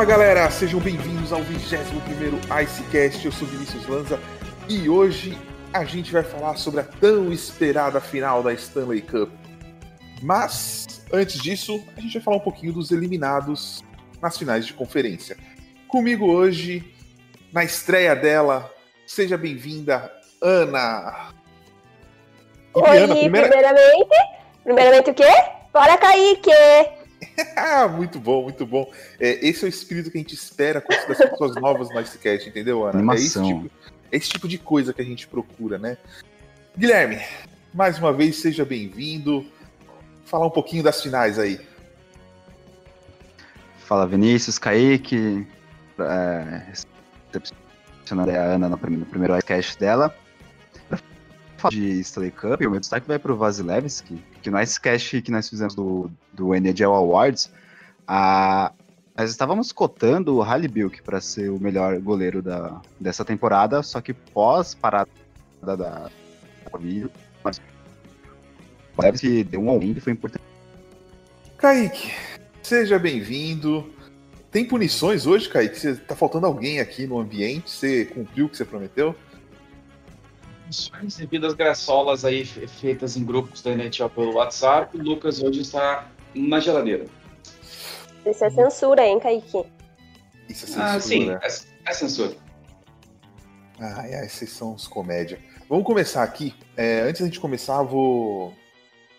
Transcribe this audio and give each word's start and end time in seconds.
Fala 0.00 0.12
galera, 0.12 0.50
sejam 0.50 0.80
bem-vindos 0.80 1.30
ao 1.30 1.40
21º 1.40 2.62
Icecast, 2.62 3.22
eu 3.22 3.30
sou 3.30 3.46
Vinícius 3.46 3.86
Lanza 3.86 4.18
e 4.66 4.88
hoje 4.88 5.36
a 5.74 5.84
gente 5.84 6.10
vai 6.10 6.22
falar 6.22 6.56
sobre 6.56 6.80
a 6.80 6.84
tão 6.84 7.30
esperada 7.30 8.00
final 8.00 8.42
da 8.42 8.50
Stanley 8.54 9.02
Cup. 9.02 9.28
Mas, 10.22 11.04
antes 11.12 11.38
disso, 11.42 11.84
a 11.98 12.00
gente 12.00 12.14
vai 12.14 12.22
falar 12.22 12.36
um 12.38 12.40
pouquinho 12.40 12.72
dos 12.72 12.90
eliminados 12.90 13.84
nas 14.22 14.38
finais 14.38 14.64
de 14.64 14.72
conferência. 14.72 15.36
Comigo 15.86 16.32
hoje, 16.32 16.82
na 17.52 17.62
estreia 17.62 18.16
dela, 18.16 18.72
seja 19.06 19.36
bem-vinda, 19.36 20.10
Ana! 20.40 21.28
E 22.74 22.80
Oi, 22.80 22.98
Ana, 23.00 23.16
primeira... 23.16 23.48
primeiramente, 23.48 24.16
primeiramente 24.64 25.10
o 25.10 25.14
quê? 25.14 25.30
Bora, 25.74 25.98
Kaique! 25.98 26.99
ah, 27.56 27.88
muito 27.88 28.18
bom, 28.18 28.44
muito 28.44 28.66
bom. 28.66 28.90
É, 29.18 29.46
esse 29.46 29.64
é 29.64 29.66
o 29.66 29.68
espírito 29.68 30.10
que 30.10 30.18
a 30.18 30.20
gente 30.20 30.34
espera 30.34 30.80
com 30.80 30.92
as 30.92 31.04
pessoas 31.04 31.54
novas 31.56 31.88
no 31.90 32.00
Icecast, 32.00 32.48
entendeu, 32.48 32.84
Ana? 32.84 32.98
Animação. 32.98 33.42
É 33.42 33.46
esse, 33.46 33.54
tipo, 33.54 33.70
é 34.12 34.16
esse 34.16 34.28
tipo 34.30 34.48
de 34.48 34.58
coisa 34.58 34.92
que 34.92 35.02
a 35.02 35.04
gente 35.04 35.26
procura, 35.26 35.78
né? 35.78 35.96
Guilherme, 36.76 37.20
mais 37.74 37.98
uma 37.98 38.12
vez, 38.12 38.36
seja 38.36 38.64
bem-vindo. 38.64 39.46
Falar 40.24 40.46
um 40.46 40.50
pouquinho 40.50 40.82
das 40.82 41.02
finais 41.02 41.38
aí. 41.38 41.60
Fala, 43.78 44.06
Vinícius, 44.06 44.58
Kaique. 44.58 45.46
É, 45.98 46.64
recepcionando 47.32 48.30
a 48.30 48.42
Ana 48.42 48.68
no 48.68 48.78
primeiro 48.78 49.36
Icecast 49.36 49.78
dela 49.78 50.14
de 51.68 52.00
Stanley 52.00 52.30
Cup, 52.30 52.60
o 52.60 52.70
meu 52.70 52.80
destaque 52.80 53.06
vai 53.06 53.18
para 53.18 53.32
o 53.32 53.36
Vasilevski, 53.36 54.22
que 54.42 54.50
no 54.50 54.60
Icecast 54.60 55.22
que 55.22 55.30
nós 55.30 55.48
fizemos 55.48 55.74
do, 55.74 56.10
do 56.32 56.54
NHL 56.54 56.94
Awards, 56.94 57.50
a, 58.06 58.72
nós 59.16 59.30
estávamos 59.30 59.72
cotando 59.72 60.36
o 60.36 60.42
Halibuk 60.42 61.02
para 61.02 61.20
ser 61.20 61.50
o 61.50 61.58
melhor 61.58 61.98
goleiro 62.00 62.40
da, 62.40 62.80
dessa 62.98 63.24
temporada, 63.24 63.82
só 63.82 64.00
que 64.00 64.12
pós 64.12 64.74
parada 64.74 65.10
da, 65.62 65.76
da 65.76 66.10
Covid, 66.70 67.10
que 69.18 69.44
deu 69.44 69.60
um 69.60 69.82
e 69.82 70.00
foi 70.00 70.12
importante. 70.12 70.44
Kaique, 71.56 72.12
seja 72.62 72.98
bem-vindo. 72.98 73.90
Tem 74.50 74.64
punições 74.64 75.26
hoje, 75.26 75.48
Kaique? 75.48 75.78
Você, 75.78 75.94
tá 75.94 76.16
faltando 76.16 76.46
alguém 76.46 76.80
aqui 76.80 77.06
no 77.06 77.18
ambiente? 77.18 77.70
Você 77.70 78.06
cumpriu 78.06 78.46
o 78.46 78.48
que 78.48 78.56
você 78.56 78.64
prometeu? 78.64 79.14
Recebidas 81.00 81.54
graçolas 81.54 82.24
aí 82.24 82.44
feitas 82.44 83.16
em 83.16 83.24
grupos 83.24 83.62
da 83.62 83.72
NHL 83.72 84.08
pelo 84.08 84.34
WhatsApp. 84.34 84.96
O 84.96 85.02
Lucas 85.02 85.42
hoje 85.42 85.60
está 85.62 86.08
na 86.34 86.60
geladeira. 86.60 87.06
Isso 88.24 88.44
é 88.44 88.50
censura, 88.50 89.06
hein, 89.06 89.18
Kaique? 89.18 89.64
Isso 90.48 90.64
é 90.64 90.68
censura. 90.68 90.84
Ah, 90.84 91.00
sim, 91.00 91.30
é, 91.30 91.40
é 91.86 91.94
censura. 91.94 92.36
Ai, 93.78 94.14
ai, 94.14 94.28
vocês 94.28 94.50
são 94.50 94.74
os 94.74 94.86
comédia. 94.86 95.38
Vamos 95.68 95.86
começar 95.86 96.22
aqui. 96.22 96.54
É, 96.76 97.00
antes 97.00 97.20
da 97.20 97.26
gente 97.26 97.40
começar, 97.40 97.82
vou. 97.82 98.54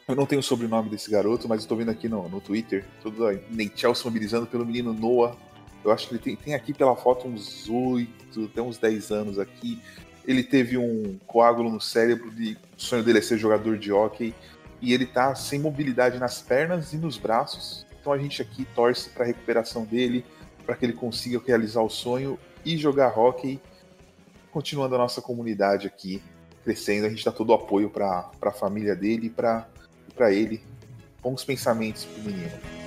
Eu 0.08 0.16
não 0.16 0.25
tenho 0.25 0.42
o 0.42 0.44
sobrenome 0.44 0.90
desse 0.90 1.09
garoto, 1.09 1.48
mas 1.48 1.62
estou 1.62 1.78
vendo 1.78 1.90
aqui 1.90 2.09
no, 2.09 2.28
no 2.28 2.42
Twitter, 2.42 2.86
todo 3.02 3.25
a 3.25 3.34
NHL 3.34 3.96
se 3.96 4.04
mobilizando 4.04 4.46
pelo 4.46 4.66
menino 4.66 4.94
Noah. 4.94 5.36
Eu 5.84 5.92
acho 5.92 6.08
que 6.08 6.14
ele 6.14 6.22
tem, 6.22 6.36
tem 6.36 6.54
aqui 6.54 6.74
pela 6.74 6.96
foto 6.96 7.28
uns 7.28 7.68
8, 7.70 8.46
até 8.46 8.62
uns 8.62 8.78
10 8.78 9.12
anos 9.12 9.40
aqui 9.40 9.81
ele 10.26 10.44
teve 10.44 10.78
um 10.78 11.18
coágulo 11.28 11.70
no 11.70 11.82
cérebro 11.82 12.32
e 12.38 12.54
o 12.54 12.58
sonho 12.78 13.04
dele 13.04 13.20
é 13.20 13.22
ser 13.22 13.38
jogador 13.38 13.78
de 13.78 13.92
hockey 13.92 14.34
e 14.82 14.94
ele 14.94 15.06
tá 15.06 15.34
sem 15.36 15.59
mobilidade 15.59 16.20
nas 16.20 16.42
pernas 16.42 16.94
e 16.94 16.98
nos 16.98 17.18
braços. 17.18 17.86
Então 18.00 18.12
a 18.12 18.18
gente 18.18 18.42
aqui 18.42 18.66
torce 18.76 19.10
para 19.10 19.24
a 19.24 19.28
recuperação 19.28 19.86
dele, 19.86 20.26
para 20.66 20.76
que 20.76 20.86
ele 20.86 20.94
consiga 20.94 21.42
realizar 21.46 21.81
o 21.81 21.90
sonho 21.90 22.38
e 22.66 22.78
jogar 22.78 23.18
hockey, 23.18 23.60
continuando 24.52 24.96
a 24.96 24.98
nossa 24.98 25.22
comunidade 25.22 25.88
aqui 25.88 26.22
crescendo. 26.64 27.06
A 27.06 27.10
gente 27.10 27.26
dá 27.26 27.31
todo 27.31 27.50
o 27.50 27.54
apoio 27.54 27.90
para 27.90 28.31
a 28.42 28.52
família 28.52 28.96
dele 28.96 29.28
e 29.28 29.30
para 29.30 30.31
ele. 30.31 30.62
Bons 31.22 31.44
pensamentos 31.44 32.06
pro 32.06 32.24
menino. 32.24 32.81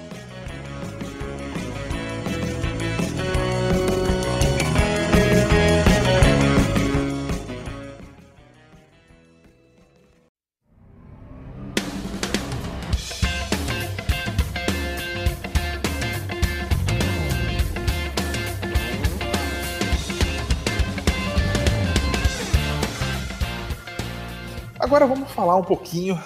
Falar 25.44 25.56
um 25.56 25.62
pouquinho 25.62 26.18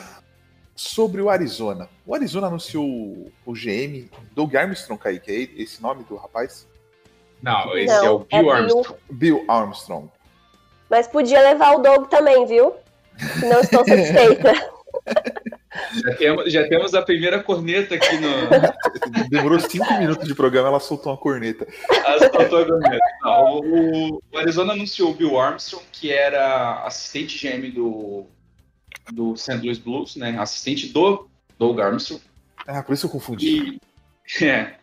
sobre 0.77 1.21
o 1.21 1.29
Arizona. 1.29 1.89
O 2.07 2.15
Arizona 2.15 2.47
anunciou 2.47 2.87
o 3.45 3.53
GM 3.53 4.09
Doug 4.33 4.55
Armstrong, 4.55 5.03
Kaique, 5.03 5.33
é 5.57 5.61
esse 5.61 5.83
nome 5.83 6.05
do 6.05 6.15
rapaz? 6.15 6.69
Não, 7.43 7.77
esse 7.77 7.93
Não, 7.93 8.07
é 8.07 8.11
o 8.11 8.19
Bill 8.21 8.53
é 8.53 8.57
Armstrong. 8.57 8.99
Bill 9.11 9.45
Armstrong. 9.49 10.09
Mas 10.89 11.09
podia 11.09 11.43
levar 11.43 11.75
o 11.75 11.81
Doug 11.81 12.07
também, 12.07 12.47
viu? 12.47 12.75
Não 13.43 13.59
estou 13.61 13.85
satisfeita. 13.85 14.53
Já 16.03 16.15
temos, 16.17 16.53
já 16.53 16.67
temos 16.67 16.95
a 16.95 17.03
primeira 17.03 17.43
corneta 17.43 17.95
aqui 17.95 18.17
no. 18.17 18.29
Demorou 19.31 19.61
cinco 19.61 19.93
minutos 19.95 20.27
de 20.27 20.35
programa, 20.35 20.69
ela 20.69 20.81
soltou 20.81 21.13
uma 21.13 21.19
corneta. 21.19 21.67
Ela 21.89 22.19
soltou 22.19 22.63
a 22.63 22.67
corneta. 22.67 22.99
Não, 23.23 23.61
o, 23.61 24.23
o, 24.33 24.39
Arizona 24.39 24.73
anunciou 24.73 25.11
o 25.11 25.15
Bill 25.15 25.39
Armstrong, 25.39 25.85
que 25.93 26.11
era 26.11 26.83
assistente 26.85 27.39
GM 27.39 27.71
do, 27.71 28.27
do 29.13 29.37
St. 29.37 29.59
Louis 29.59 29.79
Blues, 29.79 30.17
né? 30.17 30.39
Assistente 30.39 30.89
do 30.89 31.29
Doug 31.59 31.81
Armstrong. 31.81 32.23
Ah, 32.67 32.83
por 32.83 32.93
isso 32.93 33.07
eu 33.07 33.11
confundi. 33.11 33.81
E, 34.41 34.45
é. 34.45 34.77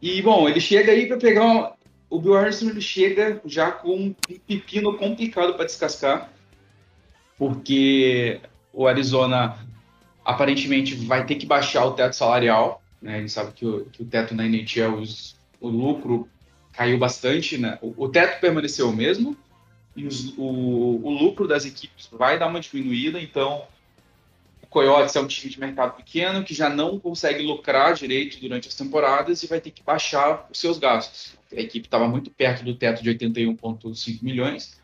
E, 0.00 0.20
bom, 0.20 0.48
ele 0.48 0.60
chega 0.60 0.92
aí 0.92 1.06
para 1.06 1.16
pegar. 1.16 1.44
Uma, 1.44 1.72
o 2.10 2.20
Bill 2.20 2.36
Armstrong 2.36 2.72
ele 2.72 2.80
chega 2.80 3.40
já 3.44 3.72
com 3.72 3.94
um 3.94 4.14
pepino 4.46 4.98
complicado 4.98 5.54
para 5.54 5.64
descascar, 5.64 6.30
porque 7.38 8.40
o 8.72 8.86
Arizona 8.86 9.56
aparentemente 10.24 10.94
vai 10.94 11.24
ter 11.24 11.36
que 11.36 11.46
baixar 11.46 11.86
o 11.86 11.92
teto 11.92 12.14
salarial. 12.14 12.82
Né? 13.00 13.20
Gente 13.20 13.32
sabe 13.32 13.52
que 13.52 13.64
o, 13.64 13.86
que 13.86 14.02
o 14.02 14.04
teto 14.04 14.34
na 14.34 14.44
NHL, 14.44 14.96
os, 15.00 15.36
o 15.60 15.68
lucro 15.68 16.28
caiu 16.72 16.98
bastante. 16.98 17.56
Né? 17.56 17.78
O, 17.80 18.04
o 18.04 18.08
teto 18.08 18.40
permaneceu 18.40 18.90
o 18.90 18.96
mesmo, 18.96 19.36
e 19.94 20.06
os, 20.06 20.36
o, 20.38 21.00
o 21.02 21.10
lucro 21.10 21.46
das 21.46 21.64
equipes 21.64 22.08
vai 22.10 22.38
dar 22.38 22.46
uma 22.46 22.60
diminuída, 22.60 23.20
então 23.20 23.64
o 24.62 24.66
Coyotes 24.66 25.14
é 25.14 25.20
um 25.20 25.26
time 25.26 25.52
de 25.52 25.60
mercado 25.60 25.96
pequeno 25.96 26.42
que 26.42 26.54
já 26.54 26.68
não 26.68 26.98
consegue 26.98 27.42
lucrar 27.42 27.94
direito 27.94 28.40
durante 28.40 28.68
as 28.68 28.74
temporadas 28.74 29.42
e 29.42 29.46
vai 29.46 29.60
ter 29.60 29.70
que 29.70 29.82
baixar 29.82 30.48
os 30.50 30.58
seus 30.58 30.78
gastos. 30.78 31.36
A 31.52 31.60
equipe 31.60 31.86
estava 31.86 32.08
muito 32.08 32.30
perto 32.30 32.64
do 32.64 32.74
teto 32.74 33.02
de 33.02 33.10
81,5 33.10 34.22
milhões. 34.22 34.80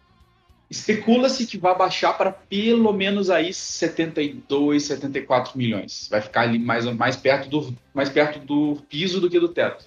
Especula-se 0.71 1.47
que 1.47 1.57
vai 1.57 1.75
baixar 1.75 2.13
para 2.13 2.31
pelo 2.31 2.93
menos 2.93 3.31
aí 3.31 3.55
72, 3.55 4.83
74 4.85 5.57
milhões. 5.57 6.07
Vai 6.11 6.21
ficar 6.21 6.43
ali 6.43 6.59
mais, 6.59 6.85
mais, 6.85 7.17
perto 7.17 7.49
do, 7.49 7.75
mais 7.95 8.11
perto 8.11 8.39
do 8.41 8.77
piso 8.87 9.19
do 9.19 9.31
que 9.31 9.41
do 9.41 9.49
teto. 9.49 9.87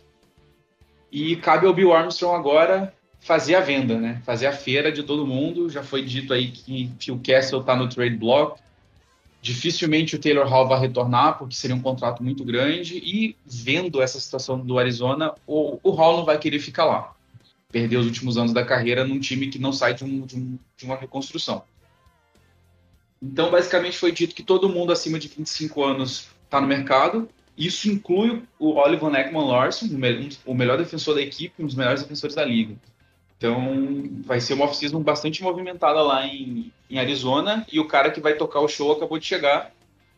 E 1.12 1.36
cabe 1.36 1.68
ao 1.68 1.74
Bill 1.74 1.94
Armstrong 1.94 2.36
agora 2.36 2.92
fazer 3.22 3.56
a 3.56 3.62
venda, 3.62 3.98
né? 3.98 4.22
Fazer 4.26 4.48
a 4.48 4.52
feira 4.52 4.92
de 4.92 5.04
todo 5.04 5.26
mundo. 5.26 5.70
Já 5.70 5.84
foi 5.84 6.04
dito 6.04 6.34
aí 6.34 6.52
que 6.52 6.92
Phil 7.00 7.20
Kessel 7.20 7.62
está 7.62 7.76
no 7.76 7.88
trade 7.88 8.18
block. 8.18 8.60
Dificilmente 9.42 10.16
o 10.16 10.20
Taylor 10.20 10.48
Hall 10.48 10.68
vai 10.68 10.80
retornar, 10.80 11.38
porque 11.38 11.56
seria 11.56 11.76
um 11.76 11.82
contrato 11.82 12.22
muito 12.22 12.44
grande. 12.44 12.98
E 12.98 13.36
vendo 13.46 14.02
essa 14.02 14.20
situação 14.20 14.60
do 14.60 14.78
Arizona, 14.78 15.34
o, 15.48 15.80
o 15.82 15.92
Hall 15.92 16.18
não 16.18 16.26
vai 16.26 16.38
querer 16.38 16.60
ficar 16.60 16.86
lá. 16.86 17.16
Perdeu 17.72 18.02
os 18.02 18.06
últimos 18.06 18.38
anos 18.38 18.52
da 18.52 18.66
carreira 18.66 19.06
num 19.06 19.20
time 19.20 19.48
que 19.48 19.58
não 19.58 19.72
sai 19.72 19.94
de, 19.94 20.04
um, 20.04 20.26
de, 20.26 20.36
um, 20.36 20.60
de 20.76 20.86
uma 20.86 20.98
reconstrução. 20.98 21.64
Então, 23.22 23.52
basicamente, 23.52 23.98
foi 23.98 24.12
dito 24.12 24.36
que 24.36 24.44
todo 24.44 24.68
mundo 24.68 24.92
acima 24.92 25.18
de 25.20 25.28
25 25.28 25.84
anos 25.84 26.28
está 26.44 26.60
no 26.60 26.68
mercado. 26.68 27.30
Isso 27.56 27.90
inclui 27.90 28.44
o 28.58 28.74
Oliver 28.74 29.14
Ekman 29.14 29.46
Larson, 29.46 29.86
o 30.46 30.54
melhor 30.56 30.78
defensor 30.78 31.16
da 31.16 31.22
equipe, 31.22 31.62
um 31.62 31.68
dos 31.68 31.76
melhores 31.76 32.02
defensores 32.02 32.36
da 32.36 32.44
liga. 32.44 32.76
Então, 33.42 34.22
vai 34.24 34.40
ser 34.40 34.54
uma 34.54 34.66
off-season 34.66 35.02
bastante 35.02 35.42
movimentada 35.42 36.00
lá 36.04 36.28
em, 36.28 36.72
em, 36.88 37.00
Arizona. 37.00 37.66
E 37.72 37.80
o 37.80 37.88
cara 37.88 38.12
que 38.12 38.22
vai 38.22 38.36
tocar 38.36 38.60
o 38.60 38.68
show 38.68 38.92
acabou 38.92 39.18
de 39.18 39.26
chegar. 39.26 39.74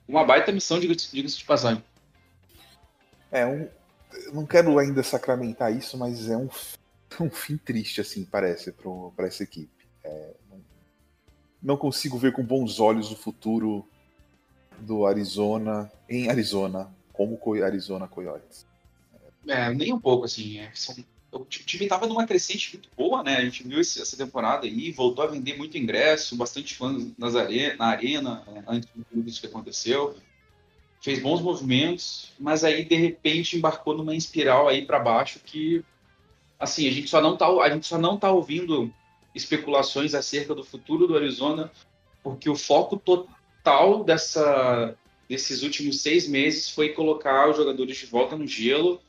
Uma 0.05 0.25
baita 0.25 0.51
missão, 0.51 0.77
diga-se 0.77 1.15
de 1.15 1.45
passagem. 1.45 1.81
É, 3.31 3.45
um, 3.45 3.69
não 4.33 4.45
quero 4.45 4.77
ainda 4.77 5.01
sacramentar 5.01 5.73
isso, 5.73 5.97
mas 5.97 6.29
é 6.29 6.35
um, 6.35 6.49
um 7.21 7.29
fim 7.29 7.55
triste, 7.55 8.01
assim, 8.01 8.25
parece, 8.25 8.73
para 9.15 9.25
essa 9.25 9.43
equipe. 9.43 9.87
É, 10.03 10.33
não, 10.51 10.61
não 11.63 11.77
consigo 11.77 12.17
ver 12.17 12.33
com 12.33 12.43
bons 12.43 12.77
olhos 12.81 13.09
o 13.09 13.15
futuro 13.15 13.87
do 14.79 15.05
Arizona 15.05 15.89
em 16.09 16.29
Arizona, 16.29 16.93
como 17.13 17.39
Arizona 17.63 18.05
Coyotes. 18.05 18.67
É, 19.47 19.73
nem 19.73 19.93
um 19.93 19.99
pouco, 19.99 20.25
assim. 20.25 20.59
É, 20.59 20.69
são, 20.73 20.93
o 21.33 21.45
time 21.45 21.85
estava 21.85 22.05
numa 22.05 22.27
crescente 22.27 22.73
muito 22.73 22.89
boa, 22.95 23.23
né? 23.23 23.37
A 23.37 23.45
gente 23.45 23.67
viu 23.67 23.79
essa 23.79 24.15
temporada 24.15 24.67
aí, 24.67 24.91
voltou 24.91 25.23
a 25.23 25.27
vender 25.27 25.57
muito 25.57 25.77
ingresso, 25.77 26.35
bastante 26.35 26.75
fãs 26.75 27.11
nas 27.17 27.35
are 27.35 27.75
na 27.75 27.87
arena, 27.87 28.43
né, 28.47 28.63
antes 28.67 28.89
de 28.93 29.03
tudo 29.03 29.27
isso 29.27 29.41
que 29.41 29.47
aconteceu. 29.47 30.15
Fez 31.01 31.19
bons 31.19 31.41
movimentos, 31.41 32.31
mas 32.39 32.63
aí 32.63 32.85
de 32.85 32.95
repente 32.95 33.57
embarcou 33.57 33.97
numa 33.97 34.15
espiral 34.15 34.67
aí 34.69 34.85
para 34.85 34.99
baixo 34.99 35.39
que 35.43 35.83
assim, 36.59 36.87
a 36.87 36.91
gente 36.91 37.09
só 37.09 37.19
não 37.19 37.35
tá 37.35 37.47
a 37.47 37.69
gente 37.69 37.87
só 37.87 37.97
não 37.97 38.17
tá 38.17 38.31
ouvindo 38.31 38.93
especulações 39.35 40.13
acerca 40.13 40.53
do 40.53 40.63
futuro 40.63 41.07
do 41.07 41.17
Arizona, 41.17 41.71
porque 42.21 42.49
o 42.49 42.55
foco 42.55 42.95
total 42.95 44.03
dessa 44.03 44.95
desses 45.27 45.63
últimos 45.63 46.01
seis 46.01 46.27
meses 46.27 46.69
foi 46.69 46.89
colocar 46.89 47.49
os 47.49 47.57
jogadores 47.57 47.97
de 47.97 48.05
volta 48.05 48.37
no 48.37 48.45
gelo 48.45 49.01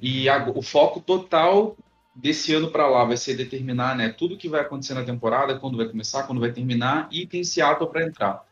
e 0.00 0.28
a, 0.28 0.48
o 0.48 0.62
foco 0.62 1.00
total 1.00 1.76
desse 2.14 2.52
ano 2.54 2.70
para 2.70 2.88
lá 2.88 3.04
vai 3.04 3.16
ser 3.16 3.36
determinar 3.36 3.96
né, 3.96 4.08
tudo 4.08 4.36
que 4.36 4.48
vai 4.48 4.60
acontecer 4.60 4.94
na 4.94 5.04
temporada, 5.04 5.58
quando 5.58 5.76
vai 5.76 5.86
começar, 5.86 6.24
quando 6.24 6.40
vai 6.40 6.52
terminar, 6.52 7.08
e 7.10 7.26
tem 7.26 7.44
Seattle 7.44 7.88
para 7.88 8.06
entrar. 8.06 8.44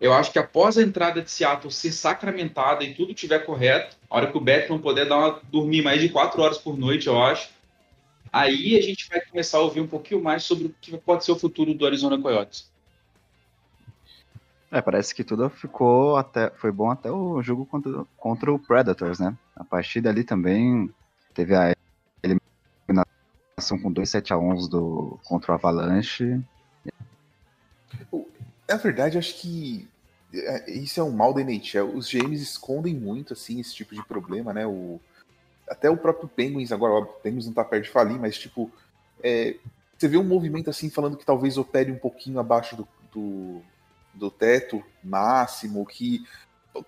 Eu 0.00 0.12
acho 0.12 0.30
que 0.30 0.38
após 0.38 0.76
a 0.76 0.82
entrada 0.82 1.22
de 1.22 1.30
Seattle 1.30 1.72
ser 1.72 1.92
sacramentada 1.92 2.84
e 2.84 2.94
tudo 2.94 3.12
estiver 3.12 3.38
correto, 3.40 3.96
a 4.10 4.16
hora 4.16 4.30
que 4.30 4.36
o 4.36 4.40
Batman 4.40 4.78
puder 4.78 5.08
dar 5.08 5.16
uma, 5.16 5.40
dormir 5.50 5.82
mais 5.82 6.00
de 6.00 6.10
quatro 6.10 6.42
horas 6.42 6.58
por 6.58 6.76
noite, 6.76 7.06
eu 7.06 7.20
acho, 7.22 7.48
aí 8.30 8.76
a 8.78 8.82
gente 8.82 9.08
vai 9.08 9.20
começar 9.20 9.58
a 9.58 9.62
ouvir 9.62 9.80
um 9.80 9.86
pouquinho 9.86 10.22
mais 10.22 10.44
sobre 10.44 10.66
o 10.66 10.74
que 10.80 10.96
pode 10.98 11.24
ser 11.24 11.32
o 11.32 11.38
futuro 11.38 11.72
do 11.72 11.86
Arizona 11.86 12.20
Coyotes. 12.20 12.70
É, 14.70 14.82
parece 14.82 15.14
que 15.14 15.22
tudo 15.22 15.48
ficou 15.48 16.16
até. 16.16 16.50
Foi 16.50 16.72
bom 16.72 16.90
até 16.90 17.10
o 17.10 17.40
jogo 17.42 17.64
contra, 17.66 18.04
contra 18.16 18.52
o 18.52 18.58
Predators, 18.58 19.18
né? 19.18 19.36
A 19.54 19.64
partir 19.64 20.00
dali 20.00 20.24
também 20.24 20.90
teve 21.32 21.54
a 21.54 21.74
eliminação 22.22 23.78
com 23.80 23.92
2 23.92 24.08
7 24.08 24.32
a 24.32 24.38
11 24.38 24.68
do, 24.68 25.20
contra 25.24 25.52
o 25.52 25.54
Avalanche. 25.54 26.40
Na 28.68 28.76
verdade, 28.76 29.16
acho 29.16 29.40
que 29.40 29.88
é, 30.34 30.70
isso 30.72 30.98
é 30.98 31.02
um 31.02 31.12
mal 31.12 31.32
da 31.32 31.40
NHL. 31.40 31.94
Os 31.94 32.10
GMs 32.10 32.42
escondem 32.42 32.94
muito 32.94 33.32
assim 33.32 33.60
esse 33.60 33.74
tipo 33.74 33.94
de 33.94 34.04
problema, 34.04 34.52
né? 34.52 34.66
O, 34.66 35.00
até 35.68 35.88
o 35.88 35.96
próprio 35.96 36.28
Penguins, 36.28 36.72
agora 36.72 36.94
o 36.94 37.06
Penguins 37.06 37.46
não 37.46 37.52
tá 37.52 37.64
perto 37.64 37.84
de 37.84 37.90
falir, 37.90 38.18
mas 38.18 38.36
tipo, 38.36 38.70
é, 39.22 39.56
você 39.96 40.08
vê 40.08 40.16
um 40.16 40.24
movimento 40.24 40.68
assim 40.68 40.90
falando 40.90 41.16
que 41.16 41.24
talvez 41.24 41.56
opere 41.56 41.92
um 41.92 41.98
pouquinho 41.98 42.38
abaixo 42.38 42.76
do, 42.76 42.88
do 43.12 43.62
do 44.16 44.30
teto 44.30 44.82
máximo, 45.02 45.86
que 45.86 46.24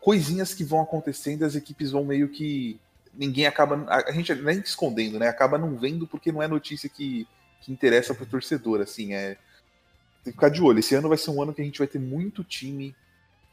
coisinhas 0.01 0.55
que 0.55 0.65
vão 0.65 0.81
acontecendo, 0.81 1.45
as 1.45 1.55
equipes 1.55 1.93
vão 1.93 2.05
meio 2.05 2.29
que 2.29 2.79
ninguém 3.15 3.47
acaba 3.47 3.85
a 3.89 4.13
gente 4.13 4.35
nem 4.35 4.59
escondendo, 4.61 5.19
né? 5.19 5.29
Acaba 5.29 5.59
não 5.59 5.77
vendo 5.77 6.07
porque 6.07 6.31
não 6.31 6.43
é 6.43 6.49
notícia 6.49 6.89
que, 6.89 7.27
que 7.61 7.73
interessa 7.73 8.15
para 8.15 8.25
o 8.25 8.29
torcedor, 8.29 8.81
assim, 8.81 9.15
é 9.15 9.37
tem 10.25 10.33
que 10.33 10.33
ficar 10.33 10.49
de 10.49 10.61
olho. 10.61 10.79
Esse 10.79 10.95
ano 10.95 11.09
vai 11.09 11.19
ser 11.19 11.31
um 11.31 11.43
ano 11.43 11.55
que 11.55 11.63
a 11.63 11.65
gente 11.65 11.79
vai 11.79 11.89
ter 11.89 11.99
muito 11.99 12.45
time 12.45 12.95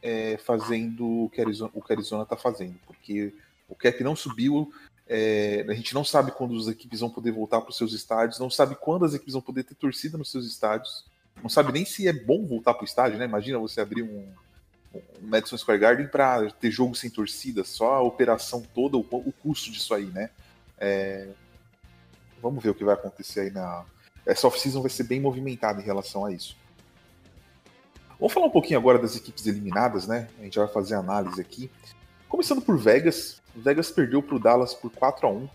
é, 0.02 0.38
fazendo 0.38 1.24
o 1.24 1.30
que, 1.30 1.42
Arizona, 1.42 1.72
o 1.74 1.82
que 1.82 1.94
Arizona 1.94 2.26
tá 2.26 2.36
fazendo, 2.36 2.76
porque 2.86 3.34
o 3.68 3.76
cap 3.76 4.04
não 4.04 4.16
subiu, 4.16 4.72
é, 5.08 5.66
a 5.68 5.74
gente 5.74 5.94
não 5.94 6.04
sabe 6.04 6.32
quando 6.32 6.58
as 6.58 6.68
equipes 6.68 7.00
vão 7.00 7.10
poder 7.10 7.32
voltar 7.32 7.62
para 7.62 7.70
os 7.70 7.78
seus 7.78 7.94
estádios, 7.94 8.40
não 8.40 8.50
sabe 8.50 8.76
quando 8.76 9.06
as 9.06 9.14
equipes 9.14 9.34
vão 9.34 9.42
poder 9.42 9.64
ter 9.64 9.76
torcida 9.76 10.18
nos 10.18 10.32
seus 10.32 10.46
estádios 10.46 11.06
não 11.42 11.50
sabe 11.50 11.72
nem 11.72 11.86
se 11.86 12.08
é 12.08 12.14
bom 12.14 12.46
voltar 12.46 12.74
para 12.74 12.84
o 12.84 12.86
estádio, 12.86 13.18
né? 13.18 13.26
Imagina 13.26 13.60
você 13.60 13.82
abrir 13.82 14.04
um, 14.04 14.28
um 14.94 15.02
Madison 15.22 15.58
Square 15.58 15.80
Garden 15.80 16.08
para 16.08 16.50
ter 16.52 16.72
jogo 16.72 16.96
sem 16.96 17.10
torcida, 17.10 17.64
só 17.64 17.96
a 17.96 18.02
operação 18.02 18.62
toda, 18.74 18.98
o, 18.98 19.02
o 19.02 19.32
custo 19.32 19.72
disso 19.72 19.94
aí, 19.94 20.06
né? 20.06 20.30
É... 20.78 21.30
Vamos 22.42 22.64
ver 22.64 22.70
o 22.70 22.76
que 22.76 22.84
vai 22.84 22.94
acontecer 22.94 23.42
aí 23.42 23.52
na. 23.52 23.86
Essa 24.26 24.48
off-season 24.48 24.82
vai 24.82 24.90
ser 24.90 25.04
bem 25.04 25.20
movimentada 25.20 25.82
em 25.82 25.86
relação 25.86 26.26
a 26.26 26.32
isso. 26.32 26.58
Vamos 28.20 28.34
falar 28.34 28.48
um 28.48 28.52
pouquinho 28.52 28.80
agora 28.80 28.98
das 28.98 29.16
equipes 29.16 29.46
eliminadas, 29.46 30.08
né? 30.08 30.28
A 30.40 30.44
gente 30.44 30.58
vai 30.58 30.68
fazer 30.68 30.96
análise 30.96 31.40
aqui. 31.40 31.70
Começando 32.30 32.62
por 32.62 32.78
Vegas. 32.78 33.42
Vegas 33.56 33.92
perdeu 33.92 34.22
para 34.22 34.36
o 34.36 34.40
Dallas 34.40 34.74
por 34.74 34.92
4 34.92 35.28
a 35.28 35.32
1 35.32 35.50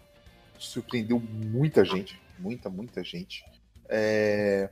Surpreendeu 0.58 1.18
muita 1.18 1.84
gente. 1.84 2.20
Muita, 2.38 2.68
muita 2.68 3.02
gente. 3.02 3.44
É... 3.88 4.68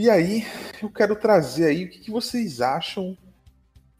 E 0.00 0.08
aí, 0.08 0.46
eu 0.80 0.88
quero 0.88 1.16
trazer 1.16 1.64
aí 1.64 1.84
o 1.84 1.90
que, 1.90 1.98
que 1.98 2.10
vocês 2.12 2.60
acham 2.60 3.18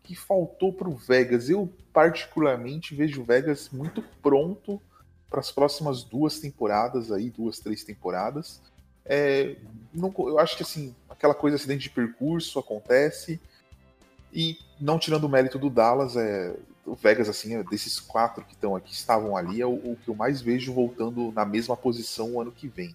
que 0.05 0.15
faltou 0.15 0.73
para 0.73 0.89
o 0.89 0.95
Vegas. 0.95 1.51
Eu, 1.51 1.69
particularmente, 1.93 2.95
vejo 2.95 3.21
o 3.21 3.25
Vegas 3.25 3.69
muito 3.73 4.01
pronto 4.23 4.81
para 5.29 5.41
as 5.41 5.51
próximas 5.51 6.05
duas 6.05 6.39
temporadas 6.39 7.11
aí, 7.11 7.31
duas, 7.31 7.59
três 7.59 7.83
temporadas. 7.83 8.63
É, 9.05 9.57
não, 9.93 10.15
eu 10.19 10.39
acho 10.39 10.57
que 10.57 10.63
assim, 10.63 10.95
aquela 11.11 11.35
coisa 11.35 11.57
acidente 11.57 11.89
de 11.89 11.91
percurso 11.91 12.61
acontece. 12.61 13.41
E 14.33 14.57
não 14.81 15.01
tirando 15.01 15.25
o 15.25 15.29
mérito 15.29 15.59
do 15.59 15.69
Dallas, 15.69 16.17
é, 16.17 16.55
o 16.87 16.95
Vegas, 16.95 17.29
assim, 17.29 17.57
é, 17.57 17.65
desses 17.65 17.99
quatro 17.99 18.45
que 18.45 18.55
estão 18.55 18.77
aqui, 18.77 18.93
estavam 18.93 19.37
ali, 19.37 19.61
é 19.61 19.67
o, 19.67 19.75
o, 19.75 19.99
que 20.01 20.09
eu 20.09 20.15
mais 20.15 20.41
vejo 20.41 20.73
voltando 20.73 21.33
na 21.33 21.45
mesma 21.45 21.77
posição 21.77 22.35
o 22.35 22.41
ano 22.41 22.53
que 22.53 22.69
vem. 22.69 22.95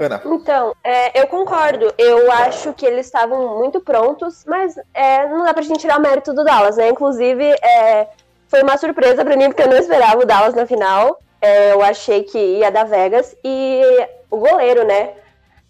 Ana. 0.00 0.20
Então, 0.24 0.74
é, 0.82 1.20
eu 1.20 1.26
concordo. 1.26 1.92
Eu 1.98 2.32
acho 2.32 2.72
que 2.72 2.86
eles 2.86 3.06
estavam 3.06 3.58
muito 3.58 3.80
prontos, 3.80 4.44
mas 4.46 4.76
é, 4.94 5.28
não 5.28 5.44
dá 5.44 5.52
pra 5.52 5.62
gente 5.62 5.80
tirar 5.80 5.98
o 5.98 6.02
mérito 6.02 6.32
do 6.32 6.44
Dallas, 6.44 6.76
né? 6.76 6.88
Inclusive, 6.88 7.44
é, 7.44 8.08
foi 8.48 8.62
uma 8.62 8.78
surpresa 8.78 9.24
pra 9.24 9.36
mim, 9.36 9.48
porque 9.48 9.62
eu 9.62 9.68
não 9.68 9.76
esperava 9.76 10.22
o 10.22 10.26
Dallas 10.26 10.54
na 10.54 10.66
final. 10.66 11.20
É, 11.40 11.72
eu 11.72 11.82
achei 11.82 12.22
que 12.22 12.38
ia 12.38 12.70
dar 12.70 12.84
Vegas. 12.84 13.36
E 13.44 13.82
o 14.30 14.38
goleiro, 14.38 14.84
né? 14.84 15.14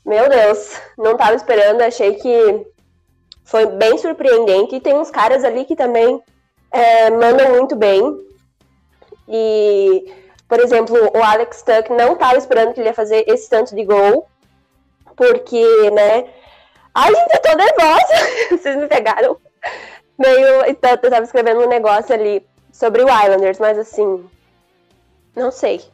Meu 0.05 0.29
Deus, 0.29 0.81
não 0.97 1.17
tava 1.17 1.35
esperando. 1.35 1.83
Achei 1.83 2.15
que 2.15 2.67
foi 3.45 3.67
bem 3.67 3.99
surpreendente. 3.99 4.77
E 4.77 4.81
tem 4.81 4.95
uns 4.95 5.11
caras 5.11 5.45
ali 5.45 5.65
que 5.65 5.77
também 5.77 6.23
é, 6.71 7.11
mandam 7.11 7.51
muito 7.51 7.77
bem. 7.77 8.03
E 9.29 10.13
por 10.50 10.59
exemplo, 10.59 10.97
o 11.14 11.23
Alex 11.23 11.62
Tuck 11.62 11.90
não 11.90 12.14
estava 12.14 12.37
esperando 12.37 12.75
que 12.75 12.80
ele 12.80 12.88
ia 12.88 12.95
fazer 12.95 13.25
esse 13.28 13.49
tanto 13.49 13.73
de 13.73 13.85
gol, 13.85 14.28
porque, 15.16 15.90
né? 15.92 16.28
Ai, 16.92 17.14
gente, 17.14 17.35
eu 17.35 17.40
tô 17.40 17.57
nervosa! 17.57 18.14
Vocês 18.50 18.76
me 18.76 18.88
pegaram 18.88 19.37
meio. 20.19 20.64
Então, 20.66 20.90
eu 20.90 20.99
tava 20.99 21.23
escrevendo 21.23 21.61
um 21.61 21.69
negócio 21.69 22.12
ali 22.12 22.45
sobre 22.73 23.00
o 23.00 23.07
Islanders, 23.07 23.61
mas 23.61 23.78
assim. 23.78 24.28
Não 25.37 25.52
sei. 25.52 25.85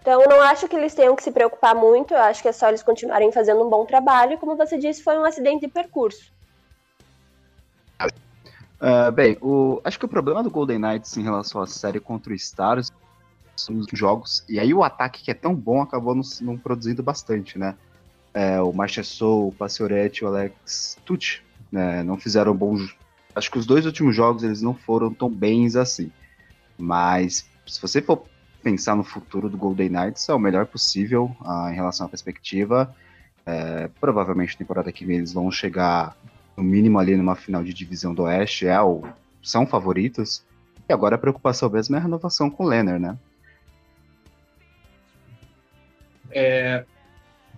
Então, 0.00 0.22
não 0.26 0.40
acho 0.40 0.66
que 0.66 0.74
eles 0.74 0.94
tenham 0.94 1.14
que 1.14 1.22
se 1.22 1.30
preocupar 1.30 1.74
muito, 1.74 2.14
eu 2.14 2.20
acho 2.20 2.40
que 2.40 2.48
é 2.48 2.52
só 2.52 2.68
eles 2.68 2.82
continuarem 2.82 3.30
fazendo 3.30 3.62
um 3.62 3.68
bom 3.68 3.84
trabalho. 3.84 4.38
Como 4.38 4.56
você 4.56 4.78
disse, 4.78 5.02
foi 5.02 5.18
um 5.18 5.24
acidente 5.24 5.66
de 5.66 5.68
percurso. 5.68 6.32
Uh, 8.80 9.12
bem, 9.12 9.36
o, 9.42 9.82
acho 9.84 9.98
que 9.98 10.06
o 10.06 10.08
problema 10.08 10.42
do 10.42 10.50
Golden 10.50 10.78
Knights 10.78 11.14
em 11.18 11.22
relação 11.22 11.60
à 11.60 11.66
série 11.66 12.00
contra 12.00 12.32
o 12.32 12.34
Stars 12.36 12.90
os 13.68 13.86
jogos. 13.92 14.44
E 14.48 14.58
aí 14.60 14.72
o 14.72 14.82
ataque 14.82 15.22
que 15.22 15.30
é 15.30 15.34
tão 15.34 15.54
bom 15.54 15.82
acabou 15.82 16.14
não, 16.14 16.22
não 16.40 16.56
produzindo 16.56 17.02
bastante, 17.02 17.58
né? 17.58 17.74
É, 18.34 18.60
o 18.60 18.72
Marchessault, 18.72 19.54
o 19.54 19.58
Pacioretty 19.58 20.22
e 20.22 20.24
o 20.24 20.28
Alex 20.28 20.98
Tucci 21.04 21.40
né, 21.72 22.02
não 22.02 22.18
fizeram 22.18 22.54
bons. 22.54 22.94
Acho 23.34 23.50
que 23.50 23.58
os 23.58 23.66
dois 23.66 23.86
últimos 23.86 24.14
jogos 24.14 24.42
eles 24.42 24.62
não 24.62 24.74
foram 24.74 25.12
tão 25.12 25.30
bens 25.30 25.76
assim. 25.76 26.12
Mas 26.76 27.48
se 27.66 27.80
você 27.80 28.00
for 28.00 28.24
pensar 28.62 28.94
no 28.94 29.04
futuro 29.04 29.48
do 29.48 29.56
Golden 29.56 29.88
Knights, 29.88 30.28
é 30.28 30.34
o 30.34 30.38
melhor 30.38 30.66
possível 30.66 31.34
ah, 31.44 31.68
em 31.70 31.74
relação 31.74 32.06
à 32.06 32.08
perspectiva. 32.08 32.94
É, 33.46 33.88
provavelmente 34.00 34.56
temporada 34.58 34.92
que 34.92 35.06
vem 35.06 35.18
eles 35.18 35.32
vão 35.32 35.50
chegar 35.50 36.14
no 36.56 36.62
mínimo 36.62 36.98
ali 36.98 37.16
numa 37.16 37.34
final 37.34 37.62
de 37.62 37.72
divisão 37.72 38.12
do 38.12 38.24
Oeste, 38.24 38.66
é 38.66 38.80
o, 38.80 39.02
são 39.42 39.66
favoritos. 39.66 40.44
E 40.88 40.92
agora 40.92 41.14
a 41.14 41.18
preocupação 41.18 41.70
mesmo 41.70 41.96
é 41.96 41.98
a 41.98 42.02
renovação 42.02 42.50
com 42.50 42.64
o 42.64 42.66
Lenner, 42.66 42.98
né? 42.98 43.16
É, 46.30 46.84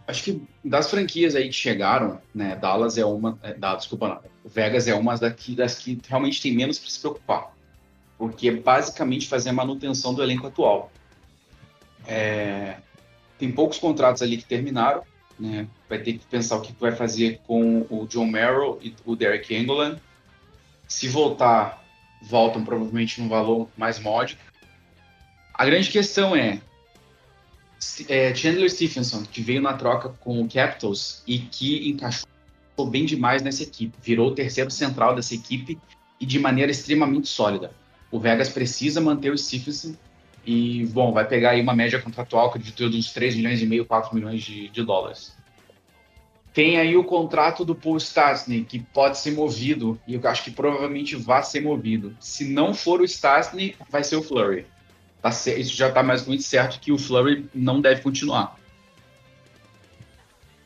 acho 0.07 0.23
que 0.23 0.43
das 0.65 0.91
franquias 0.91 1.35
aí 1.35 1.49
que 1.49 1.55
chegaram, 1.55 2.21
né, 2.35 2.57
Dallas 2.57 2.99
é 2.99 3.05
uma, 3.05 3.39
é, 3.43 3.55
da, 3.55 3.75
desculpa, 3.75 4.09
não, 4.09 4.21
Vegas 4.45 4.89
é 4.89 4.95
uma 4.95 5.17
daqui, 5.17 5.55
das 5.55 5.77
que 5.77 5.99
realmente 6.09 6.43
tem 6.43 6.55
menos 6.55 6.79
para 6.79 6.91
se 6.91 7.01
preocupar, 7.01 7.53
porque 8.19 8.49
é 8.49 8.53
basicamente 8.53 9.29
fazer 9.29 9.51
a 9.51 9.53
manutenção 9.53 10.15
do 10.15 10.23
elenco 10.23 10.47
atual. 10.47 10.91
É, 12.07 12.77
tem 13.39 13.51
poucos 13.51 13.79
contratos 13.79 14.23
ali 14.23 14.37
que 14.37 14.45
terminaram, 14.45 15.03
né, 15.39 15.67
vai 15.89 15.99
ter 15.99 16.15
que 16.15 16.27
pensar 16.27 16.57
o 16.57 16.61
que 16.61 16.75
vai 16.79 16.93
fazer 16.93 17.41
com 17.47 17.87
o 17.89 18.07
John 18.07 18.27
Merrill 18.27 18.79
e 18.83 18.95
o 19.05 19.17
Derek 19.17 19.55
Engelland. 19.55 20.01
Se 20.87 21.09
voltar, 21.09 21.83
voltam 22.23 22.65
provavelmente 22.65 23.21
num 23.21 23.29
valor 23.29 23.69
mais 23.77 23.99
módico. 23.99 24.43
A 25.55 25.65
grande 25.65 25.89
questão 25.89 26.35
é, 26.35 26.61
é, 28.09 28.35
Chandler 28.35 28.71
Stephenson, 28.71 29.23
que 29.23 29.41
veio 29.41 29.63
na 29.63 29.73
troca 29.75 30.11
com 30.21 30.41
o 30.41 30.49
Capitals 30.49 31.23
e 31.27 31.39
que 31.39 31.89
encaixou 31.89 32.27
bem 32.91 33.05
demais 33.05 33.43
nessa 33.43 33.63
equipe, 33.63 33.95
virou 34.03 34.29
o 34.29 34.35
terceiro 34.35 34.71
central 34.71 35.15
dessa 35.15 35.35
equipe 35.35 35.79
e 36.19 36.27
de 36.27 36.39
maneira 36.39 36.71
extremamente 36.71 37.29
sólida. 37.29 37.73
O 38.11 38.19
Vegas 38.19 38.49
precisa 38.49 39.01
manter 39.01 39.31
o 39.31 39.39
Stephenson 39.39 39.95
E, 40.45 40.87
bom, 40.87 41.13
vai 41.13 41.27
pegar 41.27 41.51
aí 41.51 41.61
uma 41.61 41.75
média 41.75 42.01
contratual 42.01 42.53
de 42.57 42.73
de 42.73 42.97
uns 42.97 43.13
3 43.13 43.37
milhões 43.37 43.61
e 43.61 43.67
meio, 43.67 43.85
4 43.85 44.15
milhões 44.15 44.43
de, 44.43 44.69
de 44.69 44.83
dólares. 44.83 45.37
Tem 46.53 46.79
aí 46.79 46.97
o 46.97 47.05
contrato 47.05 47.65
do 47.65 47.75
Paul 47.75 47.99
Stastny, 47.99 48.65
que 48.65 48.81
pode 48.81 49.19
ser 49.19 49.33
movido, 49.33 50.01
e 50.07 50.15
eu 50.15 50.29
acho 50.29 50.43
que 50.43 50.51
provavelmente 50.51 51.15
vai 51.15 51.43
ser 51.45 51.61
movido. 51.61 52.17
Se 52.19 52.45
não 52.45 52.75
for 52.75 53.01
o 53.01 53.05
Stastny, 53.05 53.77
vai 53.89 54.03
ser 54.03 54.17
o 54.17 54.23
Flurry. 54.23 54.67
Tá, 55.23 55.29
isso 55.29 55.77
já 55.77 55.89
está 55.89 56.03
mais 56.03 56.27
muito 56.27 56.43
certo 56.43 56.81
que 56.81 56.93
o 56.93 56.99
Flurry 56.99 57.49
não 57.55 57.81
deve 57.81 58.01
continuar. 58.01 58.57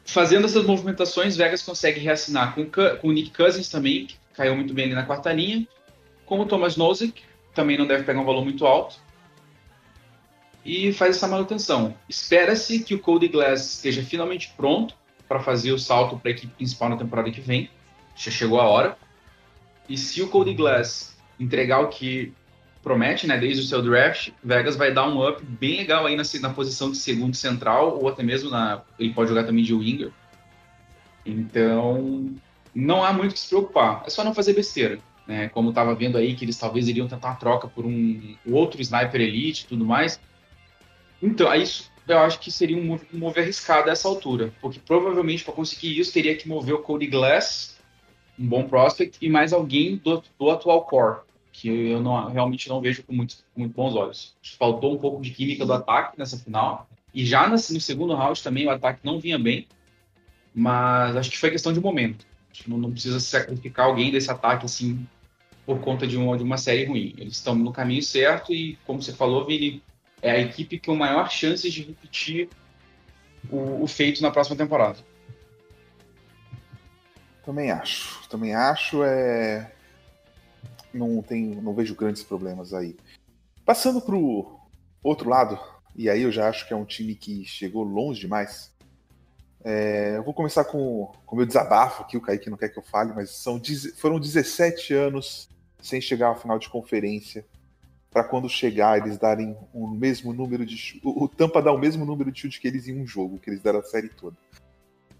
Fazendo 0.04 0.44
essas 0.44 0.64
movimentações, 0.64 1.37
Vegas 1.37 1.62
consegue 1.62 1.99
reassinar 1.99 2.54
com, 2.54 2.64
com 2.66 3.08
o 3.08 3.12
Nick 3.12 3.30
Cousins 3.30 3.68
também, 3.68 4.06
que 4.06 4.16
caiu 4.34 4.54
muito 4.54 4.73
bem 4.73 4.84
ali 4.87 4.94
na 4.94 5.04
quarta 5.04 5.32
linha, 5.32 5.66
com 6.25 6.38
o 6.38 6.46
Thomas 6.46 6.76
Nozick, 6.76 7.23
também 7.54 7.76
não 7.76 7.87
deve 7.87 8.04
pegar 8.04 8.20
um 8.20 8.25
valor 8.25 8.44
muito 8.44 8.66
alto, 8.66 8.96
e 10.64 10.92
faz 10.92 11.16
essa 11.16 11.28
manutenção. 11.28 11.94
Espera-se 12.08 12.80
que 12.80 12.94
o 12.94 12.99
Cody 12.99 13.28
Glass 13.28 13.75
esteja 13.75 14.02
finalmente 14.02 14.52
pronto 14.56 14.94
para 15.28 15.40
fazer 15.40 15.73
o 15.73 15.78
salto 15.78 16.18
para 16.18 16.30
a 16.30 16.32
equipe 16.32 16.54
principal 16.54 16.88
na 16.88 16.96
temporada 16.96 17.30
que 17.30 17.40
vem. 17.40 17.68
Já 18.16 18.30
chegou 18.30 18.61
a 18.61 18.64
hora. 18.64 18.96
E 19.88 19.99
se 19.99 20.23
o 20.23 20.28
Cody 20.28 20.54
Glass 20.54 21.16
entregar 21.38 21.80
o 21.80 21.88
que 21.88 22.32
promete, 22.85 23.26
né, 23.26 23.38
desde 23.38 23.62
o 23.62 23.67
seu 23.67 23.83
draft, 23.83 24.31
Vegas 24.45 24.76
vai 24.76 24.93
dar 24.93 25.09
um 25.09 25.26
up 25.26 25.43
bem 25.43 25.79
legal 25.79 26.07
aí 26.07 26.14
na, 26.14 26.23
na 26.41 26.50
posição 26.50 26.91
de 26.91 26.99
segundo 26.99 27.35
central, 27.35 27.99
ou 27.99 28.09
até 28.09 28.23
mesmo 28.23 28.50
na. 28.50 28.83
Ele 28.99 29.12
pode 29.12 29.31
jogar 29.31 29.45
também 29.45 29.64
de 29.64 29.75
winger. 29.75 30.12
Então, 31.25 32.31
não 32.75 33.03
há 33.03 33.12
muito 33.12 33.33
que 33.33 33.41
se 33.41 33.49
preocupar. 33.49 34.05
É 34.07 34.11
só 34.11 34.23
não 34.23 34.35
fazer 34.35 34.53
besteira. 34.53 34.99
Né? 35.26 35.49
Como 35.49 35.71
estava 35.71 35.95
vendo 35.95 36.19
aí 36.19 36.35
que 36.35 36.45
eles 36.45 36.59
talvez 36.59 36.87
iriam 36.87 37.09
tentar 37.09 37.29
uma 37.29 37.37
troca 37.37 37.67
por 37.67 37.87
um, 37.87 38.37
um 38.47 38.53
outro 38.53 38.81
sniper 38.83 39.21
elite 39.23 39.64
e 39.64 39.67
tudo 39.67 39.85
mais. 39.85 40.21
Então, 41.23 41.49
aí 41.49 41.64
eu 42.07 42.19
acho 42.19 42.38
que 42.38 42.50
seria 42.50 42.76
um 42.76 42.85
move, 42.85 43.07
um 43.14 43.19
move 43.19 43.41
arriscado 43.41 43.88
a 43.88 43.93
essa 43.93 44.07
altura, 44.07 44.53
porque 44.61 44.79
provavelmente 44.79 45.43
para 45.43 45.55
conseguir 45.55 45.99
isso 45.99 46.12
teria 46.12 46.37
que 46.37 46.47
mover 46.47 46.75
o 46.75 46.83
Cody 46.83 47.07
Glass, 47.07 47.79
um 48.38 48.47
bom 48.47 48.69
prospect, 48.69 49.17
e 49.23 49.31
mais 49.31 49.55
alguém 49.55 49.97
do, 49.97 50.23
do 50.38 50.50
atual 50.50 50.85
core, 50.85 51.21
que 51.54 51.68
eu 51.68 52.00
não, 52.00 52.28
realmente 52.30 52.68
não 52.68 52.80
vejo 52.80 53.04
com 53.04 53.14
muito, 53.14 53.37
com 53.54 53.61
muito 53.61 53.75
bons 53.75 53.94
olhos. 53.94 54.34
Faltou 54.58 54.92
um 54.92 54.99
pouco 54.99 55.23
de 55.23 55.30
química 55.30 55.64
do 55.64 55.73
ataque 55.73 56.18
nessa 56.18 56.37
final, 56.37 56.88
e 57.14 57.25
já 57.25 57.49
no, 57.49 57.56
segundo 57.56 58.12
round 58.12 58.42
também 58.42 58.66
o 58.66 58.70
ataque 58.70 58.99
não 59.04 59.20
vinha 59.20 59.38
bem, 59.38 59.68
mas 60.52 61.16
acho 61.16 61.30
que 61.30 61.38
foi 61.38 61.52
questão 61.52 61.73
de 61.73 61.80
momento. 61.80 62.26
Não, 62.66 62.76
não, 62.76 62.90
precisa 62.90 63.20
sacrificar 63.20 63.87
alguém 63.87 64.11
desse 64.11 64.30
ataque 64.30 64.64
assim 64.64 65.06
por 65.64 65.80
conta 65.80 66.06
de 66.08 66.16
uma, 66.16 66.37
de 66.37 66.42
uma 66.42 66.58
série 66.58 66.87
ruim. 66.87 67.14
Eles 67.16 67.34
estão 67.34 67.54
no 67.54 67.73
caminho 67.73 68.02
certo 68.02 68.52
e, 68.52 68.76
como 68.84 69.00
você 69.00 69.12
falou, 69.12 69.46
Vini, 69.46 69.80
é 70.20 70.32
a 70.32 70.40
equipe 70.40 70.80
com 70.80 70.96
maior 70.96 71.30
chance 71.30 71.70
de 71.70 71.82
repetir 71.82 72.49
o, 73.49 73.82
o 73.82 73.87
feito 73.87 74.20
na 74.20 74.30
próxima 74.30 74.56
temporada. 74.56 74.99
Também 77.44 77.70
acho. 77.70 78.28
Também 78.28 78.54
acho. 78.54 79.04
É... 79.04 79.74
Não, 80.95 81.23
tem, 81.23 81.57
não 81.57 81.75
vejo 81.75 81.95
grandes 81.95 82.23
problemas 82.23 82.73
aí. 82.73 82.97
Passando 83.65 84.01
para 84.01 84.15
o 84.15 84.61
outro 85.03 85.29
lado, 85.29 85.59
e 85.95 86.09
aí 86.09 86.23
eu 86.23 86.33
já 86.33 86.49
acho 86.49 86.67
que 86.67 86.73
é 86.73 86.77
um 86.77 86.85
time 86.85 87.15
que 87.15 87.45
chegou 87.45 87.83
longe 87.83 88.21
demais. 88.21 88.73
É, 89.65 90.17
eu 90.17 90.23
vou 90.23 90.35
começar 90.35 90.65
com 90.65 91.11
o 91.27 91.37
meu 91.37 91.47
desabafo 91.47 92.03
aqui, 92.03 92.17
o 92.17 92.21
Kaique 92.21 92.51
não 92.51 92.57
quer 92.57 92.69
que 92.69 92.79
eu 92.79 92.83
fale, 92.83 93.13
mas 93.15 93.31
são, 93.31 93.61
foram 93.97 94.21
17 94.21 94.93
anos 94.93 95.49
sem 95.81 96.01
chegar 96.01 96.31
à 96.31 96.35
final 96.35 96.59
de 96.59 96.69
conferência 96.69 97.45
para 98.11 98.23
quando 98.23 98.49
chegar 98.49 98.99
eles 98.99 99.19
darem 99.19 99.57
o 99.73 99.89
mesmo 99.89 100.33
número 100.33 100.65
de 100.65 101.01
o, 101.03 101.25
o 101.25 101.29
Tampa 101.29 101.61
dá 101.61 101.73
o 101.73 101.79
mesmo 101.79 102.05
número 102.05 102.31
de 102.31 102.41
chute 102.41 102.61
que 102.61 102.69
eles 102.69 102.87
em 102.87 103.01
um 103.01 103.07
jogo, 103.07 103.39
que 103.39 103.51
eles 103.51 103.61
deram 103.61 103.81
a 103.81 103.83
série 103.83 104.09
toda. 104.09 104.37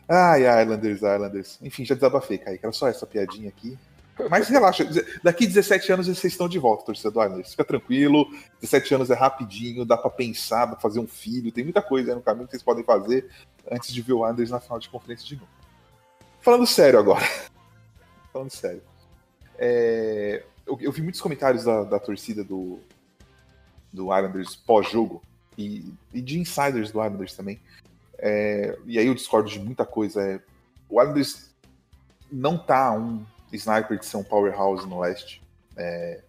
Ai, 0.09 0.43
Islanders, 0.63 0.99
Islanders. 0.99 1.59
Enfim, 1.63 1.85
já 1.85 1.95
desabafei, 1.95 2.39
Kaique. 2.39 2.65
Era 2.65 2.73
só 2.73 2.87
essa 2.87 3.07
piadinha 3.07 3.49
aqui. 3.49 3.77
Mas 4.31 4.49
relaxa, 4.49 4.85
daqui 5.23 5.47
17 5.47 5.93
anos 5.93 6.07
vocês 6.07 6.33
estão 6.33 6.49
de 6.49 6.59
volta, 6.59 6.85
torcedor 6.85 7.25
Islanders. 7.25 7.51
Fica 7.51 7.65
tranquilo, 7.65 8.27
17 8.61 8.95
anos 8.95 9.11
é 9.11 9.15
rapidinho, 9.15 9.85
dá 9.85 9.97
para 9.97 10.11
pensar, 10.11 10.67
dá 10.67 10.73
pra 10.73 10.81
fazer 10.81 11.01
um 11.01 11.07
filho, 11.07 11.53
tem 11.53 11.65
muita 11.65 11.83
coisa 11.83 12.15
no 12.15 12.21
caminho 12.21 12.47
que 12.47 12.53
vocês 12.53 12.63
podem 12.63 12.85
fazer 12.85 13.31
antes 13.71 13.93
de 13.93 14.03
ver 14.03 14.13
o 14.13 14.19
Islanders 14.19 14.51
na 14.51 14.61
final 14.61 14.79
de 14.79 14.89
conferência 14.89 15.27
de 15.27 15.37
novo. 15.37 15.49
Falando 16.41 16.67
sério 16.67 16.99
agora. 16.99 17.25
Falando 18.33 18.51
sério. 18.51 18.83
É, 19.59 20.43
eu, 20.67 20.79
eu 20.81 20.93
vi 20.93 21.03
muitos 21.03 21.21
comentários 21.21 21.65
da, 21.65 21.85
da 21.85 21.99
torcida 21.99 22.43
do, 22.43 22.79
do 23.93 24.05
Islanders 24.15 24.57
pós-jogo 24.57 25.23
e, 25.57 25.93
e, 26.13 26.21
de 26.21 26.39
insiders 26.39 26.91
do 26.91 27.03
Islanders 27.03 27.35
também. 27.35 27.61
É, 28.19 28.77
e 28.87 28.99
aí 28.99 29.07
eu 29.07 29.15
discordo 29.15 29.49
de 29.49 29.59
muita 29.59 29.87
coisa. 29.87 30.23
É, 30.23 30.41
o 30.89 31.01
Islanders 31.01 31.55
não 32.31 32.59
tá 32.59 32.93
um 32.93 33.25
sniper 33.53 33.99
de 33.99 34.07
ser 34.07 34.17
um 34.17 34.25
powerhouse 34.25 34.87
no 34.87 35.01
leste. 35.01 35.43
É, 35.77 36.21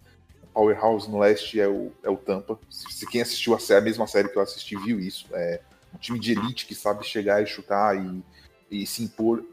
o 0.44 0.48
powerhouse 0.48 1.10
no 1.10 1.20
leste 1.20 1.60
é 1.60 1.68
o, 1.68 1.92
é 2.04 2.10
o 2.10 2.18
Tampa. 2.18 2.60
Se, 2.70 2.92
se 2.92 3.08
quem 3.08 3.22
assistiu 3.22 3.54
a, 3.54 3.60
série, 3.60 3.80
a 3.80 3.84
mesma 3.84 4.08
série 4.08 4.30
que 4.30 4.38
eu 4.38 4.42
assisti 4.42 4.76
viu 4.76 5.00
isso. 5.00 5.28
É 5.34 5.60
um 5.94 5.98
time 5.98 6.20
de 6.20 6.34
elite 6.34 6.66
que 6.66 6.76
sabe 6.76 7.06
chegar 7.06 7.42
e 7.42 7.46
chutar 7.46 7.96
e, 7.98 8.24
e 8.70 8.86
se 8.86 9.04
impor. 9.04 9.44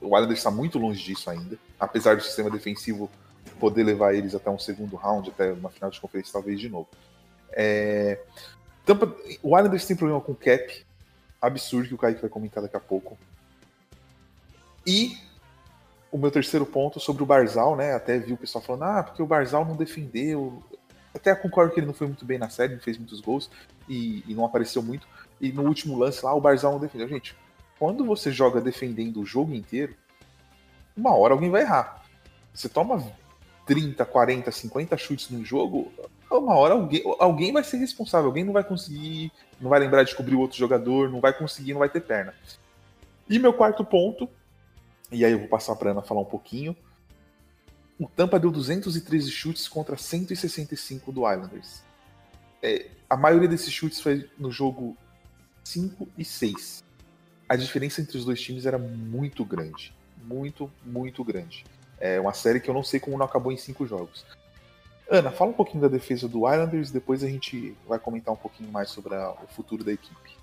O 0.00 0.06
Islanders 0.16 0.38
está 0.38 0.50
muito 0.50 0.78
longe 0.78 1.02
disso 1.02 1.28
ainda, 1.28 1.58
apesar 1.78 2.16
do 2.16 2.22
sistema 2.22 2.50
defensivo 2.50 3.10
poder 3.58 3.84
levar 3.84 4.14
eles 4.14 4.34
até 4.34 4.48
um 4.50 4.58
segundo 4.58 4.96
round, 4.96 5.28
até 5.28 5.52
uma 5.52 5.68
final 5.68 5.90
de 5.90 6.00
conferência, 6.00 6.32
talvez 6.32 6.58
de 6.58 6.68
novo. 6.68 6.88
É... 7.52 8.18
Tampa... 8.86 9.14
O 9.42 9.56
Islanders 9.56 9.86
tem 9.86 9.96
problema 9.96 10.20
com 10.20 10.34
cap, 10.34 10.86
absurdo, 11.40 11.88
que 11.88 11.94
o 11.94 11.98
Kaique 11.98 12.20
vai 12.20 12.30
comentar 12.30 12.62
daqui 12.62 12.76
a 12.76 12.80
pouco. 12.80 13.18
E 14.86 15.18
o 16.10 16.18
meu 16.18 16.30
terceiro 16.30 16.66
ponto 16.66 16.98
sobre 16.98 17.22
o 17.22 17.26
Barzal, 17.26 17.76
né? 17.76 17.94
Até 17.94 18.18
vi 18.18 18.32
o 18.32 18.36
pessoal 18.36 18.62
falando, 18.62 18.82
ah, 18.84 19.02
porque 19.02 19.22
o 19.22 19.26
Barzal 19.26 19.64
não 19.64 19.76
defendeu. 19.76 20.62
Até 21.14 21.34
concordo 21.34 21.72
que 21.72 21.80
ele 21.80 21.86
não 21.86 21.94
foi 21.94 22.06
muito 22.06 22.24
bem 22.24 22.38
na 22.38 22.48
série, 22.48 22.74
não 22.74 22.80
fez 22.80 22.98
muitos 22.98 23.20
gols 23.20 23.50
e, 23.88 24.24
e 24.26 24.34
não 24.34 24.44
apareceu 24.44 24.82
muito. 24.82 25.06
E 25.40 25.52
no 25.52 25.62
último 25.62 25.98
lance 25.98 26.24
lá, 26.24 26.34
o 26.34 26.40
Barzal 26.40 26.72
não 26.72 26.80
defendeu. 26.80 27.08
Gente, 27.08 27.36
quando 27.78 28.04
você 28.04 28.30
joga 28.30 28.60
defendendo 28.60 29.20
o 29.20 29.26
jogo 29.26 29.54
inteiro, 29.54 29.94
uma 30.96 31.14
hora 31.14 31.34
alguém 31.34 31.50
vai 31.50 31.62
errar. 31.62 32.04
Você 32.52 32.68
toma 32.68 33.02
30, 33.66 34.04
40, 34.04 34.50
50 34.50 34.96
chutes 34.96 35.30
num 35.30 35.44
jogo, 35.44 35.92
uma 36.30 36.54
hora 36.54 36.74
alguém, 36.74 37.02
alguém 37.18 37.52
vai 37.52 37.64
ser 37.64 37.78
responsável, 37.78 38.26
alguém 38.26 38.44
não 38.44 38.52
vai 38.52 38.64
conseguir, 38.64 39.32
não 39.60 39.70
vai 39.70 39.80
lembrar 39.80 40.02
de 40.02 40.14
cobrir 40.14 40.34
o 40.34 40.40
outro 40.40 40.58
jogador, 40.58 41.08
não 41.08 41.20
vai 41.20 41.32
conseguir, 41.32 41.72
não 41.72 41.80
vai 41.80 41.88
ter 41.88 42.00
perna. 42.00 42.34
E 43.28 43.38
meu 43.38 43.52
quarto 43.52 43.84
ponto, 43.84 44.28
e 45.10 45.24
aí 45.24 45.32
eu 45.32 45.38
vou 45.38 45.48
passar 45.48 45.76
para 45.76 45.90
Ana 45.90 46.02
falar 46.02 46.20
um 46.20 46.26
pouquinho. 46.26 46.76
O 47.98 48.08
Tampa 48.08 48.38
deu 48.38 48.50
213 48.50 49.30
chutes 49.30 49.68
contra 49.68 49.96
165 49.96 51.12
do 51.12 51.30
Islanders. 51.30 51.82
É, 52.62 52.88
a 53.08 53.16
maioria 53.16 53.48
desses 53.48 53.72
chutes 53.72 54.00
foi 54.00 54.30
no 54.38 54.50
jogo 54.50 54.96
5 55.64 56.08
e 56.16 56.24
6. 56.24 56.82
A 57.48 57.56
diferença 57.56 58.00
entre 58.00 58.16
os 58.16 58.24
dois 58.24 58.40
times 58.40 58.64
era 58.64 58.78
muito 58.78 59.44
grande. 59.44 59.92
Muito, 60.22 60.70
muito 60.84 61.24
grande. 61.24 61.64
É 61.98 62.20
uma 62.20 62.32
série 62.32 62.60
que 62.60 62.70
eu 62.70 62.74
não 62.74 62.82
sei 62.82 63.00
como 63.00 63.18
não 63.18 63.26
acabou 63.26 63.52
em 63.52 63.56
cinco 63.56 63.86
jogos. 63.86 64.24
Ana, 65.10 65.30
fala 65.30 65.50
um 65.50 65.54
pouquinho 65.54 65.82
da 65.82 65.88
defesa 65.88 66.28
do 66.28 66.48
Islanders, 66.48 66.90
depois 66.90 67.24
a 67.24 67.28
gente 67.28 67.76
vai 67.86 67.98
comentar 67.98 68.32
um 68.32 68.36
pouquinho 68.36 68.70
mais 68.70 68.90
sobre 68.90 69.14
a, 69.14 69.32
o 69.32 69.46
futuro 69.48 69.82
da 69.82 69.92
equipe. 69.92 70.39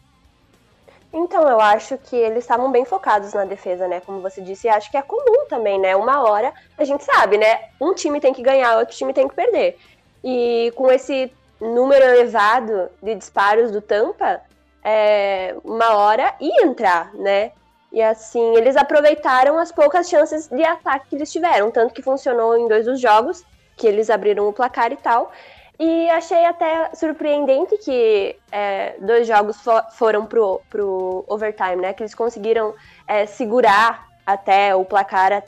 Então, 1.20 1.50
eu 1.50 1.60
acho 1.60 1.98
que 1.98 2.16
eles 2.16 2.44
estavam 2.44 2.72
bem 2.72 2.86
focados 2.86 3.34
na 3.34 3.44
defesa, 3.44 3.88
né? 3.88 4.00
Como 4.06 4.22
você 4.22 4.40
disse, 4.40 4.68
e 4.68 4.70
acho 4.70 4.92
que 4.92 4.98
é 4.98 5.02
comum 5.02 5.48
também, 5.50 5.80
né? 5.80 5.96
Uma 5.96 6.22
hora 6.22 6.54
a 6.78 6.84
gente 6.84 7.04
sabe, 7.04 7.40
né? 7.40 7.70
Um 7.82 7.96
time 7.96 8.22
tem 8.22 8.32
que 8.32 8.44
ganhar, 8.44 8.78
outro 8.78 8.96
time 8.96 9.12
tem 9.12 9.28
que 9.28 9.34
perder. 9.34 9.80
E 10.24 10.72
com 10.76 10.92
esse 10.92 11.34
número 11.60 12.06
elevado 12.06 12.88
de 13.02 13.16
disparos 13.16 13.72
do 13.72 13.82
Tampa, 13.82 14.42
é, 14.84 15.56
uma 15.64 15.98
hora 15.98 16.36
ia 16.40 16.64
entrar, 16.64 17.12
né? 17.16 17.52
E 17.92 18.00
assim, 18.00 18.56
eles 18.56 18.78
aproveitaram 18.78 19.58
as 19.58 19.72
poucas 19.72 20.08
chances 20.08 20.48
de 20.48 20.64
ataque 20.64 21.10
que 21.10 21.16
eles 21.16 21.32
tiveram, 21.32 21.72
tanto 21.72 21.96
que 21.96 22.04
funcionou 22.04 22.56
em 22.56 22.68
dois 22.68 22.86
dos 22.86 23.02
jogos, 23.02 23.44
que 23.76 23.88
eles 23.88 24.12
abriram 24.12 24.48
o 24.48 24.54
placar 24.54 24.92
e 24.92 24.98
tal. 24.98 25.32
E 25.80 26.10
achei 26.10 26.44
até 26.46 26.90
surpreendente 26.96 27.78
que 27.78 28.36
é, 28.52 28.96
dois 29.00 29.28
jogos 29.28 29.62
for, 29.62 29.84
foram 29.92 30.26
pro, 30.26 30.60
pro 30.70 31.24
overtime, 31.28 31.76
né? 31.78 31.94
Que 31.94 32.02
eles 32.02 32.16
conseguiram 32.16 32.74
é, 33.08 33.28
segurar 33.28 34.08
até 34.26 34.76
o 34.76 34.84
placar 34.84 35.44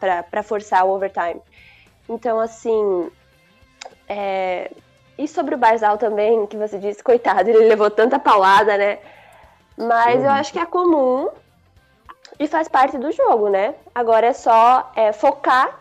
para 0.00 0.42
forçar 0.42 0.86
o 0.86 0.90
overtime. 0.90 1.40
Então, 2.08 2.40
assim. 2.40 3.10
É... 4.08 4.70
E 5.16 5.28
sobre 5.28 5.54
o 5.54 5.58
Barzal 5.58 5.96
também, 5.96 6.44
que 6.46 6.56
você 6.56 6.76
disse, 6.76 7.02
coitado, 7.02 7.48
ele 7.48 7.68
levou 7.68 7.88
tanta 7.88 8.18
paulada, 8.18 8.76
né? 8.76 8.98
Mas 9.76 10.16
uhum. 10.16 10.24
eu 10.24 10.30
acho 10.30 10.52
que 10.52 10.58
é 10.58 10.66
comum 10.66 11.28
e 12.38 12.48
faz 12.48 12.66
parte 12.68 12.98
do 12.98 13.12
jogo, 13.12 13.48
né? 13.48 13.74
Agora 13.94 14.26
é 14.26 14.32
só 14.32 14.90
é, 14.96 15.12
focar 15.12 15.80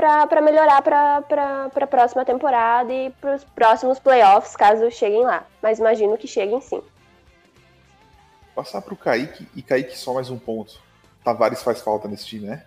para 0.00 0.40
melhorar 0.40 0.80
para 0.82 1.70
a 1.74 1.86
próxima 1.86 2.24
temporada 2.24 2.92
e 2.92 3.10
para 3.20 3.36
os 3.36 3.44
próximos 3.44 3.98
playoffs, 3.98 4.56
caso 4.56 4.90
cheguem 4.90 5.24
lá. 5.24 5.46
Mas 5.62 5.78
imagino 5.78 6.16
que 6.16 6.26
cheguem 6.26 6.60
sim. 6.60 6.82
Passar 8.54 8.80
para 8.80 8.94
o 8.94 8.96
Kaique, 8.96 9.46
e 9.54 9.62
Kaique 9.62 9.96
só 9.96 10.14
mais 10.14 10.30
um 10.30 10.38
ponto. 10.38 10.80
Tavares 11.22 11.62
faz 11.62 11.82
falta 11.82 12.08
nesse 12.08 12.26
time, 12.26 12.46
né? 12.46 12.64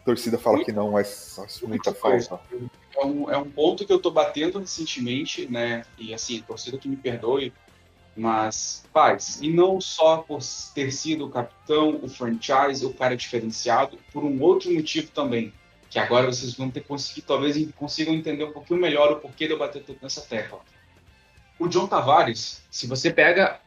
A 0.00 0.04
torcida 0.06 0.38
fala 0.38 0.64
que 0.64 0.72
não, 0.72 0.92
mas 0.92 1.34
faz 1.36 1.60
muita 1.60 1.92
falta. 1.92 2.40
É 2.96 3.04
um, 3.04 3.30
é 3.30 3.36
um 3.36 3.50
ponto 3.50 3.84
que 3.86 3.92
eu 3.92 3.98
tô 3.98 4.10
batendo 4.10 4.58
recentemente, 4.58 5.46
né? 5.50 5.84
E 5.98 6.14
assim, 6.14 6.40
torcida 6.40 6.78
que 6.78 6.88
me 6.88 6.96
perdoe, 6.96 7.52
mas 8.16 8.84
faz. 8.92 9.38
E 9.42 9.50
não 9.50 9.80
só 9.80 10.18
por 10.18 10.40
ter 10.74 10.90
sido 10.90 11.26
o 11.26 11.30
capitão, 11.30 12.00
o 12.02 12.08
franchise, 12.08 12.86
o 12.86 12.94
cara 12.94 13.16
diferenciado, 13.16 13.98
por 14.12 14.24
um 14.24 14.40
outro 14.40 14.72
motivo 14.72 15.10
também. 15.10 15.52
Que 15.88 15.98
agora 15.98 16.26
vocês 16.26 16.54
vão 16.54 16.70
ter 16.70 16.82
conseguido, 16.82 17.26
talvez 17.26 17.56
consigam 17.76 18.14
entender 18.14 18.44
um 18.44 18.52
pouquinho 18.52 18.80
melhor 18.80 19.12
o 19.12 19.16
porquê 19.16 19.46
de 19.46 19.52
eu 19.52 19.58
bater 19.58 19.82
tanto 19.82 20.02
nessa 20.02 20.20
tecla. 20.20 20.60
O 21.58 21.68
John 21.68 21.86
Tavares, 21.86 22.62
se 22.70 22.86
você 22.86 23.10
pega 23.10 23.60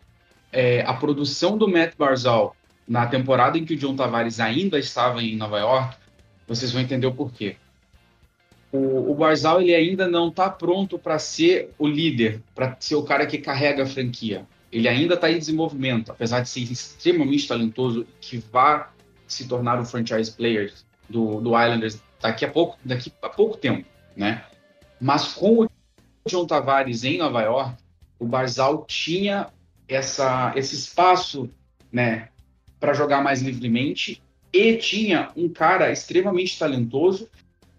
é, 0.51 0.81
a 0.81 0.93
produção 0.93 1.57
do 1.57 1.67
Matt 1.67 1.95
Barzal 1.97 2.55
na 2.87 3.07
temporada 3.07 3.57
em 3.57 3.65
que 3.65 3.73
o 3.73 3.77
John 3.77 3.95
Tavares 3.95 4.39
ainda 4.39 4.77
estava 4.77 5.23
em 5.23 5.35
Nova 5.35 5.59
York, 5.59 5.95
vocês 6.47 6.71
vão 6.71 6.81
entender 6.81 7.07
o 7.07 7.13
porquê. 7.13 7.55
O, 8.71 9.11
o 9.11 9.15
Barzal 9.15 9.61
ele 9.61 9.73
ainda 9.73 10.07
não 10.07 10.29
está 10.29 10.49
pronto 10.49 10.99
para 10.99 11.17
ser 11.17 11.71
o 11.77 11.87
líder, 11.87 12.41
para 12.53 12.75
ser 12.79 12.95
o 12.95 13.03
cara 13.03 13.25
que 13.25 13.37
carrega 13.37 13.83
a 13.83 13.87
franquia. 13.87 14.45
Ele 14.71 14.87
ainda 14.87 15.15
está 15.15 15.31
em 15.31 15.39
desenvolvimento, 15.39 16.11
apesar 16.11 16.41
de 16.41 16.49
ser 16.49 16.61
extremamente 16.61 17.47
talentoso, 17.47 18.05
que 18.21 18.37
vai 18.37 18.85
se 19.27 19.47
tornar 19.47 19.79
o 19.79 19.85
franchise 19.85 20.31
player 20.31 20.71
do, 21.09 21.41
do 21.41 21.49
Islanders 21.49 22.01
daqui 22.21 22.45
a 22.45 22.51
pouco, 22.51 22.77
daqui 22.83 23.11
a 23.21 23.29
pouco 23.29 23.57
tempo, 23.57 23.87
né? 24.15 24.43
Mas 24.99 25.33
com 25.33 25.63
o 25.63 25.69
John 26.27 26.45
Tavares 26.45 27.03
em 27.03 27.17
Nova 27.17 27.41
York, 27.41 27.75
o 28.19 28.25
Barzal 28.25 28.85
tinha 28.85 29.47
essa, 29.87 30.53
esse 30.55 30.75
espaço, 30.75 31.49
né, 31.91 32.29
para 32.79 32.93
jogar 32.93 33.23
mais 33.23 33.41
livremente 33.41 34.21
e 34.53 34.75
tinha 34.75 35.31
um 35.35 35.49
cara 35.49 35.91
extremamente 35.91 36.57
talentoso 36.57 37.29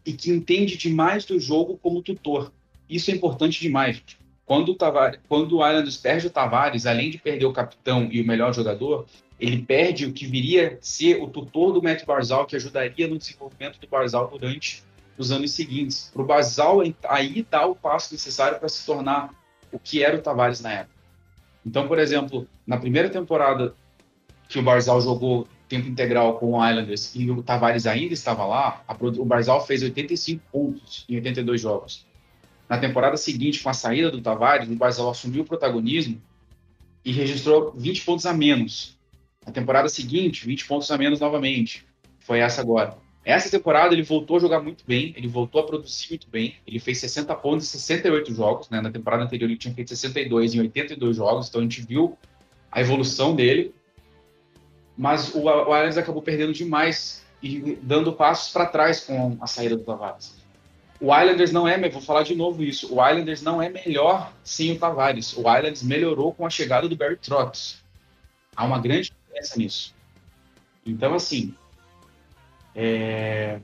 e 0.05 0.13
que 0.13 0.31
entende 0.31 0.77
demais 0.77 1.25
do 1.25 1.39
jogo 1.39 1.79
como 1.79 2.03
tutor. 2.03 2.53
Isso 2.89 3.11
é 3.11 3.15
importante 3.15 3.61
demais. 3.61 4.03
Quando 4.45 4.71
o, 4.71 4.75
Tavares, 4.75 5.21
quando 5.29 5.59
o 5.59 5.67
Islanders 5.67 5.97
perde 5.97 6.27
o 6.27 6.31
Tavares, 6.31 6.87
além 6.87 7.11
de 7.11 7.19
perder 7.19 7.47
o 7.47 7.53
capitão 7.53 8.09
e 8.11 8.21
o 8.21 8.27
melhor 8.27 8.53
jogador, 8.53 9.07
ele 9.41 9.63
perde 9.63 10.05
o 10.05 10.13
que 10.13 10.27
viria 10.27 10.79
ser 10.83 11.23
o 11.23 11.27
tutor 11.27 11.73
do 11.73 11.83
Matt 11.83 12.05
Barzal, 12.05 12.45
que 12.45 12.55
ajudaria 12.55 13.09
no 13.09 13.17
desenvolvimento 13.17 13.81
do 13.81 13.89
Barzal 13.89 14.29
durante 14.29 14.85
os 15.17 15.33
anos 15.33 15.53
seguintes. 15.53 16.11
Para 16.13 16.23
o 16.23 16.27
Barzal 16.27 16.83
aí 17.09 17.47
dar 17.51 17.67
o 17.67 17.75
passo 17.75 18.13
necessário 18.13 18.59
para 18.59 18.69
se 18.69 18.85
tornar 18.85 19.35
o 19.73 19.79
que 19.79 20.05
era 20.05 20.17
o 20.17 20.21
Tavares 20.21 20.61
na 20.61 20.73
época. 20.73 21.01
Então, 21.65 21.89
por 21.89 21.99
exemplo, 21.99 22.47
na 22.67 22.77
primeira 22.77 23.09
temporada 23.09 23.75
que 24.47 24.59
o 24.59 24.63
Barzal 24.63 25.01
jogou 25.01 25.49
tempo 25.69 25.89
integral 25.89 26.39
com 26.39 26.53
o 26.53 26.69
Islanders 26.69 27.15
e 27.15 27.31
o 27.31 27.43
Tavares 27.43 27.87
ainda 27.87 28.13
estava 28.13 28.45
lá, 28.45 28.83
a, 28.87 28.95
o 28.95 29.25
Barzal 29.25 29.65
fez 29.65 29.83
85 29.83 30.43
pontos 30.53 31.07
em 31.09 31.17
82 31.17 31.61
jogos. 31.61 32.07
Na 32.69 32.77
temporada 32.77 33.17
seguinte, 33.17 33.63
com 33.63 33.71
a 33.71 33.75
saída 33.75 34.11
do 34.11 34.21
Tavares, 34.21 34.69
o 34.69 34.75
Barzal 34.75 35.09
assumiu 35.09 35.43
o 35.43 35.47
protagonismo 35.47 36.21
e 37.05 37.11
registrou 37.11 37.73
20 37.75 38.05
pontos 38.05 38.27
a 38.27 38.35
menos. 38.35 39.00
Na 39.47 39.53
temporada 39.53 39.89
seguinte, 39.89 40.47
20 40.47 40.67
pontos 40.67 40.91
a 40.91 40.99
menos 40.99 41.21
novamente. 41.21 41.87
Foi 42.19 42.41
essa 42.41 42.61
agora. 42.61 42.97
Essa 43.25 43.51
temporada 43.51 43.95
ele 43.95 44.03
voltou 44.03 44.37
a 44.37 44.41
jogar 44.41 44.61
muito 44.61 44.85
bem, 44.87 45.13
ele 45.17 45.29
voltou 45.29 45.61
a 45.61 45.67
produzir 45.67 46.09
muito 46.11 46.29
bem. 46.29 46.57
Ele 46.67 46.79
fez 46.79 46.99
60 46.99 47.35
pontos 47.37 47.67
em 47.67 47.71
68 47.79 48.35
jogos, 48.35 48.71
né? 48.71 48.81
Na 48.81 48.91
temporada 48.91 49.25
anterior 49.25 49.47
ele 49.47 49.59
tinha 49.59 49.75
feito 49.75 49.89
62 49.89 50.55
em 50.55 50.61
82 50.61 51.17
jogos, 51.17 51.49
então 51.49 51.61
a 51.61 51.65
gente 51.65 51.83
viu 51.83 52.17
a 52.73 52.81
evolução 52.81 53.35
dele 53.35 53.75
mas 55.01 55.35
o, 55.35 55.45
o 55.45 55.49
Islanders 55.49 55.97
acabou 55.97 56.21
perdendo 56.21 56.53
demais 56.53 57.25
e 57.43 57.79
dando 57.81 58.13
passos 58.13 58.53
para 58.53 58.67
trás 58.67 59.01
com 59.01 59.39
a 59.41 59.47
saída 59.47 59.75
do 59.75 59.83
Tavares. 59.83 60.39
O 61.01 61.07
Islanders 61.07 61.51
não 61.51 61.67
é, 61.67 61.89
vou 61.89 62.03
falar 62.03 62.23
de 62.23 62.35
novo 62.35 62.63
isso, 62.63 62.95
o 62.95 63.09
Islanders 63.09 63.41
não 63.41 63.63
é 63.63 63.71
melhor 63.71 64.31
sem 64.45 64.73
o 64.73 64.79
Tavares. 64.79 65.35
O 65.35 65.41
Islanders 65.41 65.83
melhorou 65.83 66.35
com 66.35 66.45
a 66.45 66.51
chegada 66.51 66.87
do 66.87 66.95
Barry 66.95 67.17
Trotz. 67.17 67.83
Há 68.55 68.67
uma 68.67 68.79
grande 68.79 69.11
diferença 69.31 69.59
nisso. 69.59 69.95
Então, 70.85 71.15
assim, 71.15 71.55
é... 72.75 73.61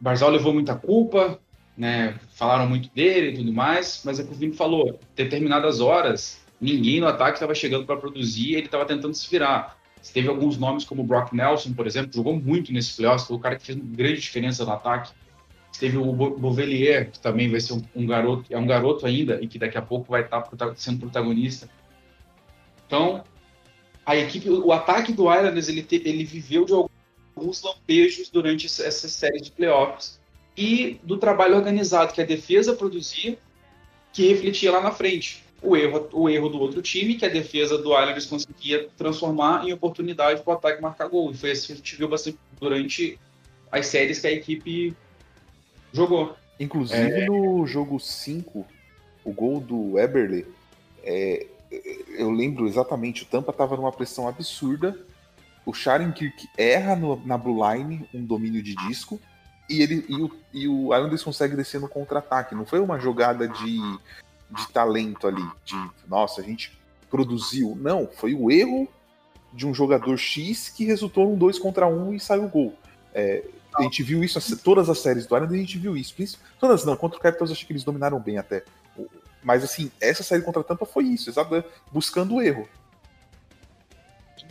Barzal 0.00 0.30
levou 0.30 0.52
muita 0.52 0.74
culpa, 0.74 1.40
né? 1.76 2.18
Falaram 2.34 2.68
muito 2.68 2.90
dele 2.94 3.30
e 3.30 3.36
tudo 3.36 3.52
mais, 3.52 4.02
mas 4.04 4.18
é 4.18 4.24
que 4.24 4.30
o 4.30 4.34
Vini 4.34 4.54
falou. 4.54 4.98
Determinadas 5.16 5.80
horas, 5.80 6.40
ninguém 6.60 7.00
no 7.00 7.06
ataque 7.06 7.36
estava 7.36 7.54
chegando 7.54 7.86
para 7.86 7.96
produzir, 7.96 8.54
ele 8.54 8.66
estava 8.66 8.84
tentando 8.84 9.14
se 9.14 9.28
virar. 9.30 9.78
Teve 10.12 10.28
alguns 10.28 10.58
nomes 10.58 10.84
como 10.84 11.02
o 11.02 11.04
Brock 11.04 11.32
Nelson, 11.32 11.72
por 11.72 11.86
exemplo, 11.86 12.12
jogou 12.12 12.38
muito 12.38 12.72
nesse 12.72 12.94
playoffs, 12.94 13.26
foi 13.26 13.36
o 13.36 13.40
cara 13.40 13.56
que 13.56 13.64
fez 13.64 13.78
uma 13.78 13.96
grande 13.96 14.20
diferença 14.20 14.64
no 14.64 14.72
ataque. 14.72 15.12
Teve 15.78 15.96
o 15.96 16.12
Bovelier, 16.12 17.10
que 17.10 17.18
também 17.18 17.50
vai 17.50 17.58
ser 17.58 17.72
um, 17.72 17.82
um, 17.96 18.06
garoto, 18.06 18.44
é 18.50 18.58
um 18.58 18.66
garoto 18.66 19.06
ainda 19.06 19.40
e 19.40 19.48
que 19.48 19.58
daqui 19.58 19.78
a 19.78 19.82
pouco 19.82 20.12
vai 20.12 20.20
estar 20.20 20.46
sendo 20.76 21.00
protagonista. 21.00 21.68
Então, 22.86 23.24
a 24.04 24.16
equipe, 24.16 24.50
o 24.50 24.72
ataque 24.72 25.12
do 25.12 25.32
Islanders, 25.32 25.68
ele, 25.68 25.82
te, 25.82 25.96
ele 26.04 26.24
viveu 26.24 26.64
de 26.64 26.72
alguns 26.72 27.62
lampejos 27.62 28.28
durante 28.28 28.66
essa 28.66 29.08
série 29.08 29.40
de 29.40 29.50
playoffs 29.50 30.20
e 30.56 31.00
do 31.02 31.16
trabalho 31.16 31.56
organizado 31.56 32.12
que 32.12 32.20
a 32.20 32.26
defesa 32.26 32.74
produzia, 32.74 33.38
que 34.12 34.28
refletia 34.28 34.70
lá 34.70 34.80
na 34.80 34.90
frente 34.90 35.42
o 35.64 35.74
erro, 35.74 36.08
o 36.12 36.28
erro 36.28 36.48
do 36.48 36.60
outro 36.60 36.82
time, 36.82 37.14
que 37.14 37.24
a 37.24 37.28
defesa 37.28 37.78
do 37.78 37.98
Islanders 37.98 38.26
conseguia 38.26 38.88
transformar 38.96 39.66
em 39.66 39.72
oportunidade 39.72 40.42
para 40.42 40.52
o 40.52 40.56
ataque 40.56 40.82
marcar 40.82 41.08
gol. 41.08 41.30
E 41.30 41.34
foi 41.34 41.52
assim 41.52 41.68
que 41.68 41.72
a 41.72 41.76
gente 41.76 41.96
viu 41.96 42.08
bastante 42.08 42.38
durante 42.60 43.18
as 43.72 43.86
séries 43.86 44.20
que 44.20 44.26
a 44.26 44.32
equipe 44.32 44.94
jogou. 45.92 46.36
Inclusive 46.60 47.10
é... 47.10 47.26
no 47.26 47.66
jogo 47.66 47.98
5, 47.98 48.64
o 49.24 49.32
gol 49.32 49.58
do 49.58 49.98
Eberle, 49.98 50.46
é, 51.02 51.46
eu 52.14 52.30
lembro 52.30 52.66
exatamente, 52.66 53.22
o 53.22 53.26
Tampa 53.26 53.50
estava 53.50 53.76
numa 53.76 53.92
pressão 53.92 54.28
absurda, 54.28 54.98
o 55.66 55.72
Kirk 55.72 56.48
erra 56.56 56.94
no, 56.94 57.16
na 57.24 57.38
blue 57.38 57.60
line 57.72 58.08
um 58.12 58.24
domínio 58.24 58.62
de 58.62 58.74
disco, 58.88 59.20
e, 59.68 59.80
ele, 59.80 60.04
e, 60.08 60.22
o, 60.22 60.30
e 60.52 60.68
o 60.68 60.94
Islanders 60.94 61.22
consegue 61.22 61.56
descer 61.56 61.80
no 61.80 61.88
contra-ataque. 61.88 62.54
Não 62.54 62.66
foi 62.66 62.80
uma 62.80 62.98
jogada 62.98 63.48
de 63.48 63.80
de 64.54 64.68
talento 64.68 65.26
ali, 65.26 65.42
de 65.64 65.76
nossa, 66.08 66.40
a 66.40 66.44
gente 66.44 66.76
produziu. 67.10 67.76
Não, 67.80 68.06
foi 68.06 68.34
o 68.34 68.50
erro 68.50 68.88
de 69.52 69.66
um 69.66 69.74
jogador 69.74 70.16
X 70.16 70.68
que 70.68 70.84
resultou 70.84 71.28
num 71.28 71.36
2 71.36 71.58
contra 71.58 71.86
1 71.86 72.08
um 72.08 72.14
e 72.14 72.20
saiu 72.20 72.44
o 72.44 72.48
gol. 72.48 72.74
É, 73.12 73.44
a 73.76 73.82
gente 73.82 74.02
viu 74.02 74.22
isso, 74.22 74.56
todas 74.58 74.88
as 74.88 74.98
séries 74.98 75.26
do 75.26 75.34
Island 75.34 75.54
a 75.54 75.58
gente 75.58 75.78
viu 75.78 75.96
isso. 75.96 76.14
Todas 76.58 76.84
não, 76.84 76.96
contra 76.96 77.18
o 77.18 77.22
Capitals 77.22 77.50
acho 77.50 77.66
que 77.66 77.72
eles 77.72 77.84
dominaram 77.84 78.18
bem 78.18 78.38
até. 78.38 78.64
Mas 79.44 79.62
assim, 79.62 79.92
essa 80.00 80.22
série 80.22 80.42
contra 80.42 80.62
a 80.62 80.64
Tampa 80.64 80.86
foi 80.86 81.04
isso, 81.04 81.30
exato, 81.30 81.62
buscando 81.92 82.34
o 82.34 82.42
erro. 82.42 82.68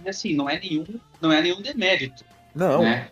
E 0.06 0.10
assim, 0.10 0.36
não 0.36 0.50
é 0.50 0.60
nenhum, 0.60 0.86
não 1.20 1.32
é 1.32 1.42
nenhum 1.42 1.62
demérito. 1.62 2.24
Não. 2.54 2.84
Né? 2.84 3.10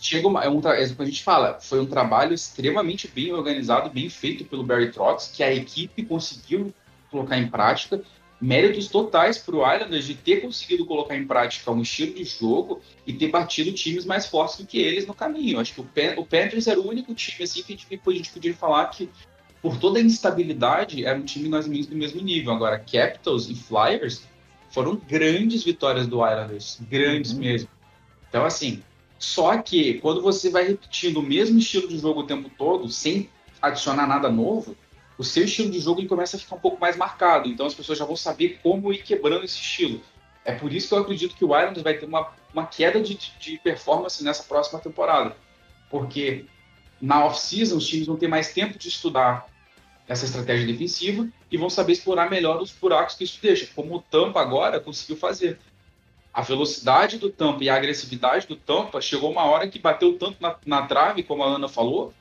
chega 0.00 0.28
uma, 0.28 0.44
é, 0.44 0.48
um, 0.48 0.60
é 0.60 0.84
o 0.84 0.94
que 0.94 1.02
a 1.02 1.04
gente 1.04 1.22
fala, 1.22 1.58
foi 1.60 1.80
um 1.80 1.86
trabalho 1.86 2.34
extremamente 2.34 3.08
bem 3.08 3.32
organizado, 3.32 3.90
bem 3.90 4.08
feito 4.08 4.44
pelo 4.44 4.62
Barry 4.62 4.90
Trotz, 4.92 5.28
que 5.28 5.42
a 5.42 5.52
equipe 5.52 6.04
conseguiu 6.04 6.72
colocar 7.10 7.38
em 7.38 7.48
prática. 7.48 8.02
Méritos 8.38 8.88
totais 8.88 9.38
para 9.38 9.56
o 9.56 9.74
Islanders 9.74 10.06
de 10.06 10.14
ter 10.14 10.42
conseguido 10.42 10.84
colocar 10.84 11.16
em 11.16 11.26
prática 11.26 11.70
um 11.70 11.80
estilo 11.80 12.14
de 12.14 12.24
jogo 12.24 12.82
e 13.06 13.12
ter 13.14 13.28
batido 13.28 13.72
times 13.72 14.04
mais 14.04 14.26
fortes 14.26 14.58
do 14.58 14.66
que 14.66 14.78
eles 14.78 15.06
no 15.06 15.14
caminho. 15.14 15.58
Acho 15.58 15.72
que 15.72 15.80
o, 15.80 15.84
Pan, 15.84 16.14
o 16.18 16.26
Panthers 16.26 16.66
era 16.66 16.78
o 16.78 16.86
único 16.86 17.14
time 17.14 17.44
assim 17.44 17.62
que 17.62 17.72
a 17.72 17.76
gente, 17.76 17.86
a 18.06 18.10
gente 18.12 18.30
podia 18.30 18.54
falar 18.54 18.84
que, 18.90 19.08
por 19.66 19.78
toda 19.78 19.98
a 19.98 20.02
instabilidade, 20.02 21.04
era 21.04 21.18
um 21.18 21.24
time 21.24 21.48
mais 21.48 21.64
ou 21.64 21.72
menos 21.72 21.88
do 21.88 21.96
mesmo 21.96 22.22
nível. 22.22 22.52
Agora, 22.52 22.78
Capitals 22.78 23.50
e 23.50 23.54
Flyers 23.56 24.22
foram 24.70 24.94
grandes 24.94 25.64
vitórias 25.64 26.06
do 26.06 26.24
Islanders, 26.24 26.78
grandes 26.88 27.32
uhum. 27.32 27.40
mesmo. 27.40 27.68
Então, 28.28 28.44
assim, 28.44 28.80
só 29.18 29.58
que 29.58 29.94
quando 29.94 30.22
você 30.22 30.50
vai 30.50 30.68
repetindo 30.68 31.16
o 31.16 31.22
mesmo 31.22 31.58
estilo 31.58 31.88
de 31.88 31.98
jogo 31.98 32.20
o 32.20 32.26
tempo 32.28 32.48
todo, 32.56 32.88
sem 32.88 33.28
adicionar 33.60 34.06
nada 34.06 34.30
novo, 34.30 34.76
o 35.18 35.24
seu 35.24 35.46
estilo 35.46 35.68
de 35.68 35.80
jogo 35.80 35.98
ele 35.98 36.08
começa 36.08 36.36
a 36.36 36.38
ficar 36.38 36.54
um 36.54 36.60
pouco 36.60 36.80
mais 36.80 36.96
marcado. 36.96 37.48
Então 37.48 37.66
as 37.66 37.74
pessoas 37.74 37.98
já 37.98 38.04
vão 38.04 38.14
saber 38.14 38.60
como 38.62 38.92
ir 38.92 39.02
quebrando 39.02 39.44
esse 39.44 39.58
estilo. 39.58 40.00
É 40.44 40.52
por 40.52 40.72
isso 40.72 40.86
que 40.86 40.94
eu 40.94 40.98
acredito 40.98 41.34
que 41.34 41.44
o 41.44 41.48
Islanders 41.48 41.82
vai 41.82 41.94
ter 41.94 42.06
uma, 42.06 42.28
uma 42.54 42.66
queda 42.66 43.00
de, 43.00 43.18
de 43.40 43.58
performance 43.58 44.22
nessa 44.22 44.44
próxima 44.44 44.78
temporada. 44.78 45.36
Porque 45.90 46.44
na 47.00 47.24
off-season 47.24 47.78
os 47.78 47.88
times 47.88 48.06
vão 48.06 48.14
ter 48.14 48.28
mais 48.28 48.52
tempo 48.52 48.78
de 48.78 48.86
estudar 48.86 49.55
essa 50.08 50.24
estratégia 50.24 50.66
defensiva 50.66 51.28
e 51.50 51.56
vão 51.56 51.68
saber 51.68 51.92
explorar 51.92 52.30
melhor 52.30 52.60
os 52.60 52.70
buracos 52.70 53.14
que 53.14 53.24
isso 53.24 53.38
deixa, 53.42 53.68
como 53.74 53.96
o 53.96 54.00
Tampa 54.00 54.40
agora 54.40 54.80
conseguiu 54.80 55.16
fazer 55.16 55.58
a 56.36 56.42
velocidade 56.42 57.16
do 57.16 57.30
Tampa 57.30 57.64
e 57.64 57.70
a 57.70 57.74
agressividade 57.74 58.46
do 58.46 58.56
Tampa 58.56 59.00
chegou 59.00 59.30
uma 59.32 59.44
hora 59.44 59.66
que 59.68 59.78
bateu 59.78 60.18
tanto 60.18 60.36
na, 60.38 60.54
na 60.66 60.86
trave, 60.86 61.22
como 61.22 61.42
a 61.42 61.46
Ana 61.46 61.66
falou, 61.66 62.12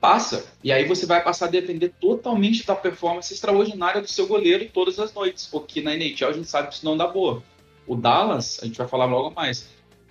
passa. 0.00 0.52
E 0.64 0.72
aí 0.72 0.84
você 0.84 1.06
vai 1.06 1.22
passar 1.22 1.46
a 1.46 1.50
depender 1.50 1.90
totalmente 2.00 2.66
da 2.66 2.74
performance 2.74 3.32
extraordinária 3.32 4.02
do 4.02 4.08
seu 4.08 4.26
goleiro 4.26 4.68
todas 4.68 4.98
as 4.98 5.14
noites, 5.14 5.46
porque 5.46 5.80
na 5.80 5.94
NHL 5.94 6.28
a 6.28 6.32
gente 6.32 6.48
sabe 6.48 6.68
que 6.68 6.74
isso 6.74 6.84
não 6.84 6.96
dá 6.96 7.06
boa. 7.06 7.40
O 7.86 7.94
Dallas, 7.94 8.58
a 8.60 8.66
gente 8.66 8.78
vai 8.78 8.88
falar 8.88 9.04
logo 9.04 9.30
mais, 9.32 9.68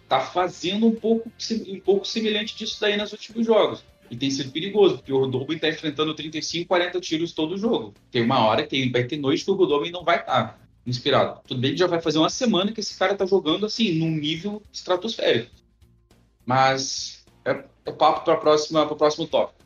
tá 0.07 0.21
fazendo 0.21 0.87
um 0.87 0.95
pouco, 0.95 1.29
um 1.67 1.79
pouco 1.81 2.07
semelhante 2.07 2.55
disso 2.55 2.79
daí 2.79 2.95
nos 2.95 3.11
últimos 3.11 3.45
jogos. 3.45 3.83
E 4.13 4.15
tem 4.15 4.29
sido 4.29 4.51
perigoso, 4.51 4.97
porque 4.97 5.11
o 5.11 5.17
Rodolfo 5.17 5.51
está 5.53 5.67
enfrentando 5.67 6.13
35, 6.13 6.67
40 6.67 7.01
tiros 7.01 7.33
todo 7.33 7.57
jogo. 7.57 7.95
Tem 8.11 8.21
uma 8.21 8.45
hora 8.45 8.63
que 8.63 8.87
vai 8.91 9.05
ter 9.05 9.17
noite 9.17 9.43
que 9.43 9.49
o 9.49 9.55
Rodolfo 9.55 9.89
não 9.89 10.03
vai 10.03 10.19
estar 10.19 10.49
tá 10.49 10.59
inspirado. 10.85 11.41
Tudo 11.47 11.59
bem 11.59 11.71
que 11.71 11.79
já 11.79 11.87
vai 11.87 11.99
fazer 11.99 12.19
uma 12.19 12.29
semana 12.29 12.71
que 12.71 12.79
esse 12.79 12.95
cara 12.95 13.15
tá 13.15 13.25
jogando 13.25 13.65
assim, 13.65 13.93
num 13.93 14.11
nível 14.11 14.61
estratosférico. 14.71 15.49
Mas 16.45 17.25
é, 17.43 17.63
é 17.85 17.91
papo 17.91 18.23
para 18.23 18.35
o 18.35 18.95
próximo 18.95 19.25
tópico. 19.25 19.63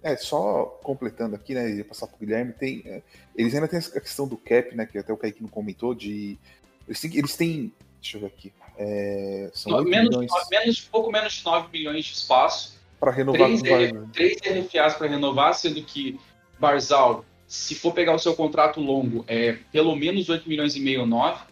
É, 0.00 0.16
só 0.16 0.78
completando 0.84 1.34
aqui, 1.34 1.54
né, 1.54 1.70
e 1.70 1.82
passar 1.82 2.06
pro 2.06 2.18
Guilherme, 2.18 2.52
tem, 2.52 2.82
é, 2.86 3.02
eles 3.34 3.52
ainda 3.52 3.66
têm 3.66 3.80
a 3.80 4.00
questão 4.00 4.28
do 4.28 4.36
cap, 4.36 4.76
né, 4.76 4.86
que 4.86 4.96
até 4.96 5.12
o 5.12 5.16
Kaique 5.16 5.42
não 5.42 5.48
comentou, 5.48 5.92
de... 5.92 6.38
Eles 6.86 7.00
têm, 7.00 7.16
eles 7.16 7.36
têm 7.36 7.72
deixa 8.00 8.16
eu 8.16 8.20
ver 8.20 8.26
aqui, 8.26 8.52
é, 8.76 9.50
são 9.54 9.82
menos, 9.84 10.10
milhões... 10.10 10.30
menos, 10.50 10.80
pouco 10.80 11.10
menos 11.10 11.34
de 11.34 11.44
9 11.44 11.68
milhões 11.72 12.04
de 12.04 12.12
espaço. 12.12 12.81
Para 13.02 13.10
renovar 13.10 13.48
três, 13.58 13.90
com 13.90 14.06
três 14.10 14.36
RFAs 14.36 14.94
para 14.94 15.08
renovar, 15.08 15.54
sendo 15.54 15.82
que 15.82 16.20
Barzal, 16.56 17.24
se 17.48 17.74
for 17.74 17.92
pegar 17.92 18.14
o 18.14 18.18
seu 18.20 18.32
contrato 18.32 18.78
longo, 18.80 19.24
é 19.26 19.58
pelo 19.72 19.96
menos 19.96 20.28
8 20.28 20.48
milhões 20.48 20.76
e 20.76 20.80
meio, 20.80 21.04
9, 21.04 21.42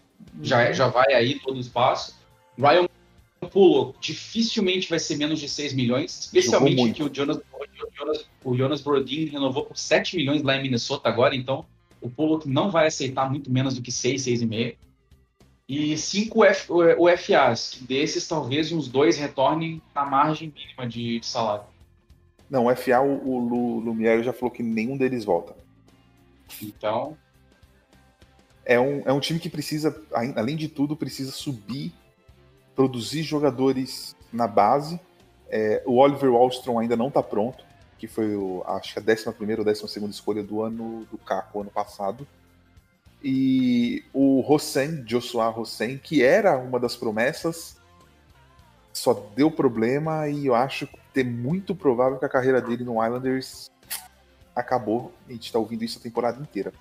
já, 0.41 0.61
é, 0.61 0.73
já 0.73 0.87
vai 0.87 1.11
aí 1.13 1.39
todo 1.39 1.57
o 1.57 1.59
espaço. 1.59 2.15
Ryan 2.57 2.87
Pulo 3.51 3.93
dificilmente 3.99 4.89
vai 4.89 4.97
ser 4.97 5.17
menos 5.17 5.41
de 5.41 5.49
6 5.49 5.73
milhões, 5.73 6.21
especialmente 6.21 6.93
que 6.93 7.03
o 7.03 7.13
Jonas, 7.13 7.35
o 7.35 7.97
Jonas, 7.97 8.25
o 8.45 8.55
Jonas 8.55 8.81
Brodin 8.81 9.25
renovou 9.25 9.65
por 9.65 9.77
7 9.77 10.15
milhões 10.15 10.41
lá 10.43 10.55
em 10.55 10.61
Minnesota 10.61 11.09
agora, 11.09 11.35
então 11.35 11.65
o 11.99 12.09
Pulo 12.09 12.41
não 12.45 12.71
vai 12.71 12.87
aceitar 12.87 13.29
muito 13.29 13.51
menos 13.51 13.75
do 13.75 13.81
que 13.81 13.91
6, 13.91 14.25
6,5. 14.25 14.77
E 15.71 15.97
5 15.97 16.37
UFAs, 16.99 17.75
que 17.75 17.85
desses 17.85 18.27
talvez 18.27 18.73
uns 18.73 18.89
dois 18.89 19.17
retornem 19.17 19.81
na 19.95 20.03
margem 20.03 20.53
mínima 20.53 20.85
de, 20.85 21.21
de 21.21 21.25
salário. 21.25 21.63
Não, 22.49 22.65
o 22.65 22.75
FA, 22.75 22.99
o, 22.99 23.25
o 23.25 23.79
Lumiere 23.79 24.21
já 24.21 24.33
falou 24.33 24.51
que 24.51 24.61
nenhum 24.61 24.97
deles 24.97 25.23
volta. 25.23 25.55
Então. 26.61 27.17
É 28.65 28.77
um, 28.77 29.01
é 29.05 29.13
um 29.13 29.21
time 29.21 29.39
que 29.39 29.49
precisa, 29.49 29.95
além 30.35 30.57
de 30.57 30.67
tudo, 30.67 30.93
precisa 30.93 31.31
subir 31.31 31.93
produzir 32.75 33.23
jogadores 33.23 34.13
na 34.31 34.47
base. 34.47 34.99
É, 35.49 35.81
o 35.85 35.99
Oliver 35.99 36.31
Wallstrom 36.31 36.79
ainda 36.79 36.97
não 36.97 37.07
está 37.07 37.23
pronto, 37.23 37.63
que 37.97 38.07
foi, 38.07 38.35
o, 38.35 38.61
acho 38.65 38.93
que 38.93 38.99
a 38.99 39.01
11 39.01 39.29
ou 39.57 39.63
12 39.63 40.09
escolha 40.09 40.43
do 40.43 40.61
ano 40.61 41.07
do 41.09 41.17
Caco, 41.17 41.61
ano 41.61 41.71
passado. 41.71 42.27
E 43.23 44.03
o 44.13 44.43
Hossein, 44.47 45.03
Joshua 45.03 45.49
Hossein, 45.49 45.97
que 45.97 46.23
era 46.23 46.57
uma 46.57 46.79
das 46.79 46.95
promessas, 46.95 47.77
só 48.91 49.13
deu 49.35 49.51
problema 49.51 50.27
e 50.27 50.47
eu 50.47 50.55
acho 50.55 50.87
que 50.87 51.19
é 51.19 51.23
muito 51.23 51.75
provável 51.75 52.17
que 52.17 52.25
a 52.25 52.29
carreira 52.29 52.61
dele 52.61 52.83
no 52.83 53.03
Islanders 53.03 53.69
acabou. 54.55 55.13
A 55.27 55.31
gente 55.31 55.45
está 55.45 55.59
ouvindo 55.59 55.83
isso 55.83 55.99
a 55.99 56.01
temporada 56.01 56.41
inteira. 56.41 56.73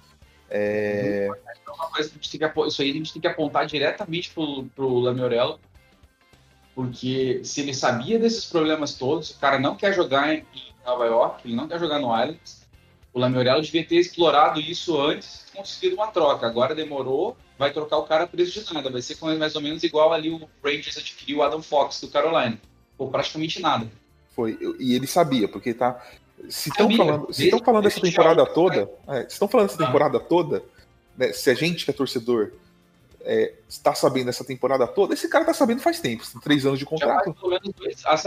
É... 0.48 1.29
Isso 2.66 2.83
aí 2.83 2.90
a 2.90 2.94
gente 2.94 3.12
tem 3.12 3.20
que 3.20 3.29
apontar 3.29 3.66
diretamente 3.66 4.31
pro, 4.31 4.64
pro 4.74 4.98
Lamiorello, 4.98 5.61
porque 6.74 7.40
se 7.44 7.61
ele 7.61 7.72
sabia 7.72 8.18
desses 8.18 8.46
problemas 8.46 8.94
todos, 8.94 9.31
o 9.31 9.38
cara 9.38 9.59
não 9.59 9.76
quer 9.76 9.92
jogar 9.92 10.35
em 10.35 10.44
Nova 10.85 11.07
York, 11.07 11.46
ele 11.46 11.55
não 11.55 11.68
quer 11.68 11.79
jogar 11.79 12.00
no 12.00 12.09
Islands, 12.09 12.66
o 13.12 13.18
Lamoriello 13.18 13.62
devia 13.62 13.84
ter 13.84 13.96
explorado 13.96 14.60
isso 14.60 15.00
antes 15.00 15.46
e 15.48 15.56
conseguido 15.56 15.96
uma 15.96 16.08
troca. 16.08 16.46
Agora 16.46 16.74
demorou, 16.74 17.36
vai 17.58 17.72
trocar 17.72 17.98
o 17.98 18.04
cara 18.04 18.26
preço 18.26 18.64
de 18.64 18.72
nada. 18.72 18.90
Vai 18.90 19.02
ser 19.02 19.16
mais 19.36 19.56
ou 19.56 19.62
menos 19.62 19.82
igual 19.82 20.12
ali 20.12 20.30
o 20.30 20.48
Rangers 20.64 20.96
adquiriu 20.96 21.38
o 21.38 21.42
Adam 21.42 21.62
Fox 21.62 22.00
do 22.00 22.08
Carolina. 22.08 22.58
Por 22.96 23.10
praticamente 23.10 23.60
nada. 23.60 23.90
Foi, 24.30 24.58
e 24.78 24.94
ele 24.94 25.06
sabia, 25.06 25.48
porque 25.48 25.74
tá. 25.74 26.00
Se 26.48 26.70
estão 26.70 26.90
falando, 26.96 27.32
se 27.32 27.44
estão 27.44 27.58
falando 27.58 27.84
dessa 27.84 28.00
temporada 28.00 28.46
toda, 28.46 28.90
é, 29.08 29.22
se 29.22 29.32
estão 29.32 29.48
falando 29.48 29.66
dessa 29.66 29.84
temporada 29.84 30.18
toda, 30.18 30.62
né, 31.16 31.32
se 31.32 31.50
a 31.50 31.54
gente 31.54 31.84
que 31.84 31.90
é 31.90 31.94
torcedor 31.94 32.52
é, 33.22 33.52
está 33.68 33.94
sabendo 33.94 34.30
essa 34.30 34.44
temporada 34.44 34.86
toda, 34.86 35.12
esse 35.12 35.28
cara 35.28 35.42
está 35.42 35.52
sabendo 35.52 35.82
faz 35.82 36.00
tempo, 36.00 36.24
tem 36.26 36.40
três 36.40 36.64
anos 36.64 36.78
de 36.78 36.86
contrato. 36.86 37.34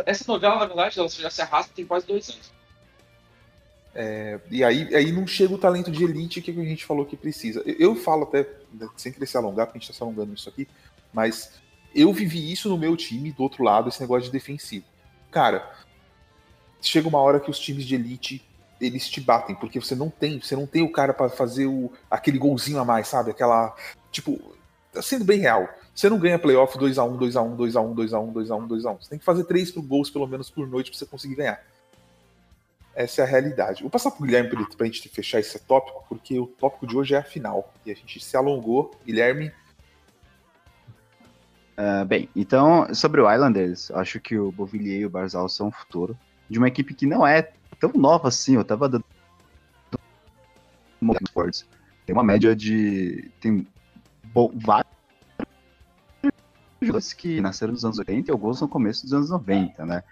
Essa 0.06 0.32
novela, 0.32 0.60
na 0.60 0.66
verdade, 0.66 1.00
ela 1.00 1.10
já 1.10 1.30
se 1.30 1.42
arrasta 1.42 1.74
tem 1.76 1.86
quase 1.86 2.06
dois 2.06 2.30
anos. 2.30 2.52
É, 3.96 4.40
e 4.50 4.64
aí, 4.64 4.94
aí 4.96 5.12
não 5.12 5.28
chega 5.28 5.54
o 5.54 5.58
talento 5.58 5.92
de 5.92 6.04
elite 6.04 6.42
que 6.42 6.52
a 6.52 6.54
gente 6.54 6.86
falou 6.86 7.06
que 7.06 7.16
precisa. 7.16 7.62
Eu, 7.66 7.76
eu 7.92 7.96
falo 7.96 8.24
até, 8.24 8.48
né, 8.74 8.88
sem 8.98 9.12
querer 9.12 9.28
se 9.28 9.38
alongar, 9.38 9.68
porque 9.68 9.78
a 9.78 9.80
gente 9.80 9.90
está 9.90 9.98
se 9.98 10.04
alongando 10.04 10.32
nisso 10.32 10.50
aqui, 10.50 10.68
mas 11.14 11.52
eu 11.94 12.12
vivi 12.12 12.52
isso 12.52 12.70
no 12.70 12.78
meu 12.78 12.98
time, 12.98 13.32
do 13.32 13.44
outro 13.44 13.64
lado, 13.64 13.90
esse 13.90 14.02
negócio 14.02 14.26
de 14.26 14.32
defensivo. 14.32 14.86
Cara, 15.30 15.72
chega 16.82 17.08
uma 17.08 17.20
hora 17.20 17.40
que 17.40 17.52
os 17.52 17.60
times 17.60 17.86
de 17.86 17.96
elite 17.96 18.44
eles 18.82 19.10
te 19.10 19.22
batem, 19.22 19.56
porque 19.56 19.80
você 19.80 19.96
não 19.96 20.10
tem, 20.10 20.40
você 20.40 20.56
não 20.56 20.66
tem 20.66 20.82
o 20.82 20.92
cara 20.92 21.14
para 21.14 21.30
fazer 21.30 21.68
o, 21.68 21.92
aquele 22.10 22.38
golzinho 22.38 22.80
a 22.80 22.86
mais, 22.86 23.08
sabe? 23.08 23.32
Aquela, 23.32 23.76
tipo, 24.12 24.40
tá 24.92 25.02
sendo 25.02 25.24
bem 25.24 25.40
real. 25.40 25.70
Você 25.94 26.10
não 26.10 26.18
ganha 26.18 26.40
playoff 26.40 26.78
2x1, 26.78 27.18
2x1, 27.18 27.56
2x1, 27.56 27.96
2x1, 27.96 28.34
2x1, 28.34 28.68
2x1. 28.68 29.02
Você 29.02 29.10
tem 29.10 29.20
que 29.20 29.26
fazer 29.26 29.44
3 29.44 29.72
gols 29.72 30.10
pelo 30.10 30.28
menos 30.28 30.50
por 30.50 30.68
noite 30.68 30.90
para 30.90 31.00
você 31.00 31.06
conseguir 31.06 31.36
ganhar. 31.36 31.64
Essa 32.96 33.22
é 33.22 33.24
a 33.24 33.28
realidade. 33.28 33.82
Vou 33.82 33.90
passar 33.90 34.12
pro 34.12 34.26
Guilherme 34.26 34.50
para 34.50 34.60
a 34.82 34.86
gente 34.86 35.10
fechar 35.10 35.40
esse 35.40 35.60
tópico, 35.60 36.06
porque 36.08 36.40
o 36.40 36.46
tópico 36.46 36.86
de 36.86 36.96
hoje 36.96 37.16
é 37.16 37.18
a 37.18 37.24
final. 37.24 37.74
E 37.86 37.92
a 37.92 37.96
gente 37.96 38.24
se 38.24 38.38
alongou. 38.38 38.92
Guilherme. 39.06 39.52
Uh, 41.76 42.06
bem, 42.06 42.30
então, 42.36 42.94
sobre 42.94 43.20
o 43.20 43.32
Islanders, 43.32 43.90
acho 43.92 44.20
que 44.20 44.38
o 44.38 44.52
Bovillier 44.52 45.02
e 45.02 45.06
o 45.08 45.10
Barzal 45.10 45.50
são 45.50 45.70
o 45.70 45.72
futuro 45.72 46.16
de 46.48 46.60
uma 46.60 46.68
equipe 46.68 46.94
que 46.94 47.08
não 47.08 47.26
é 47.26 47.52
tão 47.80 47.92
nova 47.96 48.28
assim. 48.28 48.56
Eu 48.56 48.64
tava 48.64 48.88
dando. 48.88 49.06
Tem 52.06 52.14
uma 52.14 52.24
média 52.24 52.56
de. 52.56 53.32
Tem 53.40 53.68
vários 54.56 54.94
jogadores 56.80 57.14
que 57.14 57.42
nasceram 57.42 57.74
nos 57.74 57.84
anos 57.84 57.98
80 57.98 58.30
e 58.30 58.32
alguns 58.32 58.62
no 58.62 58.68
começo 58.68 59.04
dos 59.04 59.14
anos 59.14 59.30
90, 59.32 59.86
né? 59.86 60.04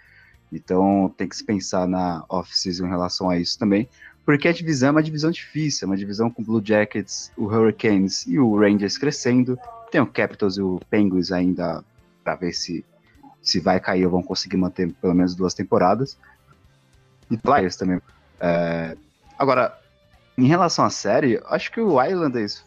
Então 0.52 1.14
tem 1.18 1.28
que 1.28 1.36
se 1.36 1.44
pensar 1.44 1.88
na 1.88 2.24
off-season 2.28 2.86
em 2.86 2.90
relação 2.90 3.30
a 3.30 3.38
isso 3.38 3.58
também, 3.58 3.88
porque 4.26 4.48
a 4.48 4.54
divisão 4.54 4.90
é 4.90 4.92
uma 4.92 5.04
divisão 5.04 5.32
difícil, 5.32 5.86
é 5.86 5.90
uma 5.90 5.98
divisão 5.98 6.30
com 6.30 6.44
Blue 6.44 6.62
Jackets, 6.64 7.32
o 7.38 7.46
Hurricanes 7.46 8.26
e 8.28 8.38
o 8.38 8.58
Rangers 8.58 8.98
crescendo, 8.98 9.58
tem 9.90 10.02
o 10.02 10.08
Capitals 10.08 10.58
e 10.58 10.62
o 10.62 10.80
Penguins 10.90 11.32
ainda 11.32 11.84
para 12.24 12.36
ver 12.36 12.54
se 12.54 12.86
se 13.42 13.60
vai 13.60 13.80
cair 13.80 14.06
ou 14.06 14.12
vão 14.12 14.22
conseguir 14.22 14.58
manter 14.58 14.94
pelo 14.94 15.16
menos 15.16 15.34
duas 15.34 15.56
temporadas. 15.56 16.16
E 17.30 17.38
Flyers 17.38 17.76
também. 17.76 18.00
É... 18.40 18.96
Agora, 19.38 19.76
em 20.38 20.46
relação 20.46 20.86
à 20.86 20.92
série, 20.92 21.42
acho 21.46 21.72
que 21.72 21.82
o 21.82 22.04
Islanders 22.04 22.64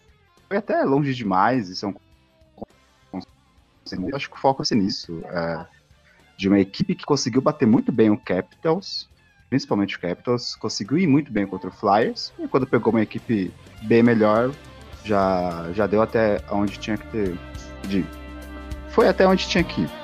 foi 0.49 0.57
até 0.57 0.83
longe 0.83 1.15
demais, 1.15 1.69
isso 1.69 1.87
é 1.87 1.89
um 1.89 1.95
acho 4.15 4.31
que 4.31 4.37
o 4.37 4.41
foco 4.41 4.65
ser 4.65 4.77
nisso. 4.77 5.23
É, 5.27 5.67
de 6.37 6.49
uma 6.49 6.59
equipe 6.59 6.95
que 6.95 7.05
conseguiu 7.05 7.41
bater 7.41 7.67
muito 7.67 7.93
bem 7.93 8.11
o 8.11 8.17
Capitals, 8.17 9.09
principalmente 9.49 9.97
o 9.97 10.01
Capitals, 10.01 10.55
conseguiu 10.57 10.99
ir 10.99 11.07
muito 11.07 11.33
bem 11.33 11.47
contra 11.47 11.69
o 11.69 11.73
Flyers, 11.73 12.33
e 12.39 12.49
quando 12.49 12.67
pegou 12.67 12.93
uma 12.93 13.03
equipe 13.03 13.53
bem 13.83 14.03
melhor, 14.03 14.53
já, 15.05 15.71
já 15.73 15.87
deu 15.87 16.03
até 16.03 16.41
onde 16.51 16.79
tinha 16.79 16.97
que 16.97 17.07
ter. 17.09 17.39
De, 17.87 18.05
foi 18.89 19.09
até 19.09 19.27
onde 19.27 19.47
tinha 19.47 19.63
que 19.63 19.83
ir. 19.83 20.04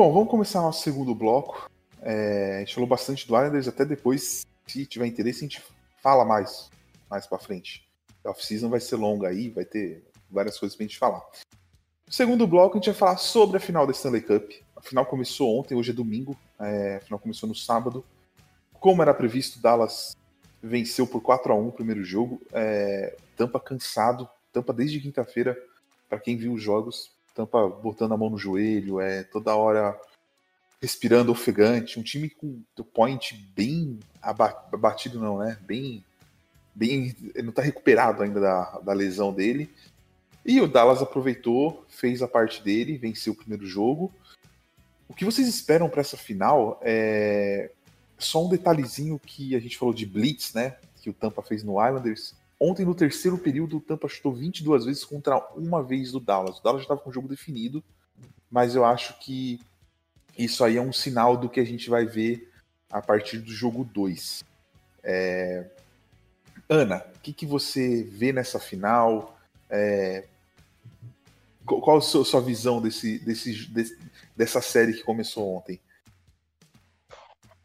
Bom, 0.00 0.14
vamos 0.14 0.30
começar 0.30 0.62
nosso 0.62 0.82
segundo 0.82 1.14
bloco. 1.14 1.70
É, 2.00 2.56
a 2.56 2.58
gente 2.60 2.72
falou 2.72 2.88
bastante 2.88 3.28
do 3.28 3.36
Islanders, 3.36 3.68
até 3.68 3.84
depois, 3.84 4.46
se 4.66 4.86
tiver 4.86 5.06
interesse, 5.06 5.40
a 5.40 5.42
gente 5.42 5.62
fala 6.02 6.24
mais, 6.24 6.70
mais 7.10 7.26
pra 7.26 7.38
frente. 7.38 7.86
A 8.24 8.30
off-season 8.30 8.70
vai 8.70 8.80
ser 8.80 8.96
longa 8.96 9.28
aí, 9.28 9.50
vai 9.50 9.66
ter 9.66 10.02
várias 10.30 10.58
coisas 10.58 10.74
pra 10.74 10.84
gente 10.84 10.96
falar. 10.96 11.20
No 12.06 12.12
segundo 12.14 12.46
bloco, 12.46 12.78
a 12.78 12.80
gente 12.80 12.88
vai 12.88 12.98
falar 12.98 13.18
sobre 13.18 13.58
a 13.58 13.60
final 13.60 13.86
da 13.86 13.92
Stanley 13.92 14.22
Cup. 14.22 14.50
A 14.74 14.80
final 14.80 15.04
começou 15.04 15.58
ontem, 15.58 15.74
hoje 15.74 15.90
é 15.90 15.94
domingo. 15.94 16.34
É, 16.58 16.96
a 16.96 17.00
final 17.00 17.18
começou 17.18 17.46
no 17.46 17.54
sábado. 17.54 18.02
Como 18.80 19.02
era 19.02 19.12
previsto, 19.12 19.60
Dallas 19.60 20.16
venceu 20.62 21.06
por 21.06 21.20
4 21.20 21.52
a 21.52 21.56
1 21.56 21.68
o 21.68 21.72
primeiro 21.72 22.02
jogo. 22.02 22.40
É, 22.54 23.18
Tampa 23.36 23.60
cansado. 23.60 24.26
Tampa 24.50 24.72
desde 24.72 24.98
quinta-feira, 24.98 25.62
para 26.08 26.18
quem 26.18 26.38
viu 26.38 26.54
os 26.54 26.62
jogos, 26.62 27.12
Tampa 27.40 27.68
botando 27.68 28.12
a 28.12 28.16
mão 28.16 28.30
no 28.30 28.38
joelho, 28.38 29.00
é 29.00 29.22
toda 29.22 29.54
hora 29.54 29.98
respirando 30.80 31.32
ofegante, 31.32 31.98
um 31.98 32.02
time 32.02 32.30
com 32.30 32.62
o 32.78 32.84
point 32.84 33.34
bem 33.54 33.98
abatido 34.22 35.18
não, 35.18 35.38
né? 35.38 35.58
Bem 35.62 36.04
bem 36.74 37.14
não 37.42 37.52
tá 37.52 37.60
recuperado 37.62 38.22
ainda 38.22 38.40
da, 38.40 38.78
da 38.80 38.92
lesão 38.92 39.32
dele. 39.32 39.70
E 40.44 40.60
o 40.60 40.68
Dallas 40.68 41.02
aproveitou, 41.02 41.84
fez 41.88 42.22
a 42.22 42.28
parte 42.28 42.62
dele, 42.62 42.96
venceu 42.96 43.32
o 43.32 43.36
primeiro 43.36 43.66
jogo. 43.66 44.12
O 45.08 45.14
que 45.14 45.24
vocês 45.24 45.46
esperam 45.46 45.88
para 45.88 46.00
essa 46.00 46.16
final 46.16 46.80
é 46.82 47.70
só 48.18 48.44
um 48.44 48.48
detalhezinho 48.48 49.18
que 49.18 49.54
a 49.54 49.60
gente 49.60 49.76
falou 49.76 49.92
de 49.92 50.06
blitz, 50.06 50.54
né? 50.54 50.76
Que 51.02 51.10
o 51.10 51.14
Tampa 51.14 51.42
fez 51.42 51.62
no 51.62 51.84
Islanders. 51.84 52.34
Ontem, 52.60 52.84
no 52.84 52.94
terceiro 52.94 53.38
período, 53.38 53.78
o 53.78 53.80
Tampa 53.80 54.06
chutou 54.06 54.34
22 54.34 54.84
vezes 54.84 55.02
contra 55.02 55.38
uma 55.56 55.82
vez 55.82 56.12
do 56.12 56.20
Dallas. 56.20 56.58
O 56.58 56.62
Dallas 56.62 56.82
já 56.82 56.84
estava 56.84 57.00
com 57.00 57.08
o 57.08 57.12
jogo 57.12 57.26
definido, 57.26 57.82
mas 58.50 58.74
eu 58.74 58.84
acho 58.84 59.18
que 59.18 59.58
isso 60.36 60.62
aí 60.62 60.76
é 60.76 60.82
um 60.82 60.92
sinal 60.92 61.38
do 61.38 61.48
que 61.48 61.58
a 61.58 61.64
gente 61.64 61.88
vai 61.88 62.04
ver 62.04 62.52
a 62.90 63.00
partir 63.00 63.38
do 63.38 63.50
jogo 63.50 63.82
2. 63.82 64.44
É... 65.02 65.70
Ana, 66.68 67.04
o 67.16 67.20
que, 67.20 67.32
que 67.32 67.46
você 67.46 68.02
vê 68.04 68.30
nessa 68.30 68.60
final? 68.60 69.38
É... 69.70 70.26
Qual 71.64 71.96
a 71.96 72.02
sua 72.02 72.40
visão 72.40 72.82
desse, 72.82 73.18
desse, 73.20 73.66
desse, 73.68 73.98
dessa 74.36 74.60
série 74.60 74.92
que 74.92 75.02
começou 75.02 75.56
ontem? 75.56 75.80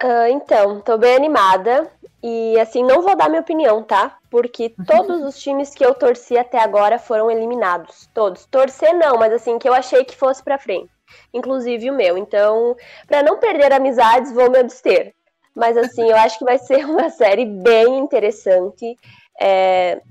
Uh, 0.05 0.27
então, 0.29 0.81
tô 0.81 0.99
bem 0.99 1.15
animada. 1.15 1.91
E 2.21 2.59
assim, 2.59 2.83
não 2.83 3.01
vou 3.01 3.15
dar 3.15 3.27
minha 3.27 3.41
opinião, 3.41 3.81
tá? 3.81 4.17
Porque 4.29 4.71
todos 4.85 5.23
os 5.23 5.39
times 5.39 5.73
que 5.73 5.83
eu 5.83 5.95
torci 5.95 6.37
até 6.37 6.59
agora 6.59 6.99
foram 6.99 7.31
eliminados. 7.31 8.07
Todos. 8.13 8.45
Torcer 8.45 8.93
não, 8.93 9.17
mas 9.17 9.33
assim, 9.33 9.57
que 9.57 9.67
eu 9.67 9.73
achei 9.73 10.05
que 10.05 10.15
fosse 10.15 10.43
pra 10.43 10.59
frente. 10.59 10.91
Inclusive 11.33 11.89
o 11.89 11.93
meu. 11.93 12.19
Então, 12.19 12.75
para 13.07 13.23
não 13.23 13.39
perder 13.39 13.73
amizades, 13.73 14.31
vou 14.31 14.49
me 14.51 14.59
abster. 14.59 15.11
Mas 15.55 15.75
assim, 15.75 16.07
eu 16.07 16.17
acho 16.17 16.37
que 16.37 16.45
vai 16.45 16.59
ser 16.59 16.85
uma 16.89 17.09
série 17.09 17.45
bem 17.45 17.97
interessante. 17.97 18.95
É... 19.41 20.01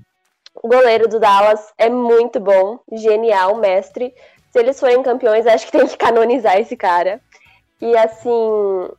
O 0.61 0.67
goleiro 0.67 1.07
do 1.07 1.19
Dallas 1.19 1.73
é 1.77 1.89
muito 1.89 2.39
bom, 2.39 2.79
genial, 2.91 3.55
mestre. 3.55 4.13
Se 4.51 4.59
eles 4.59 4.79
forem 4.79 5.03
campeões, 5.03 5.45
acho 5.47 5.65
que 5.65 5.71
tem 5.71 5.87
que 5.87 5.97
canonizar 5.97 6.57
esse 6.57 6.75
cara. 6.75 7.21
E 7.81 7.95
assim, 7.97 8.89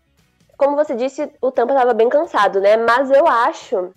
como 0.56 0.76
você 0.76 0.94
disse, 0.94 1.30
o 1.40 1.50
Tampa 1.50 1.72
estava 1.72 1.92
bem 1.92 2.08
cansado, 2.08 2.60
né? 2.60 2.76
Mas 2.76 3.10
eu 3.10 3.26
acho 3.26 3.92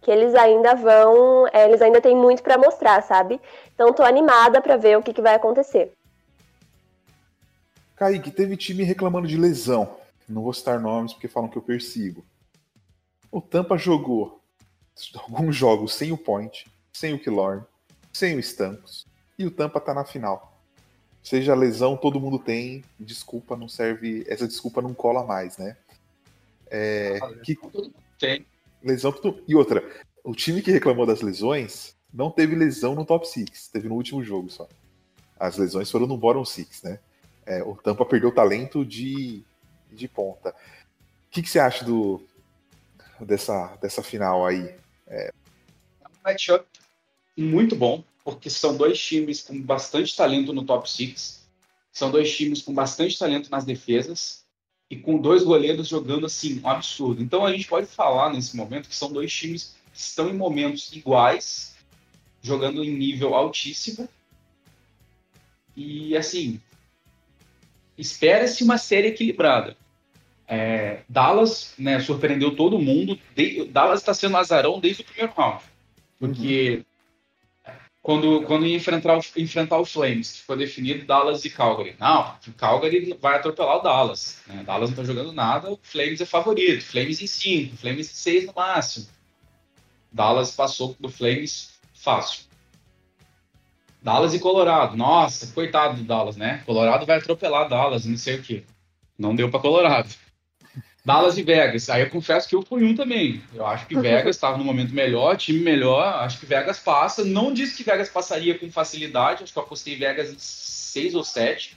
que 0.00 0.10
eles 0.10 0.34
ainda 0.34 0.74
vão, 0.74 1.46
é, 1.48 1.68
eles 1.68 1.82
ainda 1.82 2.00
têm 2.00 2.16
muito 2.16 2.42
para 2.42 2.58
mostrar, 2.58 3.02
sabe? 3.02 3.40
Então 3.74 3.92
tô 3.92 4.02
animada 4.02 4.60
para 4.60 4.76
ver 4.76 4.96
o 4.96 5.02
que, 5.02 5.12
que 5.12 5.22
vai 5.22 5.34
acontecer. 5.34 5.92
Kaique, 7.96 8.30
teve 8.30 8.56
time 8.56 8.82
reclamando 8.82 9.28
de 9.28 9.36
lesão. 9.36 9.96
Não 10.28 10.42
vou 10.42 10.52
citar 10.52 10.80
nomes 10.80 11.12
porque 11.12 11.28
falam 11.28 11.50
que 11.50 11.58
eu 11.58 11.62
persigo. 11.62 12.24
O 13.30 13.40
Tampa 13.40 13.76
jogou 13.76 14.40
alguns 15.14 15.54
jogos 15.54 15.94
sem 15.94 16.12
o 16.12 16.16
Point, 16.16 16.66
sem 16.92 17.14
o 17.14 17.18
Killorn, 17.18 17.62
sem 18.12 18.36
o 18.36 18.40
Stamkos. 18.40 19.06
E 19.38 19.46
o 19.46 19.50
Tampa 19.50 19.80
tá 19.80 19.92
na 19.92 20.04
final. 20.04 20.49
Seja 21.22 21.54
lesão, 21.54 21.96
todo 21.96 22.20
mundo 22.20 22.38
tem. 22.38 22.82
Desculpa, 22.98 23.56
não 23.56 23.68
serve. 23.68 24.24
Essa 24.26 24.48
desculpa 24.48 24.80
não 24.80 24.94
cola 24.94 25.24
mais, 25.24 25.58
né? 25.58 25.76
É, 26.70 27.18
ah, 27.22 27.34
que... 27.42 27.58
Tem. 28.18 28.46
Lesão 28.82 29.14
E 29.46 29.54
outra, 29.54 29.84
o 30.24 30.34
time 30.34 30.62
que 30.62 30.70
reclamou 30.70 31.04
das 31.04 31.20
lesões 31.20 31.94
não 32.12 32.30
teve 32.30 32.54
lesão 32.54 32.94
no 32.94 33.04
top 33.04 33.28
6, 33.28 33.68
teve 33.68 33.88
no 33.88 33.94
último 33.94 34.22
jogo 34.24 34.48
só. 34.50 34.68
As 35.38 35.56
lesões 35.56 35.90
foram 35.90 36.06
no 36.06 36.16
bottom 36.16 36.44
6, 36.44 36.82
né? 36.82 36.98
É, 37.46 37.62
o 37.62 37.74
Tampa 37.74 38.04
perdeu 38.04 38.32
talento 38.32 38.84
de, 38.84 39.42
de 39.90 40.08
ponta. 40.08 40.50
O 40.50 40.54
que, 41.30 41.42
que 41.42 41.48
você 41.48 41.58
acha 41.58 41.84
do, 41.84 42.22
dessa, 43.20 43.76
dessa 43.80 44.02
final 44.02 44.46
aí? 44.46 44.74
É... 45.06 45.28
é 45.28 46.08
um 46.08 46.22
matchup 46.24 46.66
muito 47.36 47.76
bom 47.76 48.04
porque 48.24 48.50
são 48.50 48.76
dois 48.76 49.00
times 49.00 49.42
com 49.42 49.60
bastante 49.60 50.14
talento 50.14 50.52
no 50.52 50.64
top 50.64 50.90
6, 50.90 51.40
são 51.92 52.10
dois 52.10 52.34
times 52.36 52.62
com 52.62 52.72
bastante 52.72 53.18
talento 53.18 53.50
nas 53.50 53.64
defesas 53.64 54.44
e 54.88 54.96
com 54.96 55.18
dois 55.18 55.42
goleiros 55.42 55.88
jogando 55.88 56.26
assim, 56.26 56.60
um 56.62 56.68
absurdo. 56.68 57.22
Então 57.22 57.44
a 57.44 57.52
gente 57.52 57.66
pode 57.66 57.86
falar 57.86 58.32
nesse 58.32 58.56
momento 58.56 58.88
que 58.88 58.94
são 58.94 59.12
dois 59.12 59.32
times 59.32 59.74
que 59.92 59.98
estão 59.98 60.28
em 60.28 60.34
momentos 60.34 60.92
iguais, 60.92 61.76
jogando 62.42 62.84
em 62.84 62.96
nível 62.96 63.34
altíssimo. 63.34 64.08
E 65.76 66.16
assim, 66.16 66.60
espera-se 67.96 68.62
uma 68.62 68.78
série 68.78 69.08
equilibrada. 69.08 69.76
É, 70.46 71.02
Dallas 71.08 71.72
né, 71.78 72.00
surpreendeu 72.00 72.56
todo 72.56 72.78
mundo. 72.78 73.18
De, 73.34 73.64
Dallas 73.66 74.00
está 74.00 74.12
sendo 74.12 74.36
azarão 74.36 74.80
desde 74.80 75.02
o 75.02 75.04
primeiro 75.04 75.32
round. 75.32 75.62
Porque 76.18 76.78
uhum 76.78 76.89
quando, 78.02 78.42
quando 78.42 78.66
ia 78.66 78.76
enfrentar, 78.76 79.18
o, 79.18 79.22
enfrentar 79.36 79.78
o 79.78 79.84
Flames, 79.84 80.32
que 80.32 80.42
foi 80.42 80.56
definido 80.56 81.04
Dallas 81.04 81.44
e 81.44 81.50
Calgary. 81.50 81.94
Não, 81.98 82.34
o 82.46 82.52
Calgary 82.52 83.16
vai 83.20 83.36
atropelar 83.36 83.76
o 83.76 83.82
Dallas. 83.82 84.40
Né? 84.46 84.62
Dallas 84.64 84.90
não 84.90 85.02
está 85.02 85.04
jogando 85.04 85.32
nada, 85.32 85.70
o 85.70 85.78
Flames 85.82 86.20
é 86.20 86.26
favorito. 86.26 86.84
Flames 86.84 87.20
em 87.20 87.26
5, 87.26 87.76
Flames 87.76 88.10
em 88.10 88.14
6 88.14 88.46
no 88.46 88.54
máximo. 88.54 89.06
Dallas 90.10 90.50
passou 90.52 90.96
do 90.98 91.10
Flames 91.10 91.78
fácil. 91.92 92.44
Dallas 94.02 94.32
e 94.32 94.38
Colorado. 94.38 94.96
Nossa, 94.96 95.52
coitado 95.52 95.98
do 95.98 96.04
Dallas, 96.04 96.36
né? 96.36 96.62
Colorado 96.64 97.04
vai 97.04 97.18
atropelar 97.18 97.68
Dallas, 97.68 98.06
não 98.06 98.16
sei 98.16 98.36
o 98.36 98.42
quê. 98.42 98.64
Não 99.18 99.34
deu 99.34 99.50
para 99.50 99.60
Colorado. 99.60 100.08
Dallas 101.04 101.38
e 101.38 101.42
Vegas. 101.42 101.88
Aí 101.88 102.02
eu 102.02 102.10
confesso 102.10 102.48
que 102.48 102.54
eu 102.54 102.62
fui 102.62 102.84
um 102.84 102.94
também. 102.94 103.42
Eu 103.54 103.66
acho 103.66 103.86
que 103.86 103.98
Vegas 103.98 104.36
estava 104.36 104.58
no 104.58 104.64
momento 104.64 104.94
melhor, 104.94 105.36
time 105.36 105.60
melhor. 105.60 106.02
Acho 106.02 106.38
que 106.38 106.46
Vegas 106.46 106.78
passa. 106.78 107.24
Não 107.24 107.52
disse 107.52 107.76
que 107.76 107.82
Vegas 107.82 108.08
passaria 108.08 108.58
com 108.58 108.70
facilidade. 108.70 109.42
Acho 109.42 109.52
que 109.52 109.58
eu 109.58 109.62
apostei 109.62 109.96
Vegas 109.96 110.30
em 110.30 110.36
6 110.38 111.14
ou 111.14 111.24
7. 111.24 111.76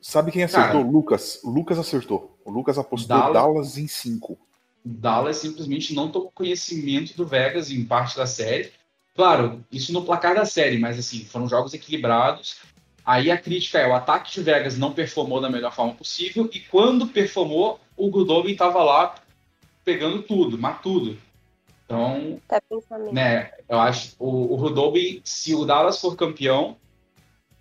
Sabe 0.00 0.32
quem 0.32 0.42
acertou? 0.42 0.82
Cara, 0.82 0.90
Lucas. 0.90 1.40
Lucas 1.44 1.78
acertou. 1.78 2.36
O 2.44 2.50
Lucas 2.50 2.76
apostou 2.76 3.16
Dallas, 3.16 3.32
Dallas 3.32 3.78
em 3.78 3.86
5. 3.86 4.36
Dallas 4.84 5.38
simplesmente 5.38 5.94
não 5.94 6.10
tomou 6.10 6.30
conhecimento 6.32 7.16
do 7.16 7.24
Vegas 7.24 7.70
em 7.70 7.84
parte 7.84 8.16
da 8.16 8.26
série. 8.26 8.70
Claro, 9.14 9.64
isso 9.70 9.92
no 9.92 10.04
placar 10.04 10.34
da 10.34 10.44
série, 10.44 10.76
mas 10.76 10.98
assim, 10.98 11.24
foram 11.24 11.48
jogos 11.48 11.72
equilibrados. 11.72 12.56
Aí 13.04 13.30
a 13.30 13.36
crítica 13.36 13.78
é: 13.78 13.86
o 13.86 13.94
ataque 13.94 14.32
de 14.32 14.42
Vegas 14.42 14.78
não 14.78 14.92
performou 14.92 15.40
da 15.40 15.50
melhor 15.50 15.74
forma 15.74 15.94
possível, 15.94 16.48
e 16.52 16.60
quando 16.60 17.06
performou, 17.06 17.78
o 17.96 18.08
Goodovin 18.08 18.52
estava 18.52 18.82
lá 18.82 19.14
pegando 19.84 20.22
tudo, 20.22 20.58
mas 20.58 20.80
tudo. 20.80 21.18
Então, 21.84 22.40
tá 22.48 22.62
né, 23.12 23.52
eu 23.68 23.78
acho 23.78 24.16
o, 24.18 24.54
o 24.54 24.56
Rudobin, 24.56 25.20
se 25.22 25.54
o 25.54 25.66
Dallas 25.66 26.00
for 26.00 26.16
campeão, 26.16 26.78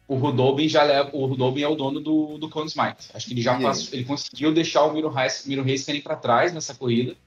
o 0.07 0.15
Rudobin 0.15 0.69
já 0.69 0.81
leva, 0.83 1.09
o 1.13 1.25
Rudobin 1.25 1.61
é 1.61 1.67
o 1.67 1.75
dono 1.75 1.99
do, 1.99 2.37
do 2.37 2.49
Conn 2.49 2.65
Smythe. 2.65 3.09
Acho 3.13 3.27
que 3.27 3.33
ele 3.33 3.41
já 3.41 3.59
passou, 3.59 3.93
ele 3.93 4.05
conseguiu 4.05 4.53
deixar 4.53 4.85
o 4.85 4.93
Miro 4.93 5.09
Reis, 5.09 5.45
Miro 5.45 5.61
Reis 5.61 5.85
para 6.01 6.15
trás 6.15 6.53
nessa 6.53 6.73
corrida. 6.73 7.17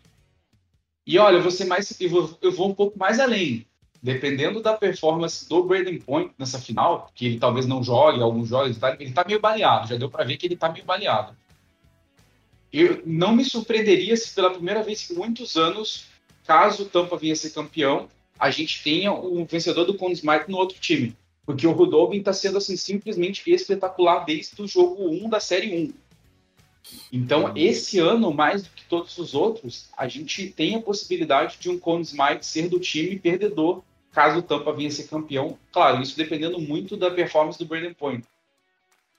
E 1.07 1.19
olha, 1.19 1.37
eu 1.37 1.43
vou 1.43 1.51
ser 1.51 1.67
mais, 1.67 2.01
eu 2.01 2.09
vou, 2.09 2.39
eu 2.41 2.51
vou 2.51 2.71
um 2.71 2.75
pouco 2.75 2.99
mais 2.99 3.21
além 3.21 3.67
dependendo 4.03 4.63
da 4.63 4.75
performance 4.75 5.49
do 5.49 5.63
Braden 5.63 5.99
Point 6.01 6.33
nessa 6.39 6.59
final, 6.59 7.11
que 7.15 7.27
ele 7.27 7.39
talvez 7.39 7.67
não 7.67 7.83
jogue 7.83 8.23
alguns 8.23 8.49
jogos, 8.49 8.71
ele 8.71 8.79
tá, 8.79 8.97
ele 8.99 9.13
tá 9.13 9.25
meio 9.27 9.41
baleado, 9.41 9.89
já 9.89 9.97
deu 9.97 10.11
para 10.11 10.25
ver 10.25 10.37
que 10.37 10.47
ele 10.47 10.57
tá 10.57 10.69
meio 10.69 10.85
baleado. 10.85 11.37
Eu 12.73 13.03
não 13.07 13.35
me 13.35 13.45
surpreenderia 13.45 14.17
se 14.17 14.35
pela 14.35 14.51
primeira 14.51 14.83
vez 14.83 15.11
em 15.11 15.15
muitos 15.15 15.57
anos, 15.57 16.07
caso 16.45 16.85
o 16.85 16.87
Tampa 16.87 17.17
venha 17.17 17.35
ser 17.35 17.51
campeão, 17.51 18.09
a 18.39 18.51
gente 18.51 18.83
tenha 18.83 19.13
um 19.13 19.45
vencedor 19.45 19.85
do 19.85 19.95
Conn 19.95 20.13
Smythe 20.13 20.51
no 20.51 20.59
outro 20.59 20.79
time. 20.79 21.17
Porque 21.45 21.67
o 21.67 21.73
Rudolphin 21.73 22.19
está 22.19 22.33
sendo 22.33 22.59
assim 22.59 22.77
simplesmente 22.77 23.49
espetacular 23.49 24.25
desde 24.25 24.61
o 24.61 24.67
jogo 24.67 25.09
1 25.09 25.29
da 25.29 25.39
série 25.41 25.75
1. 25.75 25.93
Então, 27.12 27.53
esse 27.57 27.99
ano, 27.99 28.33
mais 28.33 28.62
do 28.62 28.70
que 28.70 28.85
todos 28.85 29.16
os 29.18 29.35
outros, 29.35 29.88
a 29.96 30.07
gente 30.09 30.51
tem 30.51 30.75
a 30.75 30.83
possibilidade 30.83 31.59
de 31.59 31.70
um 31.70 31.79
Conn 31.79 32.01
Smythe 32.01 32.44
ser 32.44 32.68
do 32.68 32.79
time 32.79 33.18
perdedor 33.18 33.83
caso 34.16 34.38
o 34.38 34.42
Tampa 34.42 34.72
venha 34.72 34.90
ser 34.90 35.09
campeão. 35.09 35.59
Claro, 35.70 36.01
isso 36.01 36.16
dependendo 36.16 36.59
muito 36.59 36.96
da 36.96 37.11
performance 37.11 37.59
do 37.59 37.66
Brandon 37.66 37.92
Point. 37.92 38.27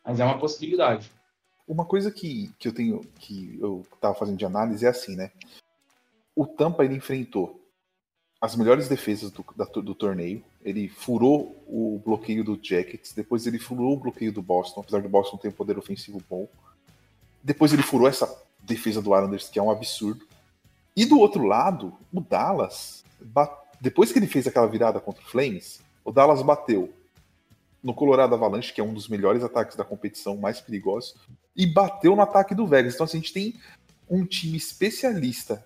Mas 0.04 0.20
é 0.20 0.26
uma 0.26 0.40
possibilidade. 0.40 1.12
Uma 1.68 1.86
coisa 1.86 2.10
que, 2.10 2.52
que 2.58 2.68
eu 2.68 2.74
tenho, 2.74 3.02
que 3.20 3.60
eu 3.62 3.86
tava 4.02 4.16
fazendo 4.16 4.38
de 4.38 4.46
análise 4.46 4.84
é 4.84 4.90
assim, 4.90 5.16
né? 5.16 5.32
O 6.36 6.48
Tampa 6.48 6.84
ele 6.84 6.96
enfrentou 6.96 7.62
as 8.42 8.56
melhores 8.56 8.90
defesas 8.90 9.30
do, 9.30 9.46
da, 9.56 9.66
do 9.66 9.94
torneio. 9.94 10.44
Ele 10.64 10.88
furou 10.88 11.64
o 11.68 12.02
bloqueio 12.04 12.44
do 12.44 12.60
Jackets, 12.60 13.14
depois 13.14 13.46
ele 13.46 13.60
furou 13.60 13.94
o 13.94 14.00
bloqueio 14.00 14.32
do 14.32 14.42
Boston, 14.42 14.82
apesar 14.82 15.04
do 15.04 15.10
Boston 15.10 15.38
ter 15.38 15.50
um 15.50 15.52
poder 15.52 15.78
ofensivo 15.78 16.20
bom. 16.28 16.48
Depois 17.44 17.74
ele 17.74 17.84
furou 17.84 18.08
essa 18.08 18.44
defesa 18.62 19.02
do 19.02 19.16
Islanders, 19.16 19.50
que 19.50 19.60
é 19.60 19.62
um 19.62 19.72
absurdo. 19.72 20.26
E 20.96 21.06
do 21.06 21.20
outro 21.20 21.44
lado, 21.46 21.94
o 22.14 22.20
Dallas, 22.20 23.04
depois 23.80 24.12
que 24.12 24.20
ele 24.20 24.28
fez 24.28 24.48
aquela 24.48 24.68
virada 24.68 25.00
contra 25.00 25.22
o 25.22 25.26
Flames, 25.26 25.80
o 26.04 26.12
Dallas 26.12 26.42
bateu 26.42 26.94
no 27.84 27.94
Colorado 27.94 28.34
Avalanche, 28.34 28.74
que 28.74 28.82
é 28.82 28.84
um 28.84 28.94
dos 28.94 29.08
melhores 29.08 29.44
ataques 29.44 29.78
da 29.78 29.86
competição, 29.86 30.36
mais 30.38 30.60
perigosos, 30.60 31.16
e 31.56 31.66
bateu 31.66 32.16
no 32.16 32.22
ataque 32.22 32.56
do 32.56 32.68
Vegas. 32.68 32.96
Então, 32.96 33.06
assim, 33.06 33.18
a 33.18 33.22
gente 33.22 33.34
tem 33.34 33.56
um 34.10 34.26
time 34.26 34.58
especialista 34.58 35.64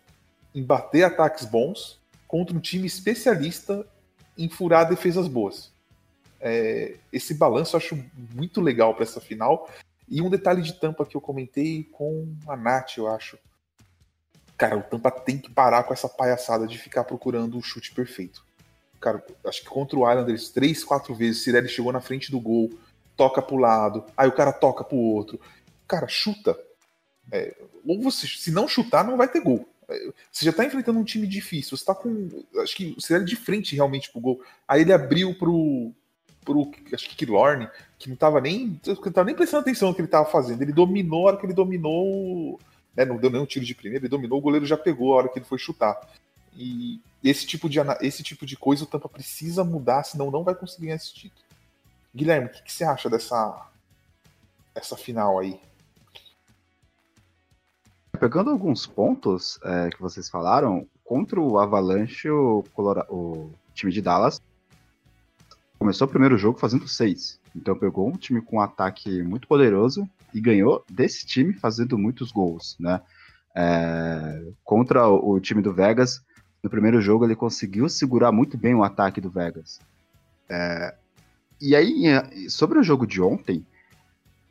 em 0.54 0.64
bater 0.64 1.04
ataques 1.04 1.46
bons 1.46 2.00
contra 2.28 2.56
um 2.56 2.60
time 2.60 2.86
especialista 2.86 3.86
em 4.38 4.50
furar 4.50 4.88
defesas 4.88 5.28
boas. 5.28 5.72
É, 6.40 6.96
esse 7.14 7.34
balanço 7.34 7.76
eu 7.76 7.78
acho 7.78 8.04
muito 8.34 8.60
legal 8.60 8.94
para 8.94 9.04
essa 9.04 9.22
final. 9.22 9.70
E 10.12 10.22
um 10.22 10.30
detalhe 10.30 10.62
de 10.62 10.74
tampa 10.74 11.06
que 11.06 11.16
eu 11.16 11.22
comentei 11.22 11.86
com 11.86 12.36
a 12.46 12.58
Nath, 12.58 12.98
eu 12.98 13.08
acho. 13.08 13.40
Cara, 14.58 14.78
o 14.78 14.84
Tampa 14.84 15.10
tem 15.10 15.40
que 15.40 15.50
parar 15.50 15.84
com 15.84 15.94
essa 15.94 16.10
palhaçada 16.10 16.68
de 16.68 16.78
ficar 16.78 17.06
procurando 17.06 17.58
o 17.58 17.64
chute 17.64 17.96
perfeito. 17.96 18.46
Cara, 19.00 19.26
acho 19.46 19.62
que 19.62 19.70
contra 19.70 19.98
o 19.98 20.08
Islanders, 20.08 20.50
três, 20.50 20.84
quatro 20.84 21.16
vezes, 21.16 21.44
Cirelli 21.44 21.70
chegou 21.70 21.94
na 21.94 22.02
frente 22.02 22.30
do 22.30 22.42
gol, 22.42 22.70
toca 23.16 23.42
pro 23.42 23.56
lado, 23.56 24.06
aí 24.16 24.28
o 24.28 24.34
cara 24.34 24.52
toca 24.52 24.84
pro 24.84 24.98
outro. 24.98 25.40
Cara, 25.88 26.08
chuta. 26.10 26.60
É, 27.32 27.56
ou 27.88 28.02
você, 28.02 28.28
se 28.28 28.52
não 28.52 28.68
chutar, 28.68 29.06
não 29.06 29.16
vai 29.16 29.30
ter 29.30 29.40
gol. 29.40 29.68
É, 29.90 30.12
você 30.30 30.46
já 30.46 30.52
tá 30.52 30.66
enfrentando 30.66 31.00
um 31.00 31.06
time 31.06 31.26
difícil, 31.26 31.78
você 31.78 31.86
tá 31.86 31.96
com. 31.96 32.30
Acho 32.58 32.76
que 32.76 32.94
o 32.98 33.02
Cirelli 33.02 33.26
de 33.26 33.38
frente 33.38 33.76
realmente 33.76 34.12
pro 34.12 34.20
gol. 34.20 34.44
Aí 34.68 34.82
ele 34.82 34.92
abriu 34.92 35.34
pro. 35.34 35.94
Pro 36.44 36.72
acho 36.94 37.10
que 37.16 37.26
Lorne, 37.26 37.70
que 37.98 38.10
não 38.10 38.16
tava 38.16 38.42
nem. 38.42 38.80
Não 38.86 38.96
tava 38.96 39.26
nem 39.26 39.36
prestando 39.36 39.62
atenção 39.62 39.90
no 39.90 39.96
que 39.96 40.02
ele 40.02 40.08
tava 40.08 40.30
fazendo. 40.30 40.62
Ele 40.62 40.74
dominou 40.74 41.28
a 41.28 41.32
hora 41.32 41.38
que 41.38 41.46
ele 41.46 41.54
dominou. 41.54 42.60
Né, 42.96 43.06
não 43.06 43.18
deu 43.18 43.30
nenhum 43.30 43.46
tiro 43.46 43.64
de 43.64 43.74
primeiro, 43.74 44.04
ele 44.04 44.10
dominou, 44.10 44.38
o 44.38 44.42
goleiro 44.42 44.66
já 44.66 44.76
pegou 44.76 45.14
a 45.14 45.18
hora 45.18 45.30
que 45.30 45.40
ele 45.40 45.46
foi 45.46 45.58
chutar. 45.58 45.98
E 46.54 47.00
esse 47.24 47.48
tipo 47.48 47.70
de, 47.70 47.80
esse 48.02 48.22
tipo 48.22 48.46
de 48.46 48.58
coisa 48.58 48.84
o 48.84 48.88
Tampa 48.88 49.08
precisa 49.08 49.64
mudar, 49.64 50.04
senão 50.04 50.30
não 50.30 50.44
vai 50.44 50.54
conseguir 50.54 50.88
ganhar 50.88 50.98
esse 50.98 51.14
título. 51.14 51.42
Guilherme, 52.14 52.48
o 52.48 52.50
que, 52.50 52.64
que, 52.64 52.72
você 52.72 52.84
acha 52.84 53.10
dessa 53.10 53.70
essa 54.76 54.98
final 54.98 55.40
aí? 55.40 55.58
Pegando 58.20 58.50
alguns 58.50 58.86
pontos 58.86 59.58
é, 59.64 59.90
que 59.90 60.02
vocês 60.02 60.30
falaram, 60.30 60.86
contra 61.06 61.40
o 61.40 61.58
Avalanche, 61.58 62.30
o, 62.30 62.64
o 63.10 63.52
time 63.74 63.92
de 63.92 64.02
Dallas 64.02 64.42
começou 65.82 66.06
o 66.06 66.12
primeiro 66.12 66.38
jogo 66.38 66.60
fazendo 66.60 66.88
seis. 66.88 67.40
Então 67.56 67.76
pegou 67.76 68.08
um 68.08 68.12
time 68.12 68.40
com 68.40 68.58
um 68.58 68.62
ataque 68.62 69.24
muito 69.24 69.48
poderoso 69.48 70.08
e 70.32 70.40
ganhou 70.40 70.86
desse 70.88 71.26
time 71.26 71.54
fazendo 71.54 71.98
muitos 71.98 72.32
gols, 72.32 72.78
né? 72.80 73.02
É, 73.56 74.44
contra 74.64 75.08
o 75.08 75.40
time 75.40 75.60
do 75.60 75.74
Vegas, 75.74 76.22
no 76.62 76.70
primeiro 76.70 77.02
jogo 77.02 77.26
ele 77.26 77.36
conseguiu 77.36 77.90
segurar 77.90 78.32
muito 78.32 78.60
bem 78.60 78.76
o 78.76 78.84
ataque 78.84 79.20
do 79.20 79.32
Vegas. 79.32 79.80
É, 80.48 80.94
e 81.60 81.76
aí, 81.76 82.04
sobre 82.48 82.78
o 82.78 82.84
jogo 82.84 83.08
de 83.08 83.20
ontem, 83.20 83.66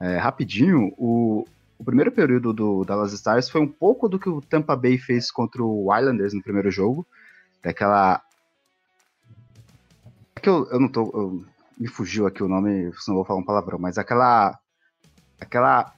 é, 0.00 0.16
rapidinho, 0.16 0.92
o, 0.98 1.44
o, 1.78 1.84
primeiro 1.84 2.10
período 2.10 2.52
do 2.52 2.84
Dallas 2.84 3.12
Stars 3.12 3.48
foi 3.48 3.60
um 3.60 3.68
pouco 3.68 4.08
do 4.08 4.18
que 4.18 4.28
o 4.28 4.40
Tampa 4.40 4.74
Bay 4.74 4.98
fez 4.98 5.30
contra 5.30 5.62
o 5.62 5.96
Islanders 5.96 6.34
no 6.34 6.42
primeiro 6.42 6.72
jogo, 6.72 7.06
daquela... 7.62 8.20
Que 10.40 10.48
eu, 10.48 10.66
eu 10.70 10.80
não 10.80 10.88
tô... 10.88 11.10
Eu, 11.14 11.44
me 11.78 11.88
fugiu 11.88 12.26
aqui 12.26 12.42
o 12.42 12.48
nome, 12.48 12.92
não 13.08 13.14
vou 13.14 13.24
falar 13.24 13.40
um 13.40 13.44
palavrão, 13.44 13.78
mas 13.78 13.96
aquela... 13.96 14.58
Aquela... 15.40 15.94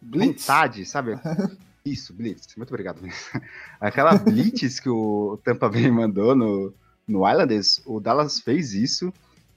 Blitz. 0.00 0.42
vontade, 0.42 0.86
sabe? 0.86 1.18
Isso, 1.84 2.14
Blitz. 2.14 2.54
Muito 2.56 2.70
obrigado. 2.70 3.00
Aquela 3.80 4.16
Blitz 4.16 4.80
que 4.80 4.88
o 4.88 5.38
Tampa 5.44 5.68
Bay 5.68 5.90
mandou 5.92 6.34
no, 6.34 6.72
no 7.06 7.28
Islanders, 7.28 7.82
o 7.86 8.00
Dallas 8.00 8.40
fez 8.40 8.74
isso. 8.74 9.12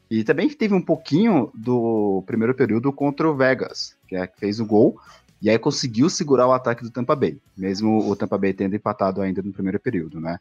E 0.10 0.24
também 0.24 0.50
teve 0.50 0.74
um 0.74 0.82
pouquinho 0.82 1.52
do 1.54 2.24
primeiro 2.26 2.54
período 2.54 2.92
contra 2.94 3.30
o 3.30 3.36
Vegas, 3.36 3.96
que, 4.08 4.16
é, 4.16 4.28
que 4.28 4.40
fez 4.40 4.60
o 4.60 4.66
gol. 4.66 5.00
E 5.42 5.50
aí 5.50 5.60
conseguiu 5.60 6.10
segurar 6.10 6.48
o 6.48 6.54
ataque 6.54 6.84
do 6.84 6.92
Tampa 6.92 7.16
Bay, 7.16 7.38
mesmo 7.58 8.10
o 8.10 8.16
Tampa 8.16 8.38
Bay 8.38 8.54
tendo 8.54 8.76
empatado 8.76 9.22
ainda 9.22 9.42
no 9.42 9.52
primeiro 9.52 9.80
período, 9.80 10.22
né? 10.22 10.38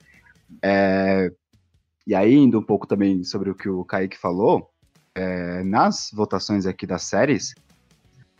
É, 0.61 1.33
e 2.07 2.15
aí, 2.15 2.35
indo 2.35 2.59
um 2.59 2.63
pouco 2.63 2.87
também 2.87 3.25
sobre 3.25 3.51
o 3.51 3.55
que 3.55 3.69
o 3.69 3.85
Kaique 3.85 4.19
falou, 4.19 4.71
é, 5.15 5.63
nas 5.63 6.11
votações 6.13 6.67
aqui 6.67 6.87
das 6.87 7.03
séries, 7.05 7.55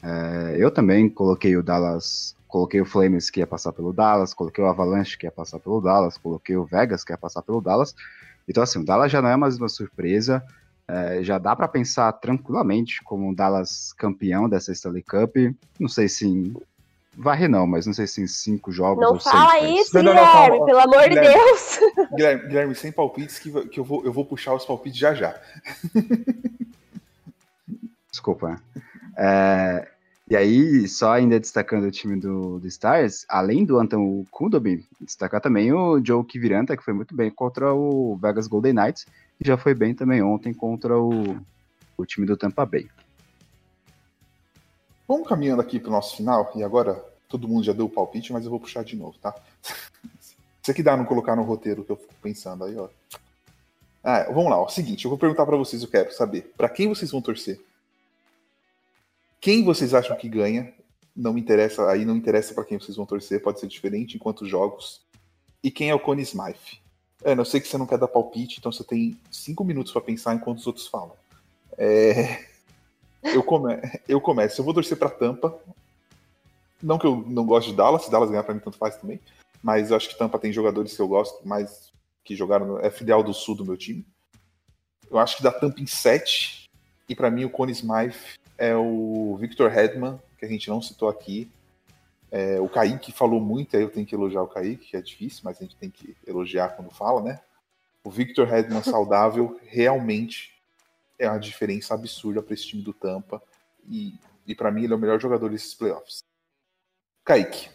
é, 0.03 0.57
eu 0.59 0.71
também 0.71 1.09
coloquei 1.09 1.57
o 1.57 1.63
Dallas 1.63 2.35
Coloquei 2.53 2.83
o 2.83 2.85
Flames 2.85 3.31
que 3.31 3.41
ia 3.41 3.47
passar 3.47 3.73
pelo 3.73 3.95
Dallas, 3.95 4.35
coloquei 4.35 4.63
o 4.63 4.67
Avalanche 4.67 5.17
que 5.17 5.25
ia 5.25 5.33
passar 5.33 5.59
pelo 5.59 5.81
Dallas, 5.81 6.19
coloquei 6.19 6.55
o 6.55 6.67
Vegas 6.67 7.03
que 7.03 7.11
ia 7.11 7.17
passar 7.17 7.41
pelo 7.41 7.63
Dallas. 7.63 7.95
Então, 8.47 8.63
assim, 8.63 8.79
o 8.79 8.85
Dallas 8.85 9.11
já 9.11 9.23
não 9.23 9.31
é 9.31 9.37
mais 9.39 9.57
uma 9.57 9.71
surpresa. 9.71 10.45
É, 10.87 11.25
já 11.25 11.39
dá 11.39 11.57
para 11.57 11.67
pensar 11.67 12.13
tranquilamente 12.13 13.03
como 13.05 13.27
um 13.27 13.33
Dallas 13.33 13.95
campeão 13.95 14.51
dessa 14.51 14.71
Stanley 14.71 15.03
Cup. 15.03 15.35
Não 15.81 15.89
sei 15.89 16.11
se 16.11 16.29
em 16.29 16.55
varre 17.17 17.49
não, 17.49 17.67
mas 17.67 17.87
não 17.87 17.93
sei 17.93 18.07
se 18.07 18.23
em 18.23 18.27
cinco 18.27 18.73
jogos 18.73 19.03
não 19.03 19.15
ou 19.15 19.21
fala 19.21 19.61
seis. 19.61 19.81
isso, 19.81 20.03
não, 20.03 20.13
Guilherme, 20.13 20.59
não, 20.59 20.67
pelo 20.67 20.81
amor 20.81 21.09
de 21.09 21.21
Deus. 21.21 21.81
Guilherme, 22.15 22.49
Guilherme, 22.49 22.75
sem 22.75 22.93
palpites 22.93 23.39
que, 23.39 23.51
que 23.69 23.81
eu, 23.81 23.85
vou, 23.85 24.05
eu 24.05 24.13
vou 24.13 24.25
puxar 24.25 24.55
os 24.55 24.65
palpites 24.65 24.99
já 24.99 25.15
já. 25.15 25.39
Desculpa. 28.11 28.61
É, 29.17 29.89
e 30.29 30.37
aí, 30.37 30.89
só 30.89 31.13
ainda 31.13 31.39
destacando 31.39 31.85
o 31.85 31.91
time 31.91 32.19
do, 32.19 32.59
do 32.59 32.67
Stars, 32.67 33.27
além 33.29 33.65
do 33.65 33.79
Anton 33.79 34.25
Kudobin, 34.31 34.83
destacar 35.01 35.41
também 35.41 35.73
o 35.73 36.01
Joe 36.03 36.25
Kiviranta, 36.25 36.77
que 36.77 36.83
foi 36.83 36.95
muito 36.95 37.15
bem 37.15 37.31
contra 37.31 37.75
o 37.75 38.17
Vegas 38.17 38.47
Golden 38.47 38.73
Knights, 38.73 39.07
e 39.39 39.47
já 39.47 39.59
foi 39.59 39.75
bem 39.75 39.95
também 39.95 40.23
ontem 40.23 40.55
contra 40.55 40.99
o, 40.99 41.37
o 41.97 42.07
time 42.07 42.27
do 42.27 42.37
Tampa 42.37 42.65
Bay. 42.65 42.89
Vamos 45.13 45.29
caminhando 45.29 45.61
aqui 45.61 45.79
para 45.79 45.91
o 45.91 45.93
nosso 45.93 46.17
final, 46.17 46.51
e 46.55 46.65
agora 46.65 46.95
todo 47.29 47.47
mundo 47.47 47.63
já 47.63 47.75
deu 47.75 47.85
o 47.85 47.91
palpite, 47.91 48.33
mas 48.33 48.47
eu 48.47 48.51
vou 48.51 48.59
puxar 48.59 48.83
de 48.83 48.97
novo, 48.97 49.15
tá? 49.19 49.39
Isso 50.63 50.71
aqui 50.71 50.83
dá 50.83 50.97
não 50.97 51.05
colocar 51.05 51.37
no 51.37 51.43
roteiro 51.43 51.85
que 51.85 51.93
eu 51.93 51.97
fico 51.97 52.15
pensando 52.23 52.65
aí, 52.65 52.75
ó. 52.79 52.89
Ah, 54.03 54.25
vamos 54.33 54.49
lá, 54.49 54.59
ó. 54.59 54.69
Seguinte, 54.69 55.05
eu 55.05 55.11
vou 55.11 55.19
perguntar 55.19 55.45
para 55.45 55.55
vocês, 55.55 55.83
eu 55.83 55.89
quero 55.91 56.15
saber, 56.15 56.55
para 56.57 56.67
quem 56.67 56.89
vocês 56.89 57.11
vão 57.11 57.21
torcer? 57.21 57.61
Quem 59.39 59.63
vocês 59.63 59.93
acham 59.93 60.17
que 60.17 60.31
ganha? 60.31 60.73
Não 61.15 61.35
me 61.35 61.43
interessa, 61.43 61.91
aí 61.91 62.07
não 62.07 62.17
interessa 62.17 62.55
para 62.55 62.65
quem 62.65 62.81
vocês 62.81 62.97
vão 62.97 63.05
torcer, 63.05 63.43
pode 63.43 63.61
ser 63.61 63.67
diferente 63.67 64.17
em 64.17 64.19
quantos 64.19 64.49
jogos. 64.49 65.03
E 65.63 65.71
quem 65.71 65.91
é 65.91 65.95
o 65.95 66.01
Connie 66.01 66.23
Smythe? 66.23 66.81
Ana, 67.23 67.43
eu 67.43 67.45
sei 67.45 67.61
que 67.61 67.69
você 67.69 67.77
não 67.77 67.87
quer 67.87 67.99
dar 67.99 68.09
palpite, 68.09 68.61
então 68.61 68.73
você 68.73 68.83
tem 68.83 69.21
cinco 69.31 69.63
minutos 69.63 69.93
para 69.93 70.01
pensar 70.01 70.35
enquanto 70.35 70.61
os 70.61 70.67
outros 70.67 70.87
falam. 70.87 71.13
É... 71.77 72.51
Eu, 73.23 73.43
come... 73.43 73.81
eu 74.09 74.21
começo. 74.21 74.61
Eu 74.61 74.65
vou 74.65 74.75
torcer 74.75 74.99
para 74.99 75.09
Tampa. 75.09 75.59
Não 76.83 76.99
que 76.99 77.07
eu 77.07 77.25
não 77.27 77.47
goste 77.47 77.71
de 77.71 77.77
Dallas, 77.77 78.05
se 78.05 78.11
Dallas 78.11 78.31
ganhar 78.31 78.43
para 78.43 78.55
mim 78.55 78.61
tanto 78.61 78.77
faz 78.77 78.97
também. 78.97 79.21
Mas 79.63 79.91
eu 79.91 79.97
acho 79.97 80.09
que 80.09 80.19
Tampa 80.19 80.39
tem 80.39 80.53
jogadores 80.53 80.97
que 80.97 81.01
eu 81.01 81.07
gosto 81.07 81.47
mais 81.47 81.93
que 82.25 82.35
jogaram. 82.35 82.67
No... 82.67 82.79
É 82.81 82.91
filial 82.91 83.23
do 83.23 83.33
sul 83.33 83.55
do 83.55 83.65
meu 83.65 83.77
time. 83.77 84.05
Eu 85.11 85.19
acho 85.19 85.37
que 85.37 85.43
dá 85.43 85.53
Tampa 85.53 85.81
em 85.81 85.87
7. 85.87 86.69
E 87.09 87.15
para 87.15 87.31
mim 87.31 87.45
o 87.45 87.51
Connie 87.51 87.73
Smythe 87.73 88.39
é 88.59 88.75
o 88.75 89.37
Victor 89.39 89.77
Hedman, 89.77 90.21
que 90.39 90.45
a 90.45 90.49
gente 90.49 90.69
não 90.69 90.81
citou 90.83 91.09
aqui. 91.09 91.51
É, 92.31 92.59
o 92.59 92.69
Kaique 92.69 93.13
falou 93.13 93.41
muito, 93.41 93.77
aí 93.77 93.83
eu 93.83 93.91
tenho 93.91 94.07
que 94.07 94.15
elogiar 94.15 94.43
o 94.43 94.49
Kaique, 94.49 94.87
que 94.87 94.97
é 94.97 95.03
difícil, 95.03 95.43
mas 95.45 95.59
a 95.59 95.65
gente 95.65 95.77
tem 95.77 95.91
que 95.91 96.17
elogiar 96.27 96.71
quando 96.71 96.91
fala, 96.91 97.21
né? 97.21 97.41
O 98.03 98.11
Victor 98.11 98.53
Hedman 98.53 98.83
saudável 98.85 99.61
realmente 99.67 100.52
é 101.23 101.29
uma 101.29 101.39
diferença 101.39 101.95
absurda 101.95 102.43
para 102.43 102.55
esse 102.55 102.67
time 102.67 102.83
do 102.83 102.93
Tampa. 102.93 103.43
E, 103.89 104.15
e 104.47 104.55
para 104.55 104.71
mim 104.71 104.85
ele 104.85 104.93
é 104.93 104.97
o 104.97 104.99
melhor 104.99 105.21
jogador 105.21 105.49
desses 105.49 105.75
playoffs. 105.75 106.19
Kaique. 107.25 107.71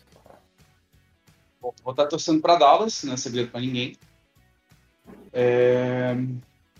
Bom, 1.62 1.74
vou 1.84 1.92
estar 1.92 2.08
torcendo 2.08 2.42
para 2.42 2.58
Dallas, 2.58 3.04
não 3.04 3.14
é 3.14 3.18
segredo 3.18 3.50
para 3.50 3.62
ninguém. 3.62 3.98
É, 5.32 6.16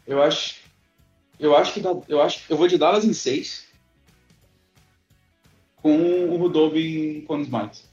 eu 0.06 0.22
acho, 0.22 0.62
eu 1.40 1.56
acho 1.56 1.74
que 1.74 1.82
eu 2.08 2.22
acho, 2.22 2.44
eu 2.50 2.58
vou 2.58 2.68
de 2.68 2.78
Dallas 2.78 3.06
em 3.06 3.14
6 3.14 3.68
com 5.78 6.26
o 6.30 6.38
Rudolph 6.38 6.76
em 6.76 7.22
Consmite. 7.22 7.86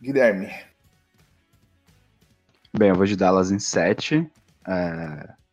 Guilherme. 0.00 0.48
Bem, 2.76 2.88
eu 2.88 2.94
vou 2.94 3.06
de 3.06 3.16
Dallas 3.16 3.50
em 3.50 3.58
7. 3.58 4.30
É... 4.66 5.43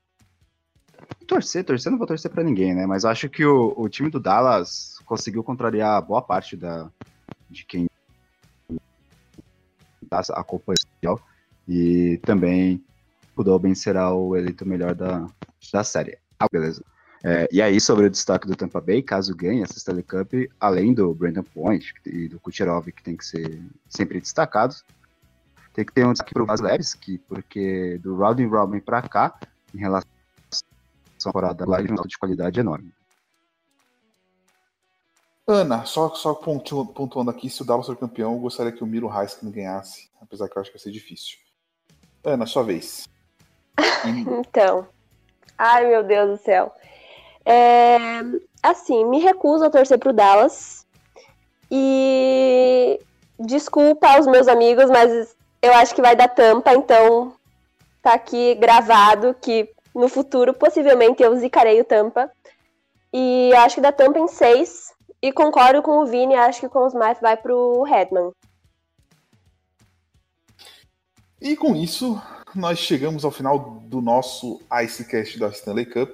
torcer, 1.32 1.64
torcer, 1.64 1.90
não 1.90 1.98
vou 1.98 2.06
torcer 2.06 2.30
para 2.30 2.44
ninguém, 2.44 2.76
né? 2.76 2.86
Mas 2.86 3.06
acho 3.06 3.30
que 3.30 3.46
o, 3.46 3.74
o 3.78 3.88
time 3.88 4.10
do 4.10 4.20
Dallas 4.20 5.00
conseguiu 5.06 5.42
contrariar 5.42 6.02
boa 6.02 6.22
parte 6.22 6.58
da, 6.58 6.92
de 7.50 7.66
quem 7.66 7.88
acompanha 10.34 10.76
e 11.66 12.20
também 12.26 12.84
o 13.34 13.44
Dolben 13.44 13.74
será 13.74 14.14
o 14.14 14.36
eleito 14.36 14.66
melhor 14.66 14.94
da, 14.94 15.26
da 15.72 15.86
série. 15.86 16.18
Ah, 16.38 16.48
beleza. 16.52 16.84
É, 17.24 17.48
e 17.50 17.62
aí, 17.62 17.80
sobre 17.80 18.08
o 18.08 18.10
destaque 18.10 18.46
do 18.46 18.56
Tampa 18.56 18.82
Bay, 18.82 19.02
caso 19.02 19.34
ganhe 19.34 19.62
essa 19.62 19.78
Stanley 19.78 20.04
Cup, 20.04 20.34
além 20.60 20.94
do 20.94 21.14
Brandon 21.14 21.44
Point 21.44 21.94
e 22.06 22.28
do 22.28 22.42
Kucherov, 22.42 22.92
que 22.92 23.04
tem 23.04 23.16
que 23.16 23.24
ser 23.24 23.62
sempre 23.88 24.20
destacados, 24.20 24.84
tem 25.74 25.86
que 25.86 25.94
ter 25.94 26.06
um 26.06 26.12
destaque 26.12 26.34
para 26.34 26.44
o 26.44 26.48
porque 27.30 28.00
do 28.00 28.16
Rodney 28.16 28.48
Robin 28.48 28.82
para 28.82 29.02
cá, 29.02 29.40
em 29.74 29.78
relação 29.78 30.11
temporada 31.24 31.66
lá, 31.68 31.80
ele 31.80 31.92
um 31.92 32.08
de 32.08 32.18
qualidade 32.18 32.60
enorme. 32.60 32.94
Ana, 35.48 35.86
só, 35.86 36.10
só 36.16 36.34
pontuando 36.34 37.30
aqui, 37.30 37.50
se 37.50 37.62
o 37.62 37.66
Dallas 37.66 37.88
for 37.88 37.98
campeão, 37.98 38.34
eu 38.34 38.40
gostaria 38.40 38.72
que 38.72 38.84
o 38.84 38.88
Miro 38.88 39.08
Heiskanen 39.08 39.52
ganhasse, 39.52 40.10
apesar 40.22 40.48
que 40.48 40.58
eu 40.58 40.62
acho 40.62 40.72
que 40.72 40.78
vai 40.78 40.84
ser 40.84 40.92
difícil. 40.92 41.38
Ana, 42.24 42.46
sua 42.46 42.64
vez. 42.64 43.08
então, 44.40 44.88
ai 45.58 45.88
meu 45.88 46.04
Deus 46.04 46.40
do 46.40 46.44
céu. 46.44 46.74
É, 47.44 47.98
assim, 48.62 49.04
me 49.06 49.20
recuso 49.20 49.66
a 49.66 49.70
torcer 49.70 49.98
pro 49.98 50.14
Dallas. 50.14 50.86
E 51.70 53.00
desculpa 53.40 54.08
aos 54.08 54.28
meus 54.28 54.48
amigos, 54.48 54.90
mas 54.90 55.36
eu 55.62 55.74
acho 55.74 55.96
que 55.96 56.02
vai 56.02 56.16
dar 56.16 56.28
tampa, 56.28 56.74
então 56.74 57.34
tá 58.02 58.14
aqui 58.14 58.56
gravado 58.56 59.36
que 59.42 59.70
no 59.94 60.08
futuro 60.08 60.54
possivelmente 60.54 61.22
eu 61.22 61.36
zicarei 61.36 61.80
o 61.82 61.86
tampa. 61.86 62.32
E 63.14 63.54
acho 63.56 63.76
que 63.76 63.82
dá 63.82 63.92
tampa 63.92 64.20
em 64.20 64.28
seis. 64.28 64.94
E 65.22 65.32
concordo 65.32 65.82
com 65.82 66.00
o 66.00 66.06
Vini, 66.06 66.34
acho 66.34 66.62
que 66.62 66.70
com 66.70 66.86
os 66.86 66.94
Smith 66.94 67.20
vai 67.22 67.38
pro 67.38 67.84
Redman. 67.84 68.32
E 71.40 71.56
com 71.56 71.76
isso, 71.76 72.22
nós 72.56 72.80
chegamos 72.80 73.26
ao 73.26 73.32
final 73.32 73.60
do 73.60 74.02
nosso 74.02 74.62
Icecast 74.72 75.40
da 75.40 75.50
Stanley 75.50 75.86
Cup. 75.86 76.10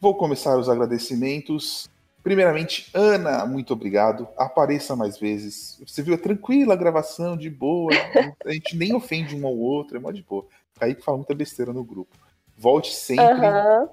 Vou 0.00 0.14
começar 0.14 0.58
os 0.58 0.68
agradecimentos. 0.68 1.88
Primeiramente, 2.22 2.90
Ana, 2.94 3.44
muito 3.46 3.72
obrigado. 3.72 4.26
Apareça 4.36 4.96
mais 4.96 5.18
vezes. 5.18 5.80
Você 5.86 6.02
viu, 6.02 6.14
é 6.14 6.16
tranquila 6.16 6.74
a 6.74 6.76
gravação, 6.76 7.36
de 7.36 7.50
boa. 7.50 7.92
A 8.46 8.52
gente 8.52 8.76
nem 8.76 8.94
ofende 8.94 9.36
um 9.36 9.46
ao 9.46 9.56
outro, 9.56 9.96
é 9.96 10.00
mó 10.00 10.10
de 10.10 10.22
boa. 10.22 10.46
Kaique 10.78 11.02
fala 11.02 11.18
muita 11.18 11.34
besteira 11.34 11.72
no 11.72 11.84
grupo. 11.84 12.16
Volte 12.56 12.92
sempre. 12.94 13.24
Uhum. 13.24 13.88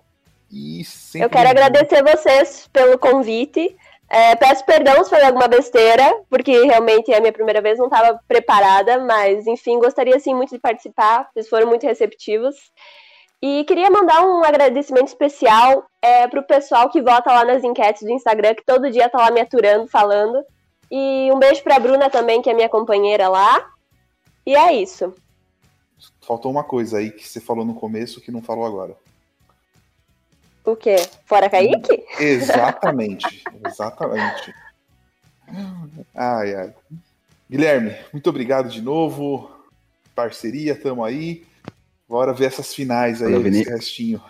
E 0.52 0.84
sempre. 0.84 1.26
Eu 1.26 1.30
quero 1.30 1.50
agradecer 1.50 2.04
vocês 2.04 2.70
pelo 2.72 2.98
convite. 2.98 3.76
É, 4.10 4.36
peço 4.36 4.66
perdão 4.66 5.02
se 5.04 5.10
foi 5.10 5.24
alguma 5.24 5.48
besteira, 5.48 6.22
porque 6.30 6.66
realmente 6.66 7.14
é 7.14 7.18
a 7.18 7.22
minha 7.22 7.32
primeira 7.32 7.62
vez, 7.62 7.80
não 7.80 7.86
estava 7.86 8.20
preparada, 8.28 9.00
mas 9.00 9.48
enfim, 9.48 9.80
gostaria 9.80 10.20
sim 10.20 10.36
muito 10.36 10.50
de 10.50 10.60
participar, 10.60 11.30
vocês 11.32 11.48
foram 11.48 11.68
muito 11.68 11.86
receptivos. 11.86 12.58
E 13.42 13.64
queria 13.64 13.90
mandar 13.90 14.22
um 14.22 14.44
agradecimento 14.44 15.08
especial 15.08 15.86
é, 16.02 16.28
para 16.28 16.42
o 16.42 16.46
pessoal 16.46 16.90
que 16.90 17.02
vota 17.02 17.32
lá 17.32 17.46
nas 17.46 17.64
enquetes 17.64 18.04
do 18.04 18.12
Instagram, 18.12 18.54
que 18.54 18.66
todo 18.66 18.92
dia 18.92 19.10
tá 19.10 19.18
lá 19.18 19.32
me 19.32 19.40
aturando, 19.40 19.88
falando. 19.88 20.44
E 20.92 21.32
um 21.32 21.40
beijo 21.40 21.64
para 21.64 21.78
a 21.78 21.80
Bruna 21.80 22.10
também, 22.10 22.42
que 22.42 22.50
é 22.50 22.54
minha 22.54 22.70
companheira 22.70 23.30
lá. 23.30 23.66
E 24.46 24.56
é 24.56 24.74
isso. 24.74 25.16
Faltou 26.22 26.52
uma 26.52 26.64
coisa 26.64 26.98
aí 26.98 27.12
que 27.12 27.28
você 27.28 27.40
falou 27.40 27.66
no 27.66 27.74
começo 27.74 28.22
que 28.22 28.32
não 28.32 28.42
falou 28.42 28.66
agora. 28.66 28.96
O 30.64 30.76
quê? 30.76 30.96
Fora 31.26 31.50
Kaique? 31.50 32.04
Exatamente, 32.20 33.44
exatamente. 33.66 34.54
Ai, 36.16 36.56
ai. 36.56 36.74
Guilherme, 37.50 37.96
muito 38.14 38.30
obrigado 38.30 38.70
de 38.70 38.82
novo. 38.82 39.52
Parceria, 40.16 40.76
tamo 40.76 41.04
aí. 41.04 41.46
Bora 42.08 42.34
ver 42.34 42.46
essas 42.46 42.74
finais 42.74 43.22
aí, 43.22 43.34
Valeu, 43.34 43.48
esse 43.48 43.70
restinho. 43.70 44.22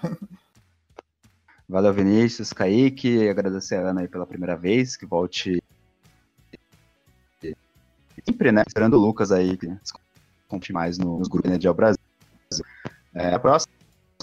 Valeu, 1.68 1.94
Vinícius, 1.94 2.54
Kaique. 2.54 3.28
Agradecer 3.28 3.76
a 3.76 3.90
Ana 3.90 4.02
aí 4.02 4.08
pela 4.08 4.26
primeira 4.26 4.56
vez, 4.56 4.96
que 4.96 5.06
volte 5.06 5.62
sempre, 8.26 8.52
né? 8.52 8.64
Esperando 8.68 8.96
o 8.96 9.00
Lucas 9.00 9.32
aí, 9.32 9.58
conte 10.52 10.74
mais 10.74 10.98
nos 10.98 11.30
grupos 11.30 11.50
né, 11.50 11.58
de 11.58 11.72
Brasil. 11.72 12.00
É, 13.16 13.34
a 13.34 13.40
próxima 13.40 13.72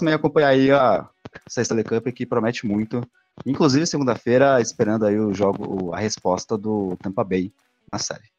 é 0.07 0.13
acompanhar 0.13 0.49
aí 0.49 0.71
a 0.71 1.09
essa 1.57 1.83
Cup 1.83 2.07
que 2.13 2.25
promete 2.25 2.67
muito. 2.67 3.01
Inclusive, 3.45 3.87
segunda-feira, 3.87 4.61
esperando 4.61 5.05
aí 5.05 5.19
o 5.19 5.33
jogo, 5.33 5.93
a 5.93 5.99
resposta 5.99 6.57
do 6.57 6.95
Tampa 6.97 7.23
Bay 7.23 7.51
na 7.91 7.97
série. 7.97 8.29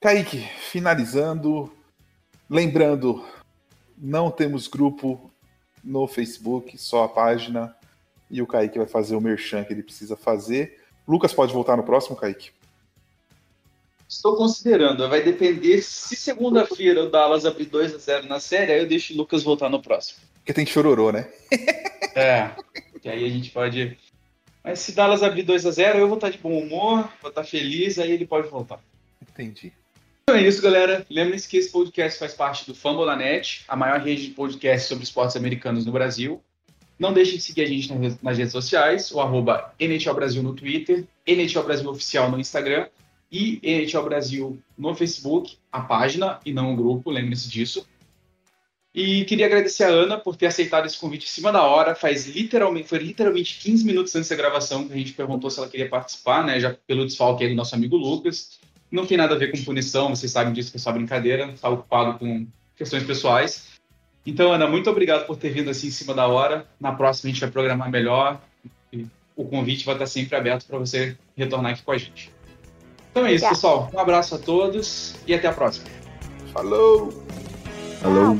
Kaique, 0.00 0.46
finalizando, 0.70 1.72
lembrando, 2.50 3.24
não 3.96 4.30
temos 4.30 4.66
grupo 4.66 5.30
no 5.82 6.06
Facebook, 6.06 6.76
só 6.76 7.04
a 7.04 7.08
página. 7.08 7.74
E 8.30 8.42
o 8.42 8.46
Kaique 8.46 8.78
vai 8.78 8.86
fazer 8.86 9.14
o 9.14 9.20
merchan 9.20 9.64
que 9.64 9.72
ele 9.72 9.82
precisa 9.82 10.16
fazer. 10.16 10.80
Lucas 11.06 11.32
pode 11.32 11.52
voltar 11.52 11.76
no 11.76 11.84
próximo, 11.84 12.16
Kaique? 12.16 12.50
Estou 14.12 14.36
considerando, 14.36 15.08
vai 15.08 15.22
depender 15.22 15.80
se 15.80 16.14
segunda-feira 16.14 17.02
o 17.02 17.08
Dallas 17.08 17.46
abrir 17.46 17.64
2 17.64 17.94
a 17.94 17.98
0 17.98 18.28
na 18.28 18.38
série, 18.38 18.70
aí 18.70 18.78
eu 18.80 18.86
deixo 18.86 19.14
o 19.14 19.16
Lucas 19.16 19.42
voltar 19.42 19.70
no 19.70 19.80
próximo. 19.80 20.20
Porque 20.34 20.52
tem 20.52 20.66
chororô, 20.66 21.10
né? 21.10 21.30
é, 22.14 22.50
que 23.00 23.08
aí 23.08 23.24
a 23.24 23.28
gente 23.30 23.50
pode. 23.50 23.96
Mas 24.62 24.80
se 24.80 24.92
Dallas 24.92 25.22
abrir 25.22 25.44
2 25.44 25.64
a 25.64 25.70
0 25.70 25.98
eu 25.98 26.08
vou 26.08 26.18
estar 26.18 26.28
de 26.28 26.36
bom 26.36 26.56
humor, 26.58 27.10
vou 27.22 27.30
estar 27.30 27.42
feliz, 27.42 27.98
aí 27.98 28.12
ele 28.12 28.26
pode 28.26 28.48
voltar. 28.48 28.78
Entendi. 29.22 29.72
Então 30.24 30.36
é 30.36 30.46
isso, 30.46 30.60
galera. 30.60 31.06
Lembre-se 31.08 31.48
que 31.48 31.56
esse 31.56 31.72
podcast 31.72 32.18
faz 32.18 32.34
parte 32.34 32.66
do 32.66 32.74
Fambonanet, 32.74 33.64
a 33.66 33.74
maior 33.74 33.98
rede 33.98 34.26
de 34.26 34.34
podcasts 34.34 34.88
sobre 34.88 35.04
esportes 35.04 35.36
americanos 35.36 35.86
no 35.86 35.90
Brasil. 35.90 36.38
Não 36.98 37.14
deixe 37.14 37.32
de 37.32 37.40
seguir 37.40 37.62
a 37.62 37.66
gente 37.66 37.90
nas 38.22 38.36
redes 38.36 38.52
sociais, 38.52 39.10
o 39.10 39.20
arroba 39.22 39.72
NHL 39.80 40.14
Brasil 40.14 40.42
no 40.42 40.54
Twitter, 40.54 41.06
NHL 41.26 41.62
Brasil 41.62 41.88
Oficial 41.88 42.30
no 42.30 42.38
Instagram 42.38 42.86
e 43.32 43.58
NHL 43.62 44.04
Brasil 44.04 44.62
no 44.76 44.94
Facebook, 44.94 45.56
a 45.72 45.80
página 45.80 46.38
e 46.44 46.52
não 46.52 46.74
o 46.74 46.76
grupo, 46.76 47.10
lembre-se 47.10 47.48
disso. 47.48 47.88
E 48.94 49.24
queria 49.24 49.46
agradecer 49.46 49.84
a 49.84 49.88
Ana 49.88 50.18
por 50.18 50.36
ter 50.36 50.46
aceitado 50.46 50.84
esse 50.84 50.98
convite 50.98 51.24
em 51.24 51.30
cima 51.30 51.50
da 51.50 51.62
hora. 51.62 51.94
Faz 51.94 52.26
literalmente, 52.26 52.88
foi 52.88 52.98
literalmente 52.98 53.58
15 53.60 53.86
minutos 53.86 54.14
antes 54.14 54.28
da 54.28 54.36
gravação 54.36 54.86
que 54.86 54.92
a 54.92 54.96
gente 54.96 55.14
perguntou 55.14 55.48
se 55.48 55.58
ela 55.58 55.68
queria 55.68 55.88
participar, 55.88 56.44
né? 56.44 56.60
Já 56.60 56.76
pelo 56.86 57.06
desfalque 57.06 57.42
aí 57.42 57.48
do 57.48 57.56
nosso 57.56 57.74
amigo 57.74 57.96
Lucas. 57.96 58.60
Não 58.90 59.06
tem 59.06 59.16
nada 59.16 59.34
a 59.34 59.38
ver 59.38 59.50
com 59.50 59.64
punição, 59.64 60.10
vocês 60.10 60.30
sabem 60.30 60.52
disso 60.52 60.70
que 60.70 60.76
é 60.76 60.80
só 60.80 60.92
brincadeira, 60.92 61.46
está 61.46 61.70
ocupado 61.70 62.18
com 62.18 62.46
questões 62.76 63.02
pessoais. 63.04 63.72
Então, 64.26 64.52
Ana, 64.52 64.66
muito 64.66 64.90
obrigado 64.90 65.26
por 65.26 65.38
ter 65.38 65.48
vindo 65.48 65.70
assim 65.70 65.86
em 65.86 65.90
cima 65.90 66.12
da 66.12 66.26
hora. 66.26 66.66
Na 66.78 66.92
próxima 66.92 67.30
a 67.30 67.32
gente 67.32 67.40
vai 67.40 67.50
programar 67.50 67.90
melhor. 67.90 68.42
o 69.34 69.46
convite 69.46 69.86
vai 69.86 69.94
estar 69.94 70.06
sempre 70.06 70.36
aberto 70.36 70.66
para 70.66 70.78
você 70.78 71.16
retornar 71.34 71.72
aqui 71.72 71.82
com 71.82 71.92
a 71.92 71.96
gente. 71.96 72.30
Então 73.12 73.26
é 73.26 73.34
isso, 73.34 73.46
pessoal. 73.46 73.90
Um 73.92 73.98
abraço 73.98 74.34
a 74.34 74.38
todos 74.38 75.14
e 75.26 75.34
até 75.34 75.46
a 75.46 75.52
próxima. 75.52 75.86
Falou! 76.52 77.12
Falou! 78.00 78.36